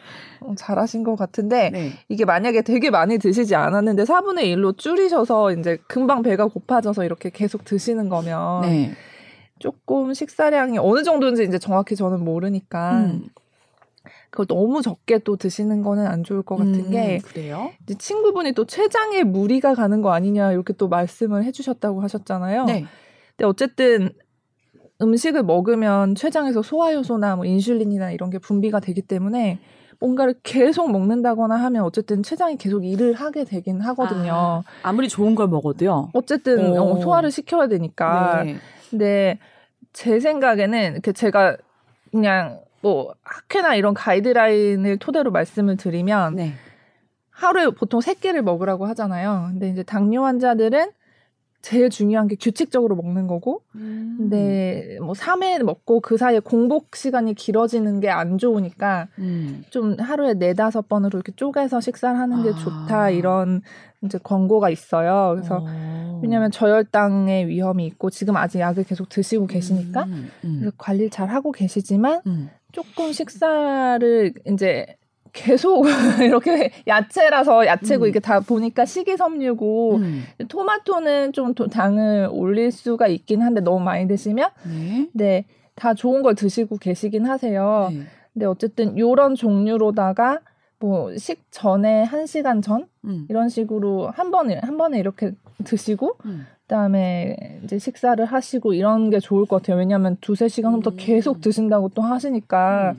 어, 0.48 0.54
잘하신 0.56 1.04
것 1.04 1.16
같은데 1.16 1.70
네. 1.70 1.90
이게 2.08 2.24
만약에 2.24 2.62
되게 2.62 2.90
많이 2.90 3.18
드시지 3.18 3.54
않았는데 3.54 4.04
4분의 4.04 4.44
1로 4.54 4.76
줄이셔서 4.76 5.52
이제 5.52 5.78
금방 5.86 6.22
배가 6.22 6.46
고파져서 6.46 7.04
이렇게 7.04 7.30
계속 7.30 7.64
드시는 7.64 8.08
거면 8.08 8.62
네. 8.62 8.92
조금 9.58 10.14
식사량이 10.14 10.78
어느 10.78 11.02
정도인지 11.02 11.44
이제 11.44 11.58
정확히 11.58 11.96
저는 11.96 12.24
모르니까 12.24 12.98
음. 12.98 13.28
그걸 14.30 14.46
너무 14.46 14.82
적게 14.82 15.18
또 15.18 15.36
드시는 15.36 15.82
거는 15.82 16.06
안 16.06 16.22
좋을 16.22 16.42
것 16.42 16.56
같은 16.56 16.74
음, 16.74 16.90
게 16.90 17.18
그래요? 17.24 17.70
이제 17.82 17.94
친구분이 17.94 18.52
또 18.52 18.66
췌장에 18.66 19.24
무리가 19.24 19.74
가는 19.74 20.02
거 20.02 20.12
아니냐 20.12 20.52
이렇게 20.52 20.74
또 20.74 20.88
말씀을 20.88 21.44
해주셨다고 21.44 22.02
하셨잖아요. 22.02 22.64
네. 22.66 22.84
근데 23.36 23.46
어쨌든 23.46 24.10
음식을 25.00 25.44
먹으면 25.44 26.14
췌장에서 26.14 26.62
소화효소나 26.62 27.36
뭐 27.36 27.44
인슐린이나 27.44 28.10
이런 28.10 28.30
게 28.30 28.38
분비가 28.38 28.80
되기 28.80 29.00
때문에 29.00 29.58
뭔가를 30.00 30.34
계속 30.42 30.90
먹는다거나 30.92 31.56
하면 31.56 31.82
어쨌든 31.82 32.22
췌장이 32.22 32.56
계속 32.56 32.84
일을 32.84 33.14
하게 33.14 33.44
되긴 33.44 33.80
하거든요. 33.80 34.62
아, 34.64 34.88
아무리 34.88 35.08
좋은 35.08 35.34
걸 35.34 35.48
먹어도요. 35.48 36.10
어쨌든 36.12 36.78
오. 36.78 36.92
어, 36.92 37.00
소화를 37.00 37.30
시켜야 37.30 37.66
되니까. 37.66 38.44
네. 38.44 38.56
근데 38.90 39.38
제 39.92 40.20
생각에는 40.20 41.00
그 41.02 41.12
제가 41.12 41.56
그냥 42.10 42.60
뭐 42.80 43.14
학회나 43.22 43.74
이런 43.74 43.92
가이드라인을 43.94 44.98
토대로 44.98 45.30
말씀을 45.32 45.76
드리면 45.76 46.36
네. 46.36 46.54
하루에 47.30 47.70
보통 47.70 48.00
세 48.00 48.14
끼를 48.14 48.42
먹으라고 48.42 48.86
하잖아요. 48.86 49.48
근데 49.50 49.68
이제 49.68 49.82
당뇨 49.82 50.24
환자들은 50.24 50.90
제일 51.60 51.90
중요한 51.90 52.28
게 52.28 52.36
규칙적으로 52.36 52.94
먹는 52.96 53.26
거고, 53.26 53.62
음. 53.74 54.16
근데 54.18 54.98
뭐 55.00 55.12
3회 55.14 55.62
먹고 55.62 56.00
그 56.00 56.16
사이에 56.16 56.38
공복 56.40 56.94
시간이 56.96 57.34
길어지는 57.34 58.00
게 58.00 58.08
안 58.08 58.38
좋으니까 58.38 59.08
음. 59.18 59.64
좀 59.70 59.96
하루에 59.98 60.34
네다섯 60.34 60.88
번으로 60.88 61.18
이렇게 61.18 61.32
쪼개서 61.36 61.80
식사를 61.80 62.18
하는 62.18 62.42
게 62.42 62.50
아. 62.50 62.54
좋다 62.54 63.10
이런 63.10 63.62
이제 64.02 64.18
권고가 64.22 64.70
있어요. 64.70 65.34
그래서 65.34 65.64
어. 65.66 66.20
왜냐하면 66.22 66.50
저혈당의 66.50 67.48
위험이 67.48 67.86
있고 67.86 68.10
지금 68.10 68.36
아직 68.36 68.60
약을 68.60 68.84
계속 68.84 69.08
드시고 69.08 69.46
계시니까 69.46 70.04
음, 70.04 70.30
음. 70.44 70.56
그래서 70.60 70.74
관리를 70.78 71.10
잘 71.10 71.28
하고 71.28 71.52
계시지만 71.52 72.22
음. 72.26 72.50
조금 72.72 73.12
식사를 73.12 74.32
이제 74.52 74.86
계속 75.32 75.84
이렇게 76.22 76.70
야채라서 76.86 77.66
야채고 77.66 78.04
음. 78.04 78.08
이게 78.08 78.20
다 78.20 78.40
보니까 78.40 78.84
식이섬유고 78.84 79.96
음. 79.96 80.24
토마토는 80.48 81.32
좀 81.32 81.54
도- 81.54 81.68
당을 81.68 82.28
올릴 82.32 82.70
수가 82.72 83.06
있긴 83.08 83.42
한데 83.42 83.60
너무 83.60 83.80
많이 83.80 84.06
드시면 84.08 84.50
네. 84.66 85.08
네, 85.12 85.44
다 85.74 85.94
좋은 85.94 86.22
걸 86.22 86.34
드시고 86.34 86.78
계시긴 86.78 87.26
하세요. 87.26 87.88
네. 87.92 88.02
근데 88.32 88.46
어쨌든 88.46 88.96
요런 88.98 89.34
종류로다가 89.34 90.40
뭐 90.80 91.12
식 91.16 91.42
전에 91.50 92.04
한 92.04 92.26
시간 92.26 92.62
전 92.62 92.86
음. 93.04 93.26
이런 93.28 93.48
식으로 93.48 94.10
한 94.10 94.30
번에 94.30 94.60
한 94.62 94.76
번에 94.78 94.98
이렇게 95.00 95.32
드시고 95.64 96.16
음. 96.24 96.46
그다음에 96.62 97.58
이제 97.64 97.78
식사를 97.78 98.22
하시고 98.24 98.74
이런 98.74 99.10
게 99.10 99.18
좋을 99.20 99.46
것 99.46 99.56
같아요. 99.62 99.78
왜냐하면 99.78 100.16
두세 100.20 100.46
시간 100.48 100.72
후부터 100.74 100.90
음. 100.90 100.96
계속 100.98 101.40
드신다고 101.40 101.88
또 101.94 102.02
하시니까 102.02 102.92
음. 102.94 102.98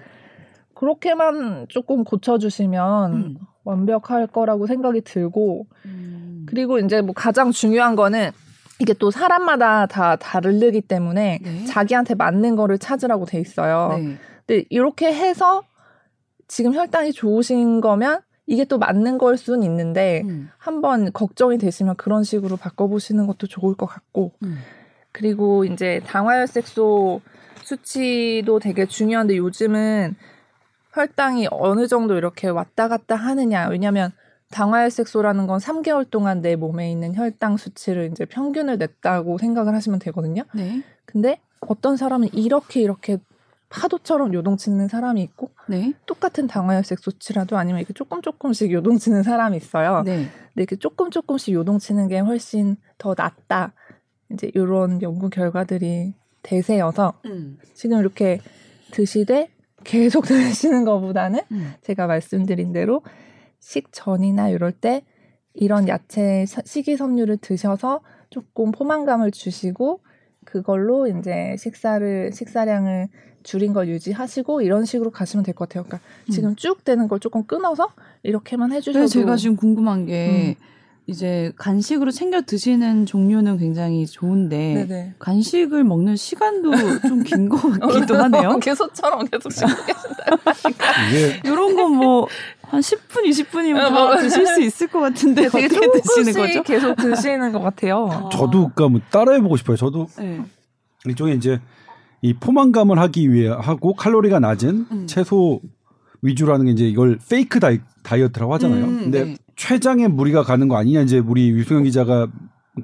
그렇게만 0.80 1.66
조금 1.68 2.06
고쳐주시면 2.06 3.14
음. 3.14 3.38
완벽할 3.66 4.28
거라고 4.28 4.66
생각이 4.66 5.02
들고 5.02 5.68
음. 5.86 6.46
그리고 6.48 6.80
이제 6.80 7.02
뭐 7.02 7.14
가장 7.14 7.52
중요한 7.52 7.98
거는 7.98 8.32
이게 8.80 8.94
또 8.94 9.12
사람마다 9.12 9.88
다 9.88 10.16
다르기 10.16 10.80
때문에 10.80 11.40
네. 11.44 11.66
자기한테 11.66 12.16
맞는 12.16 12.56
거를 12.56 12.78
찾으라고 12.78 13.26
돼 13.26 13.42
있어요. 13.42 13.98
네. 13.98 14.18
근데 14.48 14.66
이렇게 14.70 15.14
해서 15.14 15.64
지금 16.48 16.74
혈당이 16.74 17.12
좋으신 17.12 17.82
거면 17.82 18.22
이게 18.46 18.64
또 18.64 18.78
맞는 18.78 19.18
걸 19.18 19.36
수는 19.36 19.64
있는데 19.64 20.22
음. 20.24 20.50
한번 20.58 21.12
걱정이 21.12 21.58
되시면 21.58 21.98
그런 21.98 22.24
식으로 22.24 22.56
바꿔보시는 22.56 23.28
것도 23.28 23.48
좋을 23.48 23.76
것 23.76 23.86
같고 23.86 24.32
음. 24.44 24.60
그리고 25.12 25.66
이제 25.66 26.00
당화혈색소 26.06 27.20
수치도 27.64 28.60
되게 28.60 28.86
중요한데 28.86 29.36
요즘은 29.36 30.16
혈당이 30.94 31.48
어느 31.52 31.88
정도 31.88 32.16
이렇게 32.18 32.48
왔다 32.48 32.88
갔다 32.88 33.16
하느냐 33.16 33.68
왜냐면 33.68 34.12
당화혈색소라는 34.52 35.48
건 35.48 35.60
3개월 35.60 36.10
동안 36.10 36.42
내 36.42 36.56
몸에 36.56 36.92
있는 36.92 37.16
혈당 37.16 37.58
수치를 37.58 38.10
이제 38.12 38.26
평균을 38.26 38.78
냈다고 38.78 39.38
생각을 39.38 39.76
하시면 39.76 40.00
되거든요. 40.00 40.44
네. 40.54 40.84
근데 41.06 41.40
어떤 41.62 41.98
사람은 41.98 42.30
이렇게 42.34 42.82
이렇게 42.82 43.20
파도처럼 43.70 44.34
요동치는 44.34 44.88
사람이 44.88 45.22
있고 45.22 45.52
네. 45.68 45.94
똑같은 46.08 46.48
당화혈색 46.48 47.00
수치라도 47.00 47.58
아니면 47.58 47.80
이렇게 47.80 47.94
조금 47.94 48.22
조금씩 48.22 48.72
요동치는 48.72 49.22
사람이 49.22 49.56
있어요. 49.58 50.02
네. 50.04 50.18
근데 50.18 50.32
이렇게 50.56 50.76
조금 50.76 51.12
조금씩 51.12 51.54
요동치는 51.54 52.08
게 52.08 52.20
훨씬 52.20 52.78
더 52.98 53.14
낫다. 53.16 53.74
이제 54.32 54.50
이런 54.56 55.02
연구 55.04 55.30
결과들이 55.30 56.14
대세여서 56.42 57.14
음. 57.26 57.60
지금 57.76 58.00
이렇게 58.00 58.42
드시되 58.92 59.50
계속 59.84 60.26
드시는 60.28 60.86
것보다는 60.86 61.40
음. 61.52 61.74
제가 61.82 62.08
말씀드린 62.08 62.72
대로 62.74 63.02
식전이나 63.60 64.50
이럴 64.50 64.72
때 64.72 65.04
이런 65.54 65.88
야채 65.88 66.46
사- 66.48 66.62
식이섬유를 66.66 67.38
드셔서 67.38 68.02
조금 68.30 68.72
포만감을 68.72 69.32
주시고 69.32 70.02
그걸로 70.46 71.08
이제 71.08 71.56
식사를 71.58 72.32
식사량을 72.34 73.08
줄인 73.44 73.74
걸 73.74 73.88
유지하시고 73.88 74.62
이런 74.62 74.86
식으로 74.86 75.12
가시면 75.12 75.44
될 75.44 75.54
것 75.56 75.68
같아요. 75.70 75.84
그러니까 75.84 76.08
음. 76.28 76.32
지금 76.32 76.56
쭉 76.56 76.84
되는 76.84 77.08
걸 77.08 77.20
조금 77.20 77.44
끊어서 77.44 77.90
이렇게만 78.24 78.72
해주셔도 78.72 79.00
그래서 79.00 79.14
제가 79.20 79.36
지금 79.36 79.56
궁금한 79.56 80.06
게 80.06 80.56
음. 80.60 80.66
이제 81.10 81.52
간식으로 81.58 82.12
챙겨 82.12 82.42
드시는 82.42 83.06
종류는 83.08 83.58
굉장히 83.58 84.06
좋은데 84.06 84.86
네네. 84.88 85.14
간식을 85.20 85.84
먹는 85.84 86.16
시간도 86.16 86.72
좀 87.08 87.24
긴 87.24 87.50
것 87.50 87.58
같기도 87.80 88.16
하네요. 88.16 88.60
계속처럼 88.62 89.26
계속 89.28 89.52
씹고 89.52 89.68
계신다. 89.86 90.54
이게 91.10 91.40
이런 91.44 91.76
건뭐한 91.76 92.28
10분, 92.82 93.26
20분이면 93.26 93.78
어, 93.78 93.90
다 93.90 93.90
뭐. 93.90 94.18
드실 94.18 94.46
수 94.46 94.62
있을 94.62 94.88
것 94.88 95.00
같은데 95.00 95.50
되게 95.50 95.66
어떻게 95.66 96.00
드시는 96.02 96.34
거죠? 96.34 96.64
계속 96.64 96.96
드시는 96.96 97.52
것 97.52 97.60
같아요. 97.62 98.30
저도 98.32 98.70
그러니까 98.76 98.90
뭐 98.90 99.02
따라해 99.10 99.42
보고 99.42 99.58
싶어요. 99.58 99.78
저도 99.78 100.08
네. 100.20 100.42
일종의 101.06 101.38
이제 101.38 101.60
이 102.22 102.34
포만감을 102.34 103.00
하기 103.00 103.32
위해 103.32 103.50
하고 103.50 103.94
칼로리가 103.96 104.40
낮은 104.40 104.86
음. 104.92 105.08
채소 105.08 105.62
위주라는 106.22 106.66
게 106.66 106.72
이제 106.72 106.88
이걸 106.88 107.18
페이크 107.30 107.60
다이, 107.60 107.80
다이어트라고 108.04 108.54
하잖아요. 108.56 108.86
음, 108.86 109.00
근데 109.04 109.24
네. 109.26 109.38
췌장에 109.56 110.08
무리가 110.08 110.44
가는 110.44 110.68
거 110.68 110.78
아니냐 110.78 111.02
이제 111.02 111.20
우리 111.20 111.50
유승현 111.50 111.84
기자가 111.84 112.28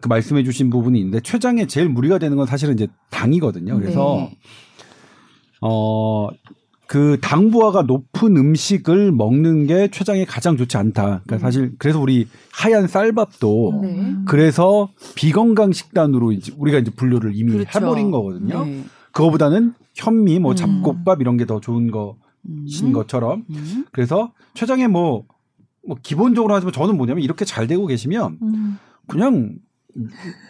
그 0.02 0.08
말씀해 0.08 0.44
주신 0.44 0.70
부분이 0.70 1.00
있는데 1.00 1.20
췌장에 1.22 1.68
제일 1.68 1.90
무리가 1.90 2.18
되는 2.18 2.36
건 2.38 2.46
사실은 2.46 2.74
이제 2.74 2.88
당이거든요. 3.10 3.78
그래서 3.80 4.30
네. 4.30 4.38
어. 5.62 6.30
그 6.88 7.18
당부하가 7.20 7.82
높은 7.82 8.38
음식을 8.38 9.12
먹는 9.12 9.66
게 9.66 9.88
췌장에 9.90 10.24
가장 10.24 10.56
좋지 10.56 10.78
않다. 10.78 11.22
그러니까 11.26 11.40
사실 11.40 11.74
그래서 11.80 12.00
우리 12.00 12.28
하얀 12.54 12.88
쌀밥도 12.88 13.80
네. 13.82 14.16
그래서 14.28 14.90
비건강 15.16 15.72
식단으로 15.72 16.32
이제 16.32 16.54
우리가 16.56 16.78
이제 16.78 16.92
분류를 16.92 17.32
이미 17.34 17.54
그렇죠. 17.54 17.80
해버린 17.80 18.12
거거든요. 18.12 18.66
네. 18.66 18.84
그거보다는 19.14 19.74
현미, 19.96 20.38
뭐 20.40 20.52
음. 20.52 20.56
잡곡밥 20.56 21.22
이런 21.22 21.38
게 21.38 21.46
더 21.46 21.60
좋은 21.60 21.86
음. 21.86 21.92
것인 22.68 22.92
것처럼 22.94 23.46
음. 23.50 23.86
그래서 23.92 24.34
췌장에 24.54 24.88
뭐, 24.88 25.26
뭐 25.88 25.98
기본적으로 26.02 26.54
하지만 26.56 26.74
저는 26.74 26.98
뭐냐면 26.98 27.24
이렇게 27.24 27.46
잘 27.46 27.68
되고 27.68 27.86
계시면 27.88 28.38
음. 28.42 28.78
그냥 29.08 29.56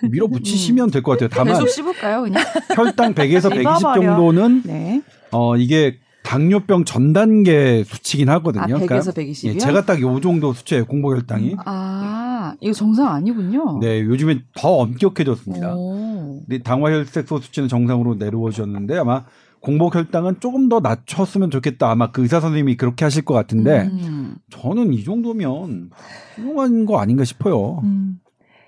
밀어붙이시면 0.02 0.92
될 0.92 1.02
것 1.04 1.12
같아요. 1.14 1.30
다만 1.30 1.54
계속 1.54 1.68
씹을까요, 1.70 2.24
그냥? 2.24 2.44
혈당 2.76 3.14
100에서 3.14 3.50
120 3.50 3.78
씹어버려. 3.78 4.16
정도는 4.16 4.62
네. 4.66 5.02
어 5.32 5.56
이게 5.58 5.98
당뇨병 6.24 6.86
전 6.86 7.14
단계 7.14 7.84
수치긴 7.86 8.30
하거든요. 8.30 8.64
아, 8.78 8.80
100에서 8.80 9.14
120이요? 9.16 9.46
예, 9.54 9.58
제가 9.60 9.86
딱 9.86 10.02
요 10.02 10.20
정도 10.20 10.54
수치예요. 10.54 10.86
공복 10.86 11.14
혈당이. 11.14 11.56
아, 11.66 12.56
이거 12.62 12.74
정상 12.74 13.10
아니군요. 13.14 13.78
네, 13.80 14.02
요즘에 14.02 14.40
더 14.56 14.70
엄격해졌습니다. 14.78 15.76
오. 15.76 16.42
근데 16.48 16.64
당화혈색소 16.64 17.40
수치는 17.42 17.68
정상으로 17.70 18.16
내려오셨는데 18.16 18.98
아마 18.98 19.26
공복 19.66 19.96
혈당은 19.96 20.40
조금 20.42 20.70
더 20.70 20.80
낮췄으면 20.80 21.50
좋겠다. 21.50 21.90
아마 21.90 22.12
그 22.12 22.22
의사 22.22 22.40
선생님이 22.40 22.78
그렇게 22.78 23.04
하실 23.04 23.26
것 23.26 23.34
같은데 23.34 23.90
음. 23.92 24.36
저는 24.52 24.94
이 24.94 25.04
정도면 25.04 25.90
훌륭한 26.36 26.86
거 26.86 27.00
아닌가 27.00 27.24
싶어요. 27.24 27.80
음. 27.84 28.20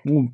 뭐 0.04 0.24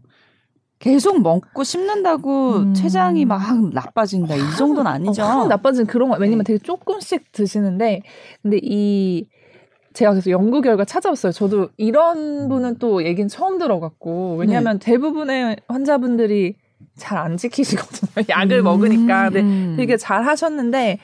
계속 0.79 1.21
먹고 1.21 1.65
씹는다고 1.65 2.57
음. 2.57 2.75
췌장이 2.75 3.27
막 3.27 3.43
나빠진다. 3.75 4.37
이 4.37 4.57
정도는 4.57 4.91
아니죠. 4.91 5.23
어, 5.23 5.27
확 5.27 5.49
나빠진 5.49 5.87
그런 5.87 6.09
거 6.09 6.17
왜냐면 6.19 6.45
네. 6.45 6.55
되게 6.55 6.59
조금씩 6.59 7.31
드시는데 7.33 8.01
근데 8.41 8.59
이 8.63 9.29
제가 9.93 10.13
그래서 10.13 10.31
연구 10.31 10.63
결과 10.63 10.87
찾아봤어요. 10.87 11.33
저도 11.33 11.69
이런 11.77 12.49
분은 12.49 12.79
또 12.79 13.05
얘기는 13.05 13.29
처음 13.29 13.59
들어갔고 13.59 14.37
왜냐하면 14.39 14.79
네. 14.79 14.93
대부분의 14.93 15.57
환자분들이 15.69 16.57
잘 16.97 17.19
안 17.19 17.37
지키시거든요. 17.37 18.25
약을 18.29 18.63
먹으니까 18.63 19.31
근데 19.31 19.41
음. 19.41 19.75
되게 19.77 19.97
잘 19.97 20.25
하셨는데 20.25 20.99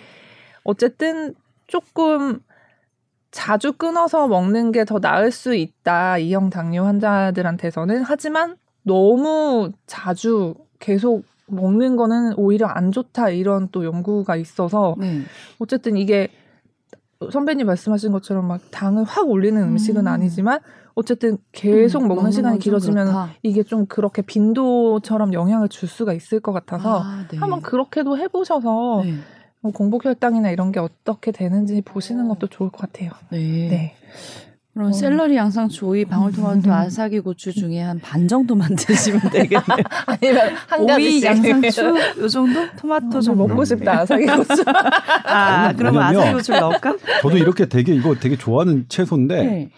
어쨌든 0.65 1.35
조금 1.67 2.41
자주 3.31 3.73
끊어서 3.73 4.27
먹는 4.29 4.73
게 4.73 4.85
더 4.85 4.99
나을 4.99 5.31
수 5.31 5.55
있다. 5.55 6.19
이형 6.19 6.51
당뇨 6.51 6.85
환자들한테서는 6.85 8.03
하지만 8.03 8.57
너무 8.83 9.71
자주 9.87 10.55
계속 10.81 11.25
먹는 11.47 11.97
거는 11.97 12.35
오히려 12.37 12.67
안 12.67 12.93
좋다 12.93 13.31
이런 13.31 13.69
또 13.73 13.85
연구가 13.85 14.37
있어서 14.37 14.95
네. 14.99 15.23
어쨌든 15.59 15.97
이게 15.97 16.29
선배님 17.31 17.67
말씀하신 17.67 18.13
것처럼 18.13 18.47
막 18.49 18.61
당을 18.71 19.05
확 19.05 19.29
올리는 19.29 19.61
음식은 19.63 20.03
음. 20.03 20.07
아니지만 20.09 20.61
어쨌든 20.95 21.39
계속 21.53 22.03
음, 22.03 22.09
먹는 22.09 22.31
시간이 22.33 22.59
길어지면 22.59 23.07
그렇다. 23.07 23.31
이게 23.43 23.63
좀 23.63 23.87
그렇게 23.87 24.23
빈도처럼 24.23 25.33
영향을 25.33 25.69
줄 25.69 25.89
수가 25.89 26.13
있을 26.13 26.41
것 26.41 26.53
같아서 26.53 27.01
아, 27.03 27.27
네. 27.31 27.39
한번 27.39 27.63
그렇게도 27.63 28.19
해보셔서 28.19 29.03
네. 29.05 29.15
뭐 29.61 29.73
공복 29.73 30.05
혈당이나 30.05 30.51
이런 30.51 30.73
게 30.73 30.81
어떻게 30.81 31.33
되는지 31.33 31.83
보시는 31.83 32.29
것도 32.29 32.47
좋을 32.49 32.71
것 32.71 32.79
같아요. 32.91 33.11
네. 33.31 33.39
네. 33.39 33.95
그럼 34.73 34.91
어. 34.91 34.93
샐러리, 34.93 35.35
양상추, 35.37 35.85
오이, 35.85 36.05
방울토마토, 36.05 36.73
아사기 36.73 37.19
고추 37.21 37.53
중에 37.53 37.81
한 37.81 37.99
반 38.01 38.29
정도만 38.29 38.69
드시면 38.79 39.21
되겠네요. 39.31 39.61
아니면 40.07 40.55
한 40.69 40.81
오이, 40.89 41.23
양상추 41.25 41.83
요 42.21 42.29
정도? 42.29 42.61
토마토 42.79 43.11
저 43.11 43.21
정도. 43.21 43.47
먹고 43.49 43.65
싶다 43.65 44.01
아사기 44.03 44.27
고추. 44.27 44.63
아, 45.25 45.73
그럼 45.73 45.95
뭐냐면- 45.95 46.21
아사기 46.21 46.35
고추를 46.35 46.61
넣을까? 46.61 46.97
저도 47.23 47.37
이렇게 47.37 47.67
되게 47.67 47.95
이거 47.95 48.15
되게 48.15 48.37
좋아하는 48.37 48.87
채소인데 48.89 49.43
네. 49.45 49.71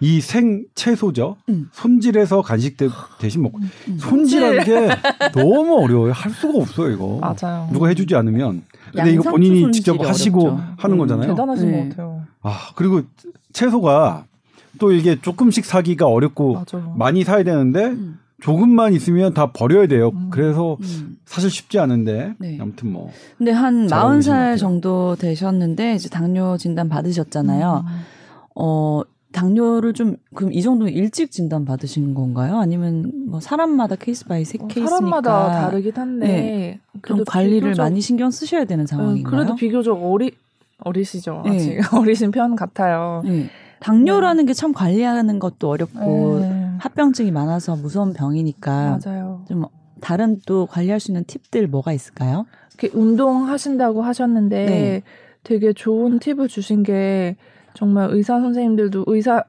이 0.00 0.20
생 0.20 0.64
채소죠. 0.74 1.36
음. 1.48 1.68
손질해서 1.72 2.42
간식 2.42 2.76
대, 2.76 2.88
대신 3.18 3.42
먹고 3.42 3.58
음. 3.88 3.96
손질하는 3.98 4.64
게 4.64 4.88
너무 5.32 5.78
어려워요. 5.82 6.12
할 6.12 6.30
수가 6.32 6.58
없어요 6.58 6.90
이거. 6.92 7.18
맞아요. 7.20 7.68
누가 7.72 7.88
해주지 7.88 8.14
않으면. 8.14 8.62
근데 8.94 9.12
이거 9.12 9.30
본인이 9.30 9.72
직접 9.72 9.98
하시고 10.00 10.40
어렵죠. 10.48 10.64
하는 10.76 10.96
음, 10.96 10.98
거잖아요. 10.98 11.28
대단하신 11.28 11.70
네. 11.70 11.82
것 11.84 11.88
같아요. 11.90 12.22
아 12.42 12.52
그리고 12.76 13.02
채소가 13.52 14.26
또 14.78 14.92
이게 14.92 15.18
조금씩 15.20 15.64
사기가 15.64 16.06
어렵고 16.06 16.52
맞아요. 16.72 16.94
많이 16.98 17.24
사야 17.24 17.42
되는데 17.42 17.86
음. 17.86 18.18
조금만 18.42 18.92
있으면 18.92 19.32
다 19.32 19.50
버려야 19.52 19.86
돼요. 19.86 20.10
음. 20.14 20.28
그래서 20.30 20.76
음. 20.82 21.16
사실 21.24 21.48
쉽지 21.50 21.78
않은데 21.78 22.34
네. 22.38 22.58
아무튼 22.60 22.92
뭐 22.92 23.10
근데 23.38 23.50
한 23.52 23.88
잘하고 23.88 24.16
계신 24.16 24.30
것 24.30 24.36
40살 24.36 24.40
같아요. 24.40 24.56
정도 24.58 25.16
되셨는데 25.16 25.94
이제 25.94 26.10
당뇨 26.10 26.58
진단 26.58 26.90
받으셨잖아요. 26.90 27.84
음. 27.86 28.00
어, 28.56 29.00
당뇨를 29.36 29.92
좀 29.92 30.16
그럼 30.34 30.50
이 30.54 30.62
정도 30.62 30.88
일찍 30.88 31.30
진단 31.30 31.66
받으신 31.66 32.14
건가요? 32.14 32.56
아니면 32.58 33.12
뭐 33.28 33.38
사람마다 33.38 33.94
case 33.96 34.24
by 34.24 34.46
세 34.46 34.56
어, 34.58 34.66
case니까 34.66 34.88
사람마다 34.96 35.60
다르긴 35.60 35.92
한데 35.94 36.26
네. 36.26 36.80
좀 36.92 37.00
그래도 37.02 37.24
관리를 37.26 37.72
비교적- 37.72 37.82
많이 37.82 38.00
신경 38.00 38.30
쓰셔야 38.30 38.64
되는 38.64 38.84
음, 38.84 38.86
상황인가요? 38.86 39.30
그래도 39.30 39.54
비교적 39.54 40.02
어리 40.02 40.32
어리시죠 40.78 41.42
네. 41.44 41.50
아직 41.54 41.78
어리신 41.94 42.30
편 42.30 42.56
같아요. 42.56 43.22
네. 43.26 43.48
당뇨라는 43.80 44.46
게 44.46 44.54
참 44.54 44.72
관리하는 44.72 45.38
것도 45.38 45.68
어렵고 45.68 46.38
네. 46.40 46.70
합병증이 46.78 47.30
많아서 47.30 47.76
무서운 47.76 48.14
병이니까 48.14 48.98
맞아요. 49.04 49.44
좀 49.48 49.66
다른 50.00 50.40
또 50.46 50.64
관리할 50.66 50.98
수 50.98 51.10
있는 51.10 51.24
팁들 51.26 51.66
뭐가 51.68 51.92
있을까요? 51.92 52.46
이렇게 52.78 52.96
운동하신다고 52.98 54.00
하셨는데 54.02 54.64
네. 54.66 55.02
되게 55.42 55.74
좋은 55.74 56.18
팁을 56.20 56.48
주신 56.48 56.82
게 56.82 57.36
정말 57.76 58.08
의사 58.10 58.40
선생님들도 58.40 59.04
의사 59.06 59.44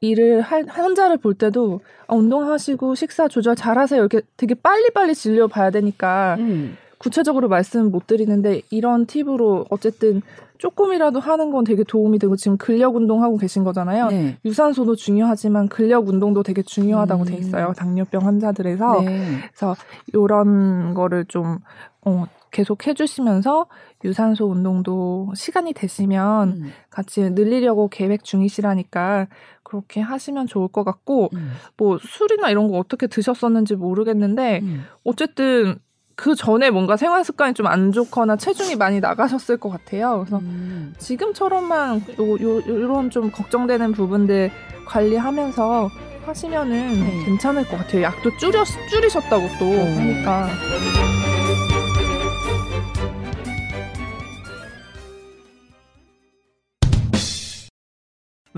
일을 0.00 0.40
할 0.40 0.64
환자를 0.66 1.18
볼 1.18 1.34
때도 1.34 1.80
아, 2.06 2.14
운동하시고 2.14 2.94
식사 2.94 3.26
조절 3.26 3.56
잘하세요 3.56 4.00
이렇게 4.00 4.20
되게 4.36 4.54
빨리빨리 4.54 5.14
진료 5.14 5.48
봐야 5.48 5.70
되니까 5.70 6.36
음. 6.38 6.76
구체적으로 6.98 7.48
말씀 7.48 7.90
못 7.90 8.06
드리는데 8.06 8.62
이런 8.70 9.06
팁으로 9.06 9.66
어쨌든 9.70 10.22
조금이라도 10.58 11.20
하는 11.20 11.50
건 11.50 11.64
되게 11.64 11.84
도움이 11.84 12.18
되고 12.18 12.34
지금 12.36 12.56
근력 12.56 12.96
운동하고 12.96 13.38
계신 13.38 13.62
거잖아요. 13.62 14.08
네. 14.08 14.36
유산소도 14.44 14.96
중요하지만 14.96 15.68
근력 15.68 16.08
운동도 16.08 16.42
되게 16.42 16.62
중요하다고 16.62 17.22
음. 17.22 17.26
돼 17.26 17.36
있어요. 17.36 17.72
당뇨병 17.76 18.26
환자들에서. 18.26 19.02
네. 19.02 19.38
그래서 19.52 19.76
이런 20.12 20.94
거를 20.94 21.24
좀 21.26 21.58
어, 22.04 22.24
계속 22.50 22.86
해주시면서 22.86 23.66
유산소 24.04 24.46
운동도 24.46 25.32
시간이 25.34 25.72
되시면 25.72 26.48
음. 26.48 26.72
같이 26.90 27.30
늘리려고 27.30 27.88
계획 27.88 28.24
중이시라니까 28.24 29.26
그렇게 29.62 30.00
하시면 30.00 30.46
좋을 30.46 30.68
것 30.68 30.84
같고 30.84 31.30
음. 31.34 31.52
뭐 31.76 31.98
술이나 32.00 32.50
이런 32.50 32.68
거 32.68 32.78
어떻게 32.78 33.06
드셨었는지 33.06 33.74
모르겠는데 33.76 34.60
음. 34.62 34.84
어쨌든 35.04 35.78
그 36.14 36.34
전에 36.34 36.70
뭔가 36.70 36.96
생활 36.96 37.22
습관이 37.24 37.54
좀 37.54 37.66
안 37.66 37.92
좋거나 37.92 38.36
체중이 38.36 38.74
많이 38.76 38.98
나가셨을 38.98 39.58
것 39.58 39.68
같아요. 39.68 40.18
그래서 40.18 40.38
음. 40.38 40.92
지금처럼만 40.98 42.02
요, 42.18 42.32
요, 42.40 42.62
요런 42.66 43.10
좀 43.10 43.30
걱정되는 43.30 43.92
부분들 43.92 44.50
관리하면서 44.86 45.88
하시면은 46.26 46.94
네. 46.94 47.24
괜찮을 47.24 47.66
것 47.68 47.76
같아요. 47.78 48.02
약도 48.02 48.36
줄여, 48.36 48.64
줄이셨다고 48.90 49.46
또 49.58 49.64
어. 49.66 49.84
하니까. 49.98 50.48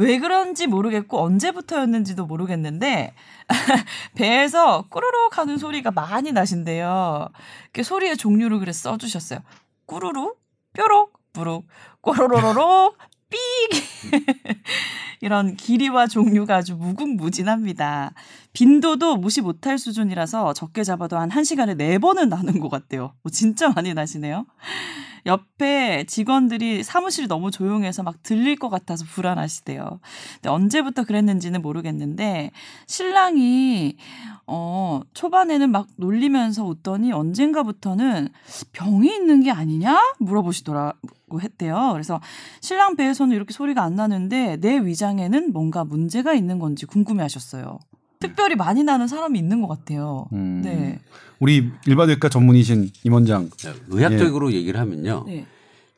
왜 0.01 0.19
그런지 0.19 0.67
모르겠고 0.67 1.21
언제부터였는지도 1.21 2.25
모르겠는데 2.25 3.13
배에서 4.17 4.87
꾸르륵 4.89 5.37
하는 5.37 5.59
소리가 5.59 5.91
많이 5.91 6.33
나신대요. 6.33 7.29
그 7.73 7.83
소리의 7.83 8.17
종류를 8.17 8.61
그래 8.61 8.73
써주셨어요. 8.73 9.41
꾸르르, 9.85 10.33
뾰록, 10.73 11.13
부룩, 11.35 11.67
꼬로로로로, 12.01 12.95
삑 13.29 13.39
이런 15.21 15.55
길이와 15.55 16.07
종류가 16.07 16.57
아주 16.57 16.77
무궁무진합니다. 16.77 18.13
빈도도 18.55 19.19
무시 19.19 19.43
못할 19.43 19.77
수준이라서 19.79 20.55
적게 20.55 20.83
잡아도 20.83 21.19
한 21.19 21.29
1시간에 21.29 21.77
4번은 21.77 22.29
나는 22.29 22.59
것 22.59 22.71
같대요. 22.71 23.13
뭐 23.23 23.31
진짜 23.31 23.69
많이 23.69 23.93
나시네요. 23.93 24.47
옆에 25.27 26.05
직원들이 26.05 26.83
사무실이 26.83 27.29
너무 27.29 27.51
조용해서 27.51 28.03
막 28.03 28.23
들릴 28.23 28.57
것 28.57 28.69
같아서 28.69 29.05
불안하시대요. 29.05 30.01
근데 30.35 30.49
언제부터 30.49 31.05
그랬는지는 31.05 31.63
모르겠는데 31.63 32.51
신랑이 32.87 33.97
어 34.47 35.01
초반에는 35.15 35.71
막 35.71 35.87
놀리면서 35.97 36.65
웃더니 36.65 37.13
언젠가부터는 37.13 38.29
병이 38.73 39.15
있는 39.15 39.43
게 39.43 39.51
아니냐 39.51 39.99
물어보시더라고 40.19 41.41
했대요. 41.41 41.91
그래서 41.93 42.21
신랑 42.61 42.97
배에서는 42.97 43.35
이렇게 43.35 43.53
소리가 43.53 43.83
안 43.83 43.95
나는데 43.95 44.57
내 44.57 44.79
위장에는 44.79 45.53
뭔가 45.53 45.85
문제가 45.85 46.35
있는 46.35 46.59
건지 46.59 46.87
궁금해 46.87 47.23
하셨어요. 47.23 47.79
특별히 48.21 48.55
많이 48.55 48.85
나는 48.85 49.09
사람이 49.09 49.39
있는 49.39 49.63
것 49.63 49.69
같아요. 49.69 50.27
음. 50.33 50.61
네. 50.63 51.01
우리 51.41 51.71
일반외과 51.87 52.29
전문의신 52.29 52.91
임원장. 53.03 53.49
의학적으로 53.89 54.53
얘기를 54.53 54.79
하면요. 54.79 55.25
네. 55.27 55.47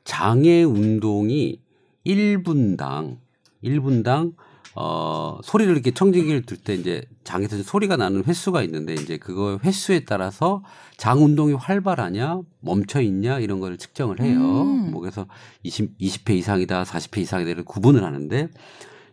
장애 0.05 0.63
운동이 0.63 1.61
1분당 2.07 3.19
1분당 3.63 4.35
어 4.75 5.39
소리를 5.45 5.71
이렇게 5.73 5.91
청진기를 5.93 6.43
들 6.43 6.57
때 6.57 6.75
이제 6.75 7.03
장에서 7.25 7.63
소리가 7.63 7.97
나는 7.97 8.25
횟수가 8.25 8.63
있는데 8.63 8.95
이제 8.95 9.19
그거 9.19 9.59
횟수에 9.63 10.05
따라서 10.05 10.63
장 10.97 11.23
운동이 11.23 11.53
활발하냐 11.53 12.41
멈춰 12.61 13.01
있냐 13.03 13.39
이런 13.41 13.61
거를 13.61 13.77
측정을 13.77 14.21
해요. 14.21 14.39
음. 14.63 14.91
뭐 14.93 15.01
그래서 15.01 15.27
20 15.65 15.99
20회 15.99 16.31
이상이다 16.37 16.85
40회 16.85 17.19
이상이다 17.19 17.51
이렇게 17.51 17.65
구분을 17.65 18.03
하는데 18.03 18.49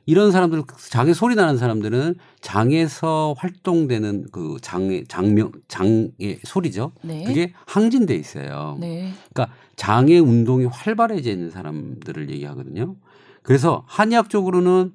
이런 0.10 0.32
사람들 0.32 0.64
장에 0.89 1.14
소리 1.14 1.36
나는 1.36 1.60
사람들은 1.60 2.16
장에서 2.41 3.36
활동되는 3.38 4.30
그 4.32 4.57
장의 4.60 5.05
장명 5.07 5.51
장의 5.68 6.39
소리죠. 6.43 6.93
네. 7.03 7.24
그게 7.26 7.53
항진돼 7.68 8.16
있어요. 8.16 8.78
네. 8.80 9.14
그러니까 9.32 9.55
장애 9.76 10.18
운동이 10.18 10.66
활발해져 10.66 11.30
있는 11.30 11.51
사람들을 11.51 12.32
얘기하거든요. 12.32 12.95
그래서 13.43 13.84
한의학적으로는 13.86 14.93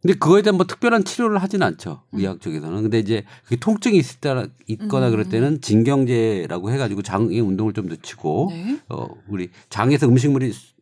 근데 0.00 0.14
그거에 0.18 0.40
대한 0.40 0.56
뭐 0.56 0.66
특별한 0.66 1.04
치료를 1.04 1.42
하진 1.42 1.62
않죠. 1.62 2.00
의학 2.12 2.40
쪽에서는. 2.40 2.82
근데 2.84 2.98
이제 2.98 3.24
그게 3.44 3.56
통증이 3.56 3.98
있을 3.98 4.18
때 4.20 4.46
있거나 4.66 5.08
음. 5.08 5.10
그럴 5.10 5.28
때는 5.28 5.60
진경제라고 5.60 6.70
해가지고 6.70 7.02
장애 7.02 7.38
운동을 7.38 7.74
좀 7.74 7.84
늦추고 7.84 8.48
네. 8.50 8.78
어 8.88 9.08
우리 9.28 9.50
장에서 9.68 10.06
음식물이 10.08 10.52
또 10.52 10.73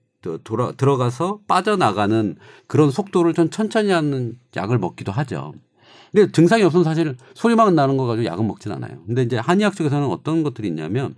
돌아 0.45 0.73
들어가서 0.73 1.41
빠져나가는 1.47 2.37
그런 2.67 2.91
속도를 2.91 3.35
좀 3.35 3.51
천천히 3.51 3.91
하는 3.91 4.39
약을 4.57 4.79
먹기도 4.79 5.13
하죠. 5.13 5.53
근데 6.13 6.31
증상이 6.31 6.63
없으면 6.63 6.85
사실 6.85 7.17
소리만 7.35 7.75
나는 7.75 7.97
거 7.97 8.07
가지고 8.07 8.27
약은 8.27 8.47
먹진 8.47 8.73
않아요. 8.73 9.03
근데 9.07 9.23
이제 9.23 9.37
한의학 9.39 9.75
쪽에서는 9.75 10.07
어떤 10.09 10.43
것들이 10.43 10.69
있냐면 10.69 11.15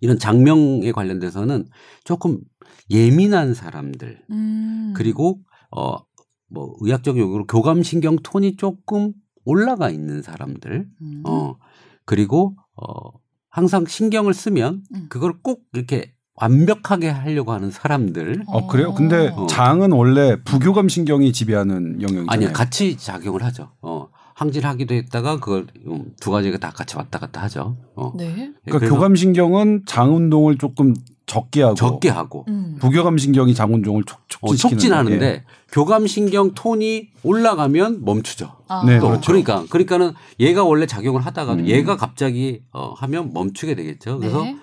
이런 0.00 0.18
장명에 0.18 0.92
관련돼서는 0.92 1.68
조금 2.04 2.40
예민한 2.90 3.54
사람들 3.54 4.22
음. 4.30 4.92
그리고 4.96 5.40
어 5.70 6.06
뭐 6.48 6.76
의학적 6.80 7.18
용어로 7.18 7.46
교감신경 7.46 8.18
톤이 8.22 8.56
조금 8.56 9.12
올라가 9.44 9.90
있는 9.90 10.22
사람들 10.22 10.88
음. 11.00 11.22
어 11.26 11.56
그리고 12.04 12.56
어 12.76 13.10
항상 13.48 13.86
신경을 13.86 14.34
쓰면 14.34 14.84
음. 14.94 15.06
그걸 15.08 15.40
꼭 15.42 15.64
이렇게 15.72 16.14
완벽하게 16.36 17.08
하려고 17.08 17.52
하는 17.52 17.70
사람들 17.70 18.44
어 18.46 18.66
그래요? 18.66 18.92
근데 18.94 19.32
어. 19.34 19.46
장은 19.46 19.92
원래 19.92 20.36
부교감 20.44 20.88
신경이 20.88 21.32
지배하는 21.32 22.02
영역이잖아요. 22.02 22.26
아니 22.28 22.52
같이 22.52 22.96
작용을 22.96 23.42
하죠. 23.44 23.70
어 23.80 24.08
항진하기도 24.34 24.94
했다가 24.94 25.40
그걸 25.40 25.66
음, 25.86 26.12
두 26.20 26.30
가지가 26.30 26.58
다 26.58 26.70
같이 26.70 26.96
왔다 26.96 27.18
갔다 27.18 27.42
하죠. 27.42 27.76
어 27.94 28.12
네. 28.16 28.52
그러니까 28.64 28.78
그래서 28.78 28.94
교감 28.94 29.16
신경은 29.16 29.84
장 29.86 30.14
운동을 30.14 30.58
조금 30.58 30.94
적게 31.24 31.62
하고 31.62 31.74
적게 31.74 32.10
하고 32.10 32.44
음. 32.48 32.76
부교감 32.78 33.16
신경이 33.16 33.54
장 33.54 33.72
운동을 33.72 34.04
촉, 34.04 34.18
어, 34.42 34.48
촉진시키는 34.48 34.78
촉진하는데 34.78 35.26
예. 35.26 35.44
교감 35.72 36.06
신경 36.06 36.52
톤이 36.52 37.08
올라가면 37.22 38.04
멈추죠. 38.04 38.52
아. 38.68 38.84
네, 38.86 38.98
또 38.98 39.08
그렇죠. 39.08 39.26
그러니까 39.26 39.64
그러니까는 39.70 40.12
얘가 40.38 40.64
원래 40.64 40.86
작용을 40.86 41.22
하다가도 41.22 41.62
음. 41.62 41.66
얘가 41.66 41.96
갑자기 41.96 42.62
어, 42.72 42.92
하면 42.98 43.32
멈추게 43.32 43.74
되겠죠. 43.74 44.18
그래서 44.18 44.42
네. 44.42 44.56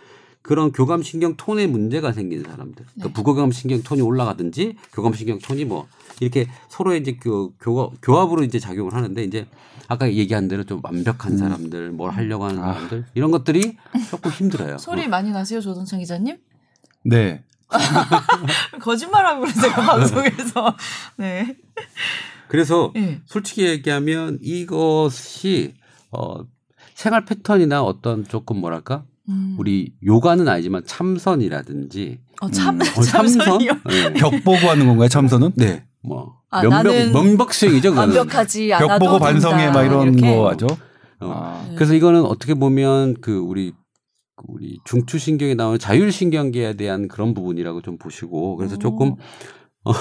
그런 0.44 0.74
교감신경 0.74 1.38
톤에 1.38 1.68
문제가 1.68 2.12
생긴 2.12 2.44
사람들, 2.44 2.86
그러니까 2.86 3.08
네. 3.08 3.14
부교감신경 3.14 3.84
톤이 3.84 4.02
올라가든지 4.02 4.76
교감신경 4.92 5.40
톤이 5.40 5.64
뭐 5.64 5.88
이렇게 6.20 6.48
서로의 6.68 7.00
이제 7.00 7.18
교, 7.20 7.54
교, 7.54 7.92
교합으로 8.02 8.44
이제 8.44 8.60
작용을 8.60 8.94
하는데 8.94 9.24
이제 9.24 9.48
아까 9.88 10.12
얘기한 10.12 10.50
대로 10.50 10.66
좀 10.66 10.82
완벽한 10.84 11.38
사람들, 11.38 11.92
뭘 11.92 12.12
하려고 12.12 12.44
하는 12.44 12.62
아. 12.62 12.74
사람들 12.74 13.06
이런 13.16 13.32
것들이 13.32 13.78
조금 14.10 14.32
힘들어요. 14.32 14.78
소리 14.80 15.08
많이 15.08 15.32
나세요, 15.32 15.62
조동찬 15.62 16.00
기자님? 16.00 16.38
네. 17.06 17.44
거짓말하고 18.82 19.42
그러세요, 19.42 19.72
방송에서. 19.72 20.76
네. 21.18 21.56
그래서 22.50 22.92
네. 22.94 23.22
솔직히 23.26 23.66
얘기하면 23.66 24.40
이것이 24.42 25.74
어 26.12 26.44
생활 26.96 27.24
패턴이나 27.24 27.82
어떤 27.82 28.26
조금 28.26 28.58
뭐랄까 28.58 29.06
음. 29.30 29.56
우리 29.58 29.94
요가는 30.06 30.48
아니지만 30.48 30.84
참선이라든지 30.86 32.20
어, 32.42 32.50
참, 32.52 32.76
음. 32.76 32.82
어, 32.82 32.86
참선 33.02 33.28
참선이요. 33.28 33.72
네. 33.86 34.14
벽 34.14 34.32
보고 34.44 34.58
하는 34.70 34.86
건가요, 34.88 35.08
참선은? 35.08 35.52
네. 35.56 35.86
뭐 36.04 36.36
아, 36.50 36.62
면벽 36.62 36.84
나는 36.94 37.14
면박 37.14 37.54
수행이죠 37.54 37.92
그거는. 37.92 38.16
완벽하지 38.18 38.68
벽 38.70 38.82
않아도 38.92 39.06
보고 39.06 39.20
반성해 39.20 39.72
막 39.72 39.84
이런 39.84 40.14
이렇게. 40.14 40.36
거 40.36 40.50
하죠. 40.50 40.68
어. 41.22 41.32
아. 41.34 41.70
그래서 41.76 41.94
이거는 41.94 42.26
어떻게 42.26 42.54
보면 42.54 43.16
그 43.22 43.38
우리 43.38 43.72
그 44.36 44.44
우리 44.48 44.80
중추신경에 44.84 45.54
나오는 45.56 45.80
자율신경계에 45.80 46.76
대한 46.76 47.08
그런 47.08 47.34
부분이라고 47.34 47.82
좀 47.82 47.98
보시고 47.98 48.58
그래서 48.58 48.76
오. 48.76 48.80
조금 48.80 49.16
어, 49.86 49.94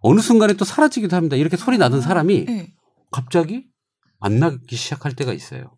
어느 0.00 0.20
순간에 0.20 0.52
또 0.54 0.64
사라지기도 0.66 1.16
합니다. 1.16 1.36
이렇게 1.36 1.56
소리 1.56 1.78
나던 1.78 2.02
사람이 2.02 2.44
네. 2.44 2.74
갑자기 3.10 3.64
안 4.20 4.38
나기 4.38 4.76
시작할 4.76 5.12
때가 5.14 5.32
있어요. 5.32 5.77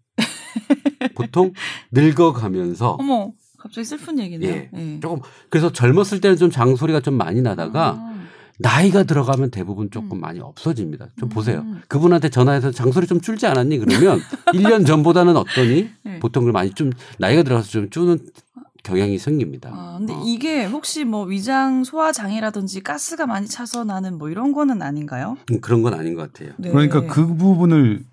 보통 1.20 1.52
늙어가면서 1.92 2.92
어머, 3.00 3.32
갑자기 3.58 3.84
슬픈 3.84 4.18
얘기네요. 4.18 4.52
예. 4.52 4.70
예. 4.74 5.00
조금 5.00 5.20
그래서 5.48 5.72
젊었을 5.72 6.20
때는 6.20 6.36
좀 6.36 6.50
장소리가 6.50 7.00
좀 7.00 7.14
많이 7.14 7.42
나다가 7.42 7.96
아. 7.98 8.10
나이가 8.58 9.04
들어가면 9.04 9.50
대부분 9.50 9.90
조금 9.90 10.18
음. 10.18 10.20
많이 10.20 10.38
없어집니다. 10.40 11.08
좀 11.18 11.28
음. 11.28 11.30
보세요. 11.30 11.64
그분한테 11.88 12.28
전화해서 12.28 12.70
장소리 12.70 13.06
좀 13.06 13.20
줄지 13.20 13.46
않았니? 13.46 13.78
그러면 13.78 14.20
1년 14.52 14.86
전보다는 14.86 15.36
어떠니? 15.36 15.90
네. 16.04 16.18
보통 16.20 16.44
그 16.44 16.50
많이 16.50 16.70
좀 16.74 16.92
나이가 17.18 17.42
들어가서 17.42 17.70
좀 17.70 17.88
주는 17.90 18.18
경향이 18.82 19.18
생깁니다. 19.18 19.70
아, 19.72 19.96
근데 19.98 20.12
어. 20.12 20.22
이게 20.24 20.64
혹시 20.64 21.04
뭐 21.04 21.24
위장 21.24 21.84
소화 21.84 22.12
장애라든지 22.12 22.82
가스가 22.82 23.26
많이 23.26 23.46
차서 23.46 23.84
나는 23.84 24.18
뭐 24.18 24.28
이런 24.30 24.52
거는 24.52 24.82
아닌가요? 24.82 25.36
음, 25.50 25.60
그런 25.60 25.82
건 25.82 25.94
아닌 25.94 26.14
것 26.14 26.32
같아요. 26.32 26.54
네. 26.58 26.70
그러니까 26.70 27.06
그 27.06 27.26
부분을 27.34 28.04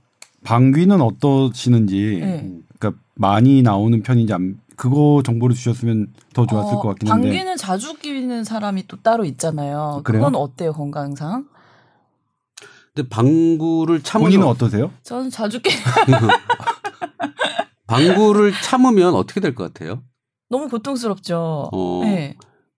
방귀는 0.44 1.02
어떠시는지 1.02 2.20
네. 2.22 2.52
그러니까 2.80 3.02
많이 3.16 3.62
나오는 3.62 4.02
편인지 4.04 4.34
안, 4.34 4.60
그거 4.76 5.22
정보를 5.26 5.56
주셨으면 5.56 6.14
더 6.34 6.46
좋았을 6.46 6.76
어, 6.76 6.80
것 6.80 6.90
같긴 6.90 7.10
한데. 7.10 7.30
방귀는 7.30 7.58
자주 7.58 7.96
끼는 7.98 8.44
사람이 8.44 8.88
또 8.88 8.98
따로 9.02 9.26
있잖아요. 9.26 10.02
그래요? 10.04 10.22
그건 10.24 10.36
어때요 10.36 10.74
건강상? 10.74 11.48
근데 12.94 13.10
방구를 13.10 14.02
참으면 14.04 14.30
본인은 14.32 14.48
어떠세요? 14.48 14.92
저는 15.04 15.30
자주 15.30 15.62
끼. 15.62 15.70
방구를 17.88 18.52
참으면 18.64 19.14
어떻게 19.16 19.40
될 19.40 19.56
것 19.56 19.74
같아요? 19.74 20.04
너무 20.50 20.68
고통스럽죠. 20.70 21.70
어, 21.72 22.00
네. 22.04 22.36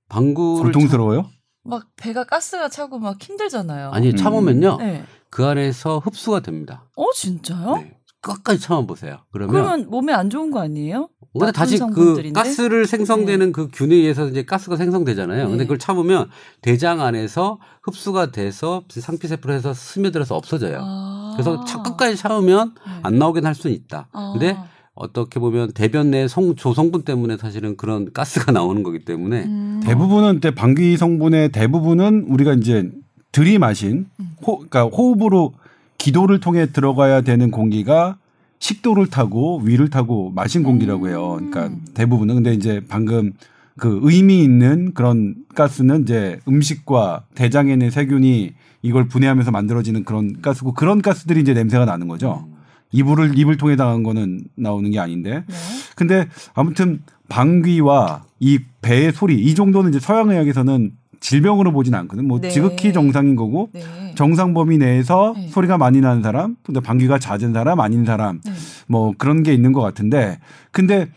방구를 0.09 0.71
고통스러워요? 0.71 1.29
막 1.63 1.87
배가 1.95 2.23
가스가 2.23 2.69
차고 2.69 2.99
막 2.99 3.21
힘들잖아요. 3.21 3.87
참- 3.89 3.93
아니 3.93 4.09
음. 4.09 4.15
참으면요 4.15 4.77
네. 4.77 5.03
그 5.29 5.45
안에서 5.45 5.99
흡수가 5.99 6.39
됩니다. 6.41 6.85
어 6.95 7.11
진짜요? 7.13 7.75
네. 7.77 7.98
끝까지 8.21 8.59
참아보세요. 8.59 9.17
그러면 9.31 9.51
그러면 9.53 9.89
몸에 9.89 10.13
안 10.13 10.29
좋은 10.29 10.51
거 10.51 10.59
아니에요? 10.59 11.09
근데 11.37 11.51
다시 11.51 11.75
그 11.75 11.77
성분들인데? 11.79 12.39
가스를 12.39 12.85
생성되는 12.87 13.51
그 13.51 13.69
균에 13.71 13.95
의해서 13.95 14.27
이제 14.27 14.43
가스가 14.43 14.75
생성되잖아요. 14.77 15.43
근데 15.45 15.59
네. 15.59 15.63
그걸 15.65 15.77
참으면 15.77 16.27
대장 16.61 17.01
안에서 17.01 17.59
흡수가 17.83 18.31
돼서 18.31 18.83
상피세포로 18.89 19.53
해서 19.53 19.73
스며들어서 19.73 20.35
없어져요. 20.35 20.79
아. 20.81 21.33
그래서 21.35 21.63
차- 21.65 21.81
끝까지 21.83 22.17
참으면 22.17 22.73
네. 22.85 22.91
안 23.03 23.19
나오긴 23.19 23.45
할 23.45 23.53
수는 23.55 23.75
있다. 23.75 24.07
아. 24.11 24.31
근데 24.33 24.57
어떻게 24.95 25.39
보면 25.39 25.71
대변 25.73 26.11
내 26.11 26.27
성, 26.27 26.55
조성분 26.55 27.03
때문에 27.03 27.37
사실은 27.37 27.77
그런 27.77 28.11
가스가 28.11 28.51
나오는 28.51 28.83
거기 28.83 29.05
때문에 29.05 29.43
음. 29.45 29.79
대부분은 29.83 30.39
때 30.41 30.53
방귀 30.53 30.97
성분의 30.97 31.51
대부분은 31.53 32.25
우리가 32.27 32.53
이제 32.53 32.89
들이마신 33.31 34.07
음. 34.19 34.35
호, 34.45 34.57
그러니까 34.57 34.83
호흡으로 34.85 35.53
기도를 35.99 36.39
통해 36.39 36.65
들어가야 36.71 37.21
되는 37.21 37.51
공기가 37.51 38.17
식도를 38.57 39.07
타고 39.07 39.59
위를 39.63 39.89
타고 39.89 40.31
마신 40.31 40.63
공기라고 40.63 41.09
해요. 41.09 41.35
그러니까 41.37 41.67
음. 41.67 41.85
대부분은 41.93 42.35
근데 42.35 42.53
이제 42.53 42.81
방금 42.89 43.33
그 43.77 43.99
의미 44.03 44.43
있는 44.43 44.93
그런 44.93 45.35
가스는 45.55 46.03
이제 46.03 46.39
음식과 46.47 47.25
대장에 47.35 47.73
있는 47.73 47.91
세균이 47.91 48.53
이걸 48.81 49.07
분해하면서 49.07 49.51
만들어지는 49.51 50.03
그런 50.03 50.41
가스고 50.41 50.73
그런 50.73 51.01
가스들이 51.01 51.41
이제 51.41 51.53
냄새가 51.53 51.85
나는 51.85 52.07
거죠. 52.07 52.47
이불을 52.91 53.37
입을 53.37 53.57
통해 53.57 53.75
당한 53.75 54.03
거는 54.03 54.45
나오는 54.55 54.89
게 54.89 54.99
아닌데. 54.99 55.43
네. 55.47 55.55
근데 55.95 56.27
아무튼 56.53 57.01
방귀와 57.29 58.23
이 58.39 58.59
배의 58.81 59.11
소리 59.11 59.41
이 59.41 59.53
정도는 59.53 59.91
이제 59.91 59.99
서양 59.99 60.29
의학에서는 60.29 60.91
질병으로 61.19 61.71
보진 61.71 61.93
않거든. 61.93 62.27
뭐 62.27 62.39
네. 62.39 62.49
지극히 62.49 62.91
정상인 62.93 63.35
거고 63.35 63.69
네. 63.73 63.83
정상 64.19 64.53
범위 64.53 64.77
내에서 64.77 65.33
네. 65.33 65.47
소리가 65.47 65.77
많이 65.77 66.01
나는 66.01 66.21
사람, 66.21 66.57
근데 66.61 66.81
방귀가 66.81 67.19
잦은 67.19 67.53
사람, 67.53 67.79
아닌 67.79 68.03
사람, 68.03 68.41
네. 68.43 68.51
뭐 68.85 69.13
그런 69.17 69.43
게 69.43 69.53
있는 69.53 69.71
것 69.71 69.79
같은데, 69.79 70.41
근데 70.71 71.07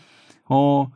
어 0.48 0.86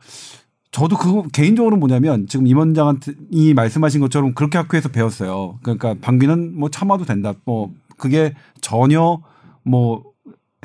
저도 0.71 0.95
그거 0.97 1.23
개인적으로 1.33 1.75
뭐냐면 1.75 2.25
지금 2.27 2.47
임원장이 2.47 3.53
말씀하신 3.53 3.99
것처럼 3.99 4.33
그렇게 4.35 4.57
학교에서 4.57 4.87
배웠어요. 4.87 5.59
그러니까 5.63 5.95
방귀는 5.99 6.57
뭐 6.57 6.69
참아도 6.69 7.03
된다. 7.03 7.33
뭐 7.43 7.73
그게 7.97 8.33
전혀 8.61 9.19
뭐 9.63 10.05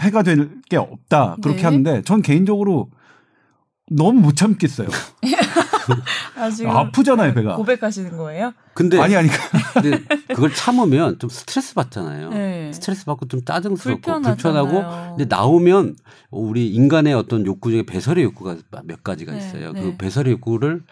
해가 0.01 0.23
될 0.23 0.49
게 0.71 0.77
없다 0.77 1.39
그렇게 1.43 1.63
네. 1.63 1.65
하는데 1.65 2.03
전 2.03 2.23
개인적으로 2.23 2.89
너무 3.91 4.21
못 4.21 4.37
참겠어요. 4.37 4.87
아, 6.37 6.79
아프잖아요 6.79 7.35
배가. 7.35 7.57
고백하시는 7.57 8.17
거예요? 8.17 8.53
근데, 8.75 8.99
아니 9.01 9.15
아니 9.17 9.29
근데 9.75 10.03
그걸 10.29 10.53
참으면 10.55 11.19
좀 11.19 11.29
스트레스 11.29 11.75
받잖아요. 11.75 12.31
네. 12.31 12.73
스트레스 12.73 13.05
받고 13.05 13.29
좀 13.29 13.45
짜증스럽고 13.45 14.01
불편하잖아요. 14.01 14.65
불편하고 14.67 15.17
근데 15.17 15.35
나오면 15.35 15.97
우리 16.31 16.71
인간의 16.71 17.13
어떤 17.15 17.45
욕구 17.47 17.71
중에 17.71 17.83
배설의 17.83 18.25
욕구가 18.25 18.57
몇 18.85 19.05
가지가 19.05 19.33
네, 19.33 19.39
있어요. 19.39 19.73
네. 19.73 19.83
그 19.83 19.97
배설의 19.99 20.33
욕구를 20.33 20.83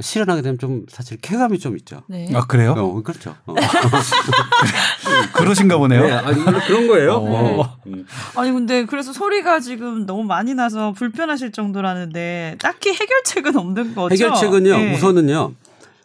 실현하게 0.00 0.42
되면 0.42 0.58
좀 0.58 0.84
사실 0.88 1.18
쾌감이 1.20 1.58
좀 1.58 1.76
있죠. 1.76 2.02
네. 2.08 2.30
아 2.34 2.46
그래요? 2.46 2.74
어, 2.76 3.02
그렇죠. 3.02 3.34
어. 3.46 3.54
그러신가 5.34 5.78
보네요. 5.78 6.02
네, 6.02 6.12
아니, 6.12 6.42
그런 6.66 6.86
거예요. 6.86 7.14
어. 7.14 7.76
음. 7.86 8.06
아니 8.36 8.52
근데 8.52 8.84
그래서 8.84 9.12
소리가 9.12 9.60
지금 9.60 10.06
너무 10.06 10.24
많이 10.24 10.54
나서 10.54 10.92
불편하실 10.92 11.52
정도라는데 11.52 12.56
딱히 12.60 12.90
해결책은 12.90 13.56
없는 13.56 13.94
거죠? 13.94 14.14
해결책은요. 14.14 14.76
네. 14.76 14.94
우선은요. 14.94 15.52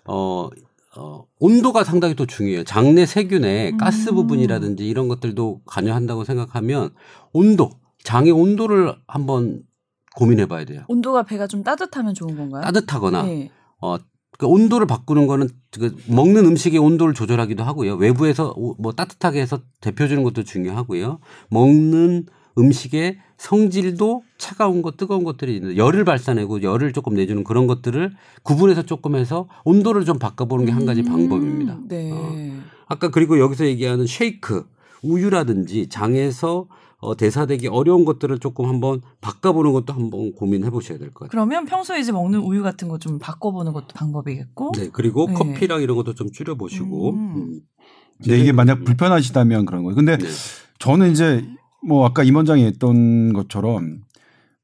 어, 0.06 0.50
어, 0.98 1.26
온도가 1.40 1.84
상당히 1.84 2.16
또 2.16 2.26
중요해요. 2.26 2.64
장내 2.64 3.06
세균의 3.06 3.72
음. 3.74 3.78
가스 3.78 4.12
부분이라든지 4.12 4.88
이런 4.88 5.08
것들도 5.08 5.62
관여한다고 5.66 6.24
생각하면 6.24 6.92
온도, 7.34 7.72
장의 8.04 8.32
온도를 8.32 8.96
한번 9.08 9.64
고민해 10.16 10.46
봐야 10.46 10.64
돼요. 10.64 10.84
온도가 10.88 11.24
배가 11.24 11.48
좀 11.48 11.64
따뜻하면 11.64 12.14
좋은 12.14 12.38
건가요? 12.38 12.64
따뜻하거나 12.64 13.24
네. 13.24 13.52
어, 13.82 13.98
그 14.38 14.48
온도를 14.48 14.86
바꾸는 14.86 15.28
거는 15.28 15.48
그 15.72 15.96
먹는 16.08 16.46
음식의 16.46 16.80
온도를 16.80 17.14
조절하기도 17.14 17.64
하고요. 17.64 17.96
외부에서 17.96 18.54
오- 18.58 18.76
뭐 18.80 18.92
따뜻하게 18.92 19.42
해서 19.42 19.60
데펴주는 19.82 20.22
것도 20.24 20.44
중요하고요. 20.44 21.20
먹는 21.50 22.26
음식의 22.58 23.18
성질도 23.38 24.24
차가운 24.38 24.82
것, 24.82 24.96
뜨거운 24.98 25.24
것들이 25.24 25.56
있는데 25.56 25.78
열을 25.78 26.06
발산하고 26.06 26.64
열을 26.64 26.94
조금 26.94 27.14
내주는 27.14 27.44
그런 27.44 27.68
것들을 27.68 28.14
구분해서 28.44 28.84
조금 28.84 29.16
해서 29.16 29.48
온도를 29.66 30.06
좀 30.06 30.18
바꿔보는 30.20 30.66
게한 30.66 30.86
가지 30.86 31.02
음, 31.02 31.06
방법입니다. 31.06 31.80
네. 31.88 32.12
어. 32.14 32.34
아까 32.88 33.10
그리고 33.10 33.40
여기서 33.40 33.66
얘기하는 33.66 34.06
쉐이크, 34.08 34.66
우유라든지 35.04 35.90
장에서 35.90 36.68
어, 37.06 37.16
대사되기 37.16 37.68
어려운 37.68 38.04
것들을 38.06 38.40
조금 38.40 38.68
한번 38.68 39.02
바꿔보는 39.22 39.72
것도 39.74 39.94
한번 39.94 40.34
고민해 40.34 40.70
보셔야 40.70 40.98
될 40.98 41.10
것 41.10 41.20
같아요. 41.26 41.30
그러면 41.32 41.66
평소에 41.66 42.00
이제 42.00 42.12
먹는 42.12 42.40
우유 42.40 42.64
같은 42.64 42.88
거 42.88 42.98
좀 42.98 43.20
바꿔보는 43.20 43.74
것도 43.74 43.88
방법이겠고. 43.96 44.72
네, 44.76 44.90
그리고 44.92 45.28
네. 45.28 45.34
커피랑 45.34 45.82
이런 45.82 45.96
것도 45.98 46.14
좀 46.16 46.32
줄여보시고. 46.32 47.10
음. 47.12 47.36
음. 47.36 47.60
네, 48.26 48.38
이게 48.40 48.52
만약 48.52 48.84
불편하시다면 48.86 49.66
그런 49.66 49.84
거예요. 49.84 49.96
근데 49.96 50.18
네. 50.18 50.28
저는 50.80 51.12
이제 51.12 51.46
뭐 51.86 52.06
아까 52.06 52.24
임 52.24 52.36
원장이 52.36 52.64
했던 52.66 53.34
것처럼 53.34 54.02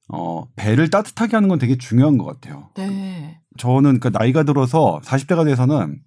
어 0.07 0.45
배를 0.55 0.89
따뜻하게 0.89 1.35
하는 1.35 1.49
건 1.49 1.59
되게 1.59 1.77
중요한 1.77 2.17
것 2.17 2.25
같아요. 2.25 2.69
네. 2.75 3.39
저는 3.57 3.99
그 3.99 4.07
나이가 4.07 4.43
들어서 4.43 4.99
40대가 5.03 5.45
돼서는 5.45 5.99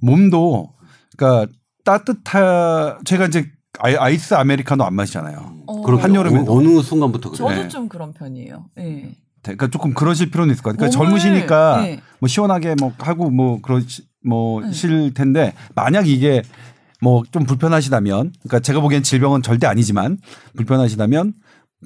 몸도 0.00 0.74
그러니까 1.16 1.52
따뜻하 1.84 2.98
제가 3.04 3.26
이제 3.26 3.50
아이- 3.80 3.96
아이스 3.96 4.34
아메리카노 4.34 4.84
안 4.84 4.94
마시잖아요. 4.94 5.54
어, 5.66 5.96
한여름에 5.96 6.40
어, 6.40 6.44
어느 6.48 6.80
순간부터 6.82 7.30
그래요? 7.30 7.48
저도 7.48 7.62
네. 7.62 7.68
좀 7.68 7.88
그런 7.88 8.12
편이에요. 8.12 8.66
네. 8.76 9.14
그러니까 9.42 9.68
조금 9.68 9.94
그러실 9.94 10.30
필요는 10.30 10.52
있을 10.52 10.62
것 10.62 10.76
같아요. 10.76 10.90
그러니까 10.90 10.98
몸을, 10.98 11.20
젊으시니까 11.20 11.80
네. 11.82 12.00
뭐 12.20 12.28
시원하게 12.28 12.74
뭐 12.80 12.92
하고 12.98 13.30
뭐 13.30 13.60
그러시 13.62 14.02
뭐 14.24 14.60
네. 14.62 14.72
실 14.72 15.14
텐데 15.14 15.54
만약 15.74 16.08
이게 16.08 16.42
뭐 17.00 17.22
좀 17.30 17.44
불편하시다면 17.44 18.32
그러니까 18.42 18.60
제가 18.60 18.80
보기엔 18.80 19.02
질병은 19.04 19.42
절대 19.42 19.66
아니지만 19.68 20.18
불편하시다면 20.56 21.32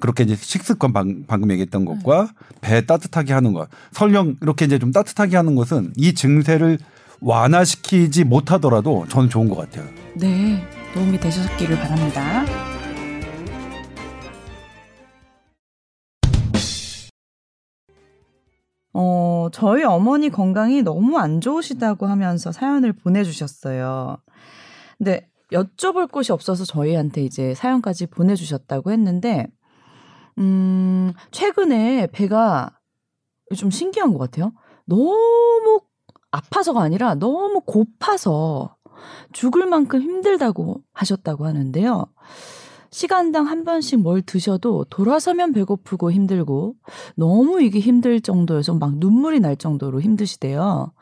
그렇게 0.00 0.24
이제 0.24 0.34
식습관 0.34 0.94
방, 0.94 1.24
방금 1.28 1.50
얘기했던 1.50 1.84
것과 1.84 2.30
배 2.62 2.86
따뜻하게 2.86 3.34
하는 3.34 3.52
것 3.52 3.68
설령 3.92 4.36
이렇게 4.40 4.64
이제 4.64 4.78
좀 4.78 4.90
따뜻하게 4.90 5.36
하는 5.36 5.54
것은 5.54 5.92
이 5.96 6.14
증세를 6.14 6.78
완화시키지 7.20 8.24
못하더라도 8.24 9.04
저는 9.08 9.28
좋은 9.28 9.48
것 9.48 9.56
같아요. 9.56 9.84
네. 10.16 10.62
도움이 10.94 11.18
되셨기를 11.20 11.76
바랍니다. 11.78 12.44
어, 18.92 19.48
저희 19.52 19.84
어머니 19.84 20.28
건강이 20.28 20.82
너무 20.82 21.16
안 21.18 21.40
좋으시다고 21.40 22.06
하면서 22.06 22.52
사연을 22.52 22.92
보내주셨어요. 22.92 24.18
근데 24.98 25.30
여쭤볼 25.50 26.10
곳이 26.10 26.30
없어서 26.30 26.64
저희한테 26.64 27.24
이제 27.24 27.54
사연까지 27.54 28.06
보내주셨다고 28.06 28.92
했는데, 28.92 29.46
음, 30.38 31.12
최근에 31.30 32.08
배가 32.12 32.78
좀 33.56 33.70
신기한 33.70 34.12
것 34.12 34.18
같아요. 34.18 34.52
너무 34.84 35.80
아파서가 36.30 36.82
아니라 36.82 37.14
너무 37.14 37.60
고파서 37.60 38.76
죽을 39.32 39.66
만큼 39.66 40.00
힘들다고 40.00 40.82
하셨다고 40.92 41.46
하는데요. 41.46 42.06
시간당 42.90 43.46
한 43.46 43.64
번씩 43.64 44.00
뭘 44.00 44.20
드셔도 44.20 44.84
돌아서면 44.90 45.52
배고프고 45.52 46.12
힘들고 46.12 46.74
너무 47.16 47.62
이게 47.62 47.80
힘들 47.80 48.20
정도여서 48.20 48.74
막 48.74 48.98
눈물이 48.98 49.40
날 49.40 49.56
정도로 49.56 50.02
힘드시대요. 50.02 50.92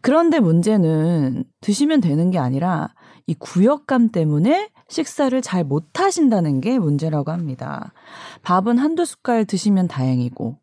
그런데 0.00 0.40
문제는 0.40 1.44
드시면 1.60 2.00
되는 2.00 2.30
게 2.30 2.38
아니라 2.38 2.94
이 3.26 3.34
구역감 3.34 4.10
때문에 4.10 4.70
식사를 4.88 5.40
잘 5.42 5.64
못 5.64 6.00
하신다는 6.00 6.60
게 6.60 6.78
문제라고 6.78 7.32
합니다. 7.32 7.92
밥은 8.42 8.78
한두 8.78 9.04
숟갈 9.04 9.44
드시면 9.44 9.88
다행이고 9.88 10.56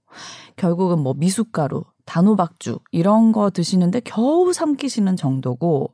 결국은 0.55 0.99
뭐 0.99 1.13
미숫가루, 1.13 1.83
단호박죽 2.05 2.83
이런 2.91 3.31
거 3.31 3.49
드시는데 3.51 3.99
겨우 3.99 4.51
삼키시는 4.53 5.17
정도고 5.17 5.91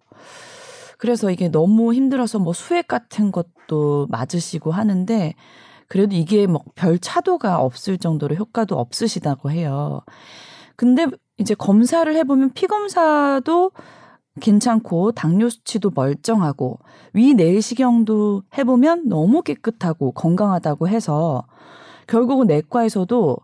그래서 1.00 1.32
이게 1.32 1.50
너무 1.50 1.96
힘들어서 1.96 2.40
뭐 2.40 2.54
수액 2.54 2.88
같은 2.90 3.32
것도 3.34 4.08
맞으시고 4.12 4.72
하는데 4.72 5.36
그래도 5.90 6.16
이게 6.16 6.48
뭐 6.48 6.64
별 6.76 7.00
차도가 7.00 7.60
없을 7.62 7.98
정도로 8.00 8.36
효과도 8.36 8.78
없으시다고 8.80 9.52
해요. 9.52 10.02
근데 10.78 11.08
이제 11.40 11.56
검사를 11.56 12.14
해보면 12.16 12.54
피 12.54 12.68
검사도 12.68 13.72
괜찮고 14.42 15.14
당뇨 15.14 15.50
수치도 15.50 15.92
멀쩡하고 15.96 16.80
위 17.14 17.34
내시경도 17.34 18.44
해보면 18.58 19.10
너무 19.10 19.42
깨끗하고 19.44 20.14
건강하다고 20.14 20.90
해서 20.90 21.46
결국은 22.08 22.48
내과에서도 22.48 23.38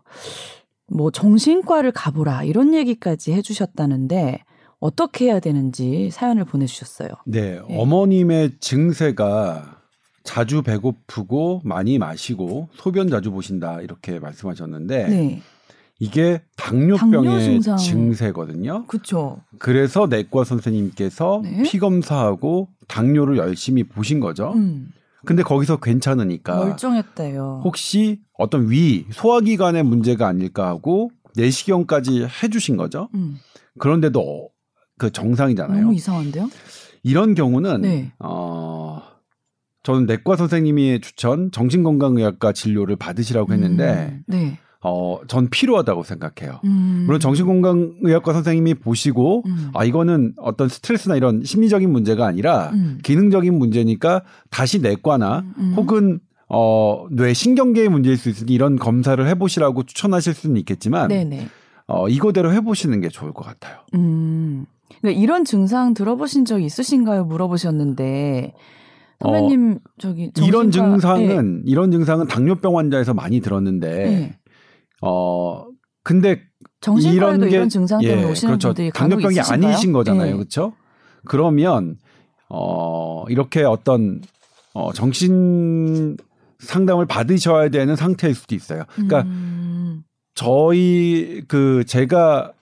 뭐 0.92 1.10
정신과를 1.10 1.92
가보라 1.92 2.44
이런 2.44 2.74
얘기까지 2.74 3.32
해주셨다는데 3.34 4.40
어떻게 4.78 5.26
해야 5.26 5.40
되는지 5.40 6.10
사연을 6.10 6.44
보내주셨어요. 6.44 7.08
네, 7.26 7.60
네. 7.68 7.78
어머님의 7.80 8.58
증세가 8.60 9.80
자주 10.22 10.62
배고프고 10.62 11.62
많이 11.64 11.98
마시고 11.98 12.68
소변 12.74 13.08
자주 13.08 13.30
보신다 13.30 13.80
이렇게 13.80 14.18
말씀하셨는데 14.18 15.08
네, 15.08 15.42
이게 15.98 16.42
당뇨병의 16.56 17.60
당뇨. 17.60 17.76
증세거든요. 17.76 18.86
그렇죠. 18.86 19.40
그래서 19.58 20.06
내과 20.06 20.44
선생님께서 20.44 21.40
네. 21.42 21.62
피 21.62 21.78
검사하고 21.78 22.68
당뇨를 22.88 23.38
열심히 23.38 23.84
보신 23.84 24.20
거죠. 24.20 24.52
음, 24.54 24.88
근데 25.24 25.42
거기서 25.42 25.78
괜찮으니까 25.78 26.56
멀쩡했대요. 26.56 27.62
혹시 27.64 28.20
어떤 28.34 28.70
위 28.70 29.06
소화기관의 29.10 29.84
문제가 29.84 30.26
아닐까 30.26 30.66
하고 30.66 31.10
내시경까지 31.36 32.26
해주신 32.42 32.76
거죠. 32.76 33.08
음, 33.14 33.38
그런데도 33.78 34.20
어, 34.20 34.48
그 34.98 35.10
정상이잖아요. 35.10 35.80
너무 35.80 35.94
이상한데요? 35.94 36.48
이런 37.02 37.34
경우는 37.34 37.82
네. 37.82 38.12
어 38.18 39.00
저는 39.82 40.06
내과 40.06 40.36
선생님이 40.36 41.00
추천 41.00 41.50
정신건강의학과 41.52 42.52
진료를 42.52 42.96
받으시라고 42.96 43.52
했는데 43.52 44.10
음, 44.12 44.24
네. 44.26 44.58
어 44.80 45.18
전 45.28 45.48
필요하다고 45.50 46.02
생각해요. 46.04 46.60
음, 46.64 47.04
물론 47.06 47.20
정신건강의학과 47.20 48.32
선생님이 48.32 48.74
보시고 48.74 49.42
음, 49.46 49.70
아 49.74 49.84
이거는 49.84 50.34
어떤 50.38 50.68
스트레스나 50.68 51.16
이런 51.16 51.42
심리적인 51.44 51.90
문제가 51.90 52.26
아니라 52.26 52.70
음. 52.74 52.98
기능적인 53.02 53.56
문제니까 53.58 54.22
다시 54.50 54.80
내과나 54.80 55.40
음, 55.40 55.54
음. 55.58 55.74
혹은 55.76 56.20
어, 56.48 57.06
뇌 57.10 57.32
신경계의 57.34 57.88
문제일 57.88 58.16
수 58.16 58.28
있으니 58.28 58.52
이런 58.52 58.76
검사를 58.76 59.24
해보시라고 59.26 59.82
추천하실 59.84 60.34
수는 60.34 60.56
있겠지만 60.58 61.08
네네. 61.08 61.48
어, 61.88 62.08
이거대로 62.08 62.52
해보시는 62.52 63.00
게 63.00 63.08
좋을 63.08 63.32
것 63.32 63.44
같아요. 63.44 63.78
음. 63.94 64.66
그러니까 65.00 65.20
이런 65.20 65.44
증상 65.44 65.94
들어보신 65.94 66.44
적 66.44 66.60
있으신가요? 66.62 67.24
물어보셨는데 67.24 68.54
선배님 69.20 69.78
저기 69.98 70.30
정신과- 70.32 70.46
이런 70.46 70.66
예. 70.66 70.70
증상은 70.70 71.62
이런 71.66 71.90
증상은 71.90 72.26
당뇨병 72.26 72.76
환자에서 72.78 73.14
많이 73.14 73.40
들었는데 73.40 73.88
예. 74.12 74.38
어 75.02 75.64
근데 76.02 76.40
정신과에도 76.80 77.36
이런 77.36 77.48
게- 77.50 77.56
이런 77.56 77.68
증상 77.68 78.00
때문에 78.00 78.22
예, 78.26 78.30
오시는 78.30 78.52
그렇죠. 78.52 78.68
분들이 78.68 78.90
당뇨병이 78.92 79.34
있으신가요? 79.36 79.68
아니신 79.70 79.92
거잖아요. 79.92 80.28
예. 80.28 80.32
그렇죠? 80.34 80.72
그러면 81.24 81.96
어 82.48 83.24
이렇게 83.28 83.62
어떤 83.64 84.20
어 84.74 84.92
정신 84.92 86.16
상담을 86.58 87.06
받으셔야 87.06 87.70
되는 87.70 87.96
상태일 87.96 88.34
수도 88.34 88.54
있어요. 88.54 88.84
그러니까 88.94 89.22
음. 89.22 90.02
저희 90.34 91.42
그 91.48 91.84
제가 91.86 92.52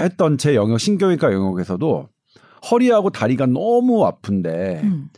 했던 0.00 0.38
제 0.38 0.54
영역 0.54 0.78
신경외과 0.78 1.32
영역에서도 1.32 2.08
허리하고 2.70 3.10
다리가 3.10 3.46
너무 3.46 4.04
아픈데 4.04 4.80
음. 4.84 5.08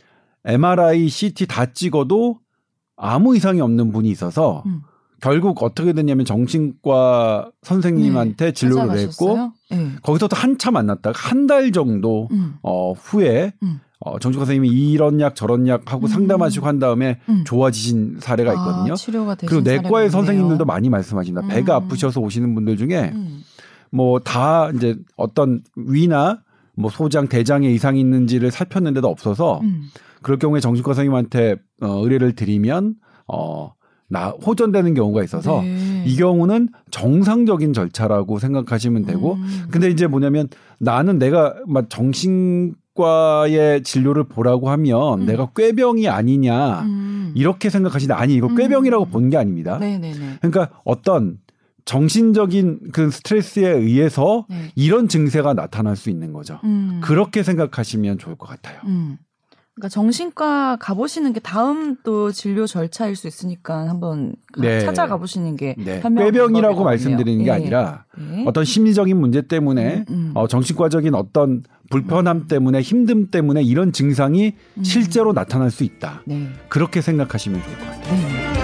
MRI, 0.45 1.07
CT 1.09 1.47
다 1.47 1.65
찍어도 1.73 2.39
아무 2.95 3.35
이상이 3.35 3.61
없는 3.61 3.91
분이 3.91 4.09
있어서 4.09 4.63
음. 4.65 4.81
결국 5.21 5.61
어떻게 5.63 5.91
됐냐면 5.93 6.25
정신과 6.25 7.51
선생님한테 7.63 8.53
진료를 8.53 8.97
했고? 8.99 9.51
예. 9.73 9.89
거기서도 10.01 10.35
한참 10.35 10.73
만났다가 10.75 11.17
한 11.29 11.45
달 11.47 11.71
정도 11.71 12.27
음. 12.31 12.55
어 12.61 12.93
후에 12.93 13.53
음. 13.63 13.79
어 13.99 14.17
정신과 14.19 14.45
선생님이 14.45 14.69
이런 14.91 15.19
약 15.19 15.35
저런 15.35 15.67
약 15.67 15.91
하고 15.91 16.05
음. 16.05 16.07
상담하시고 16.07 16.65
한 16.67 16.79
다음에 16.79 17.19
음. 17.27 17.43
좋아지신 17.45 18.17
사례가 18.21 18.53
있거든요. 18.53 18.93
아, 18.93 18.95
치료가 18.95 19.35
되신 19.35 19.49
그리고 19.49 19.69
내과의. 19.69 20.09
선생님들도 20.09 20.63
많이 20.65 20.89
말씀하십니다. 20.89 21.47
배가 21.47 21.77
음. 21.79 21.83
아프셔서 21.85 22.21
오시는 22.21 22.53
분들 22.55 22.77
중에 22.77 23.11
음. 23.13 23.43
뭐 23.91 24.19
다 24.19 24.69
이제 24.71 24.95
어떤 25.15 25.61
위나 25.75 26.41
뭐 26.75 26.89
소장, 26.89 27.27
대장에 27.27 27.69
이상이 27.69 27.99
있는지를 27.99 28.51
살폈는데도 28.51 29.07
없어서 29.07 29.59
음. 29.63 29.83
그럴 30.21 30.39
경우에 30.39 30.61
정신과 30.61 30.93
선생님한테 30.93 31.57
어, 31.81 32.01
의뢰를 32.03 32.33
드리면 32.33 32.95
어, 33.27 33.73
나 34.07 34.29
호전되는 34.29 34.93
경우가 34.93 35.23
있어서 35.23 35.61
네. 35.61 36.03
이 36.05 36.15
경우는 36.15 36.69
정상적인 36.89 37.73
절차라고 37.73 38.39
생각하시면 38.39 39.05
되고 39.05 39.33
음. 39.33 39.67
근데 39.69 39.89
이제 39.89 40.07
뭐냐면 40.07 40.47
나는 40.79 41.19
내가 41.19 41.53
막 41.67 41.89
정신과의 41.89 43.83
진료를 43.83 44.23
보라고 44.23 44.69
하면 44.69 45.21
음. 45.21 45.25
내가 45.25 45.49
꾀병이 45.55 46.07
아니냐 46.07 46.81
음. 46.81 47.33
이렇게 47.35 47.69
생각하시는데 47.69 48.19
아니 48.19 48.35
이거 48.35 48.53
꾀병이라고 48.55 49.05
음. 49.05 49.11
본게 49.11 49.37
아닙니다. 49.37 49.77
네네네. 49.77 50.37
그러니까 50.41 50.69
어떤 50.83 51.37
정신적인 51.93 52.91
그 52.93 53.09
스트레스에 53.09 53.67
의해서 53.67 54.45
네. 54.47 54.71
이런 54.75 55.07
증세가 55.07 55.55
나타날 55.55 55.95
수 55.95 56.11
있는 56.11 56.33
거죠. 56.33 56.59
음. 56.63 57.01
그렇게 57.03 57.41
생각하시면 57.41 58.19
좋을 58.19 58.35
것 58.35 58.47
같아요. 58.47 58.79
음. 58.85 59.17
그러니까 59.73 59.89
정신과 59.89 60.75
가보시는 60.79 61.33
게 61.33 61.39
다음 61.39 61.95
또 62.03 62.31
진료 62.31 62.67
절차일 62.67 63.15
수 63.15 63.27
있으니까 63.27 63.89
한번 63.89 64.35
가- 64.53 64.61
네. 64.61 64.81
찾아가 64.81 65.17
보시는 65.17 65.55
게 65.55 65.73
네. 65.79 65.99
꾀병이라고. 66.01 66.83
말씀드리는 66.83 67.43
게 67.43 67.49
예. 67.49 67.53
아니라 67.55 68.05
네. 68.17 68.43
어떤 68.45 68.65
심리적인 68.65 69.17
문제 69.19 69.41
때문에 69.41 70.05
음, 70.09 70.13
음. 70.13 70.31
어, 70.35 70.47
정신과적인 70.47 71.15
어떤 71.15 71.63
불편함 71.89 72.45
때문에 72.47 72.81
힘듦 72.81 73.31
때문에 73.31 73.63
이런 73.63 73.91
증상이 73.93 74.53
음. 74.77 74.83
실제로 74.83 75.33
나타날 75.33 75.71
수 75.71 75.83
있다. 75.83 76.21
네. 76.27 76.49
그렇게 76.67 77.01
생각하시면 77.01 77.63
좋을 77.63 77.77
것 77.79 77.85
같아요. 77.85 78.13
네. 78.15 78.58